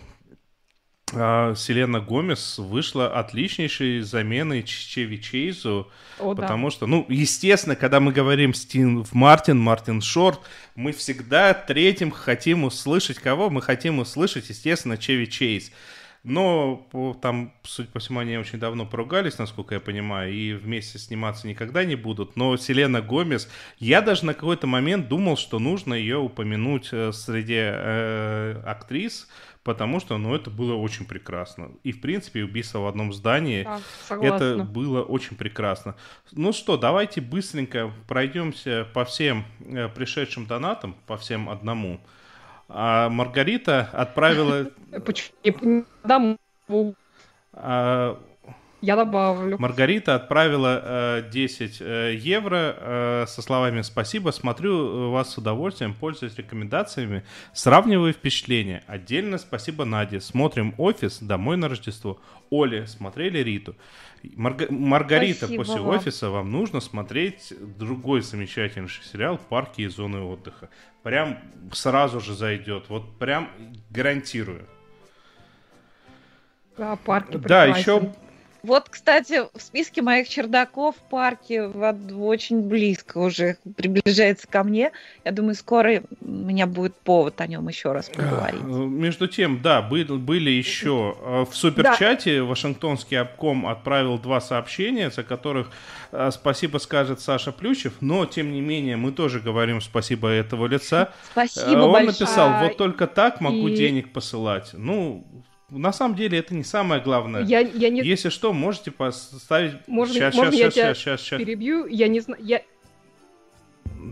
а, 1.13 1.55
Селена 1.55 2.01
Гомес 2.01 2.57
вышла 2.57 3.07
отличнейшей 3.07 4.01
заменой 4.01 4.63
Чеви 4.63 5.21
Чейзу, 5.21 5.89
О, 6.19 6.35
потому 6.35 6.67
да. 6.67 6.71
что, 6.71 6.87
ну, 6.87 7.05
естественно, 7.07 7.75
когда 7.75 7.99
мы 7.99 8.11
говорим 8.11 8.53
Стив 8.53 9.13
Мартин, 9.13 9.57
Мартин 9.57 10.01
Шорт, 10.01 10.41
мы 10.75 10.91
всегда 10.91 11.53
третьим 11.53 12.11
хотим 12.11 12.65
услышать 12.65 13.19
кого? 13.19 13.49
Мы 13.49 13.61
хотим 13.61 13.99
услышать, 13.99 14.49
естественно, 14.49 14.97
Чеви 14.97 15.29
Чейз. 15.29 15.71
Но 16.23 16.85
там, 17.21 17.53
судя 17.63 17.87
по 17.89 17.99
всему, 17.99 18.19
они 18.19 18.37
очень 18.37 18.59
давно 18.59 18.85
поругались, 18.85 19.37
насколько 19.37 19.75
я 19.75 19.79
понимаю, 19.79 20.33
и 20.33 20.51
вместе 20.51 20.99
сниматься 20.99 21.47
никогда 21.47 21.85
не 21.85 21.95
будут. 21.95 22.35
Но 22.35 22.57
Селена 22.57 23.01
Гомес, 23.01 23.49
я 23.79 24.01
даже 24.01 24.25
на 24.25 24.33
какой-то 24.33 24.67
момент 24.67 25.07
думал, 25.07 25.37
что 25.37 25.57
нужно 25.57 25.93
ее 25.93 26.17
упомянуть 26.17 26.89
э, 26.91 27.13
среди 27.13 27.55
э, 27.57 28.61
актрис, 28.65 29.29
потому 29.67 29.99
что, 29.99 30.17
ну, 30.17 30.33
это 30.33 30.49
было 30.49 30.75
очень 30.75 31.05
прекрасно. 31.05 31.71
И, 31.83 31.91
в 31.91 31.99
принципе, 31.99 32.41
убийство 32.41 32.79
в 32.79 32.87
одном 32.87 33.11
здании, 33.11 33.63
да, 33.63 33.81
это 34.21 34.63
было 34.63 35.03
очень 35.03 35.35
прекрасно. 35.35 35.95
Ну 36.31 36.53
что, 36.53 36.77
давайте 36.77 37.19
быстренько 37.19 37.91
пройдемся 38.07 38.87
по 38.93 39.03
всем 39.03 39.43
э, 39.59 39.89
пришедшим 39.89 40.45
донатам, 40.45 40.95
по 41.05 41.17
всем 41.17 41.49
одному. 41.49 41.99
А 42.69 43.09
Маргарита 43.09 43.89
отправила... 43.91 44.71
Почему? 45.05 45.85
Я 48.81 48.95
добавлю. 48.95 49.57
Маргарита 49.57 50.15
отправила 50.15 50.81
э, 50.83 51.29
10 51.31 51.77
э, 51.79 52.15
евро 52.15 52.75
э, 52.77 53.25
со 53.27 53.41
словами 53.41 53.81
«Спасибо, 53.81 54.29
смотрю 54.29 55.09
вас 55.09 55.33
с 55.33 55.37
удовольствием, 55.39 55.95
пользуюсь 55.95 56.37
рекомендациями, 56.37 57.23
сравниваю 57.53 58.13
впечатления. 58.13 58.83
Отдельно 58.85 59.39
спасибо 59.39 59.83
Наде. 59.83 60.21
Смотрим 60.21 60.75
«Офис», 60.77 61.17
«Домой 61.19 61.57
на 61.57 61.69
Рождество». 61.69 62.19
Оле, 62.51 62.85
смотрели 62.85 63.39
Риту. 63.39 63.75
Марга... 64.35 64.67
Маргарита, 64.69 65.47
спасибо 65.47 65.63
после 65.63 65.81
вам. 65.81 65.95
«Офиса» 65.95 66.29
вам 66.29 66.51
нужно 66.51 66.79
смотреть 66.79 67.53
другой 67.79 68.21
замечательный 68.21 68.89
сериал 68.89 69.39
«Парки 69.49 69.81
и 69.81 69.87
зоны 69.87 70.19
отдыха». 70.19 70.69
Прям 71.01 71.39
сразу 71.71 72.19
же 72.19 72.35
зайдет. 72.35 72.89
Вот 72.89 73.17
прям 73.17 73.49
гарантирую. 73.89 74.67
Да, 76.77 76.95
парки 76.95 77.37
Да, 77.37 77.65
еще 77.65 78.13
вот, 78.63 78.89
кстати, 78.89 79.41
в 79.53 79.61
списке 79.61 80.01
моих 80.01 80.27
чердаков 80.27 80.95
в 80.95 81.09
парке 81.09 81.63
очень 81.63 82.61
близко 82.61 83.19
уже 83.19 83.57
приближается 83.75 84.47
ко 84.47 84.63
мне. 84.63 84.91
Я 85.23 85.31
думаю, 85.31 85.55
скоро 85.55 86.01
у 86.21 86.27
меня 86.27 86.67
будет 86.67 86.95
повод 86.95 87.39
о 87.41 87.47
нем 87.47 87.67
еще 87.67 87.91
раз 87.91 88.09
поговорить. 88.09 88.61
Между 88.61 89.27
тем, 89.27 89.61
да, 89.61 89.81
были, 89.81 90.11
были 90.13 90.49
еще 90.49 91.15
э, 91.19 91.45
в 91.49 91.55
суперчате 91.55 92.39
да. 92.39 92.45
Вашингтонский 92.45 93.19
обком 93.19 93.67
отправил 93.67 94.17
два 94.17 94.41
сообщения, 94.41 95.09
за 95.11 95.23
которых 95.23 95.69
э, 96.11 96.29
спасибо 96.31 96.77
скажет 96.79 97.21
Саша 97.21 97.51
Плющев, 97.51 97.93
но 98.01 98.25
тем 98.25 98.51
не 98.51 98.61
менее 98.61 98.97
мы 98.97 99.11
тоже 99.11 99.39
говорим 99.39 99.81
спасибо 99.81 100.29
этого 100.29 100.67
лица. 100.67 101.13
Спасибо 101.31 101.79
Он 101.79 101.91
большое. 101.91 102.05
написал, 102.05 102.63
вот 102.63 102.77
только 102.77 103.07
так 103.07 103.41
могу 103.41 103.67
И... 103.67 103.75
денег 103.75 104.11
посылать. 104.11 104.71
Ну, 104.73 105.25
на 105.69 105.91
самом 105.91 106.15
деле 106.15 106.39
это 106.39 106.55
не 106.55 106.63
самое 106.63 107.01
главное. 107.01 107.43
Я, 107.43 107.59
я 107.59 107.89
не... 107.89 108.01
Если 108.01 108.29
что, 108.29 108.53
можете 108.53 108.91
поставить... 108.91 109.87
Можно, 109.87 110.13
сейчас, 110.15 110.35
можно 110.35 110.53
сейчас, 110.53 110.75
я 110.75 110.83
сейчас, 110.83 110.97
сейчас, 110.97 111.21
сейчас. 111.21 111.39
перебью? 111.39 111.85
Я 111.87 112.07
не 112.07 112.21
знаю... 112.21 112.41
Я... 112.43 112.61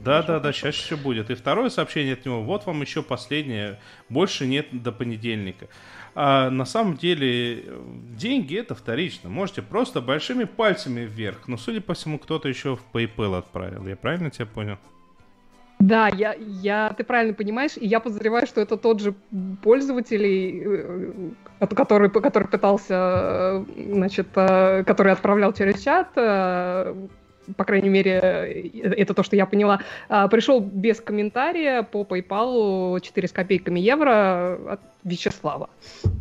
Да, 0.04 0.22
да, 0.22 0.40
да, 0.40 0.52
сейчас 0.52 0.76
еще 0.76 0.98
будет. 0.98 1.30
И 1.30 1.36
второе 1.36 1.70
сообщение 1.70 2.14
от 2.14 2.26
него. 2.26 2.42
Вот 2.42 2.66
вам 2.66 2.82
еще 2.82 3.02
последнее. 3.02 3.80
Больше 4.10 4.46
нет 4.46 4.68
до 4.72 4.92
понедельника. 4.92 5.70
А 6.14 6.50
на 6.50 6.66
самом 6.66 6.98
деле 6.98 7.66
деньги 8.18 8.58
это 8.58 8.76
вторично. 8.76 9.30
Можете 9.30 9.62
просто 9.62 10.02
большими 10.02 10.44
пальцами 10.44 11.02
вверх. 11.02 11.48
Но, 11.48 11.58
судя 11.58 11.80
по 11.80 11.94
всему, 11.94 12.20
кто-то 12.20 12.50
еще 12.50 12.76
в 12.76 12.84
PayPal 12.94 13.38
отправил. 13.38 13.88
Я 13.88 13.96
правильно 13.96 14.30
тебя 14.30 14.46
понял? 14.46 14.78
Да, 15.80 16.08
я, 16.08 16.36
я, 16.40 16.94
ты 16.98 17.04
правильно 17.04 17.34
понимаешь, 17.34 17.74
и 17.76 17.86
я 17.86 18.00
подозреваю, 18.00 18.48
что 18.48 18.62
это 18.62 18.78
тот 18.78 19.02
же 19.02 19.14
пользователь, 19.62 21.34
э, 21.60 21.68
который, 21.68 22.10
который 22.10 22.48
пытался, 22.48 22.94
э, 22.94 23.66
значит, 23.92 24.28
э, 24.36 24.84
который 24.84 25.12
отправлял 25.12 25.54
через 25.54 25.82
чат, 25.84 26.08
по 27.58 27.64
крайней 27.64 27.90
мере, 27.90 28.72
это 28.74 29.14
то, 29.14 29.24
что 29.24 29.36
я 29.36 29.46
поняла, 29.46 29.82
пришел 30.30 30.60
без 30.60 31.00
комментария 31.00 31.84
по 31.84 32.04
PayPal 32.04 33.00
4 33.02 33.28
с 33.28 33.32
копейками 33.32 33.80
евро 33.80 34.74
от 34.74 34.80
Вячеслава. 35.06 35.70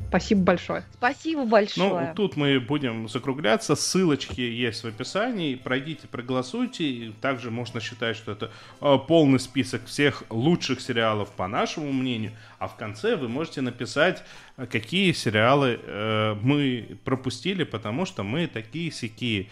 Спасибо 0.08 0.42
большое. 0.42 0.84
Спасибо 0.92 1.44
большое. 1.46 2.08
Ну, 2.08 2.14
тут 2.14 2.36
мы 2.36 2.60
будем 2.60 3.08
закругляться. 3.08 3.74
Ссылочки 3.74 4.42
есть 4.42 4.84
в 4.84 4.86
описании. 4.86 5.54
Пройдите, 5.54 6.06
проголосуйте. 6.06 7.12
Также 7.22 7.50
можно 7.50 7.80
считать, 7.80 8.14
что 8.16 8.32
это 8.32 8.50
э, 8.80 8.96
полный 9.08 9.40
список 9.40 9.86
всех 9.86 10.22
лучших 10.28 10.82
сериалов, 10.82 11.30
по 11.32 11.48
нашему 11.48 11.92
мнению. 11.92 12.32
А 12.58 12.68
в 12.68 12.76
конце 12.76 13.16
вы 13.16 13.28
можете 13.28 13.62
написать, 13.62 14.22
э, 14.58 14.66
какие 14.66 15.12
сериалы 15.12 15.80
э, 15.82 16.36
мы 16.42 16.98
пропустили, 17.04 17.64
потому 17.64 18.04
что 18.04 18.22
мы 18.22 18.46
такие 18.46 18.92
сякие. 18.92 19.48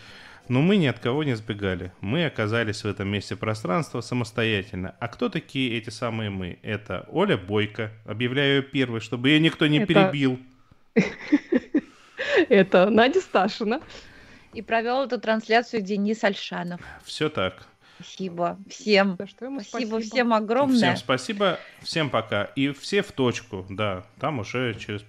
Но 0.49 0.61
мы 0.61 0.77
ни 0.77 0.87
от 0.87 0.99
кого 0.99 1.25
не 1.25 1.35
сбегали. 1.35 1.93
Мы 2.01 2.27
оказались 2.27 2.85
в 2.85 2.87
этом 2.87 3.09
месте 3.09 3.37
пространства 3.37 4.01
самостоятельно. 4.01 4.95
А 4.99 5.09
кто 5.09 5.29
такие 5.29 5.79
эти 5.79 5.91
самые 5.91 6.31
мы? 6.31 6.59
Это 6.63 7.07
Оля 7.11 7.37
Бойко. 7.37 7.93
Объявляю 8.05 8.57
ее 8.57 8.63
первой, 8.63 9.01
чтобы 9.01 9.31
ее 9.31 9.41
никто 9.41 9.67
не 9.67 9.79
Это... 9.79 9.87
перебил. 9.87 10.39
Это 12.49 12.91
Надя 12.91 13.21
Сташина. 13.21 13.81
И 14.53 14.61
провел 14.61 15.05
эту 15.05 15.19
трансляцию 15.19 15.83
Денис 15.83 16.23
Альшанов. 16.23 16.81
Все 17.05 17.31
так. 17.31 17.67
Спасибо 18.03 18.59
всем. 18.69 19.15
Что 19.15 19.27
спасибо, 19.27 19.61
спасибо 19.61 20.01
всем 20.01 20.35
огромное. 20.35 20.77
Всем 20.77 20.97
спасибо, 20.97 21.61
всем 21.83 22.11
пока. 22.11 22.45
И 22.57 22.73
все 22.73 23.03
в 23.03 23.13
точку, 23.13 23.65
да, 23.69 24.05
там 24.19 24.41
уже 24.41 24.75
через 24.75 25.03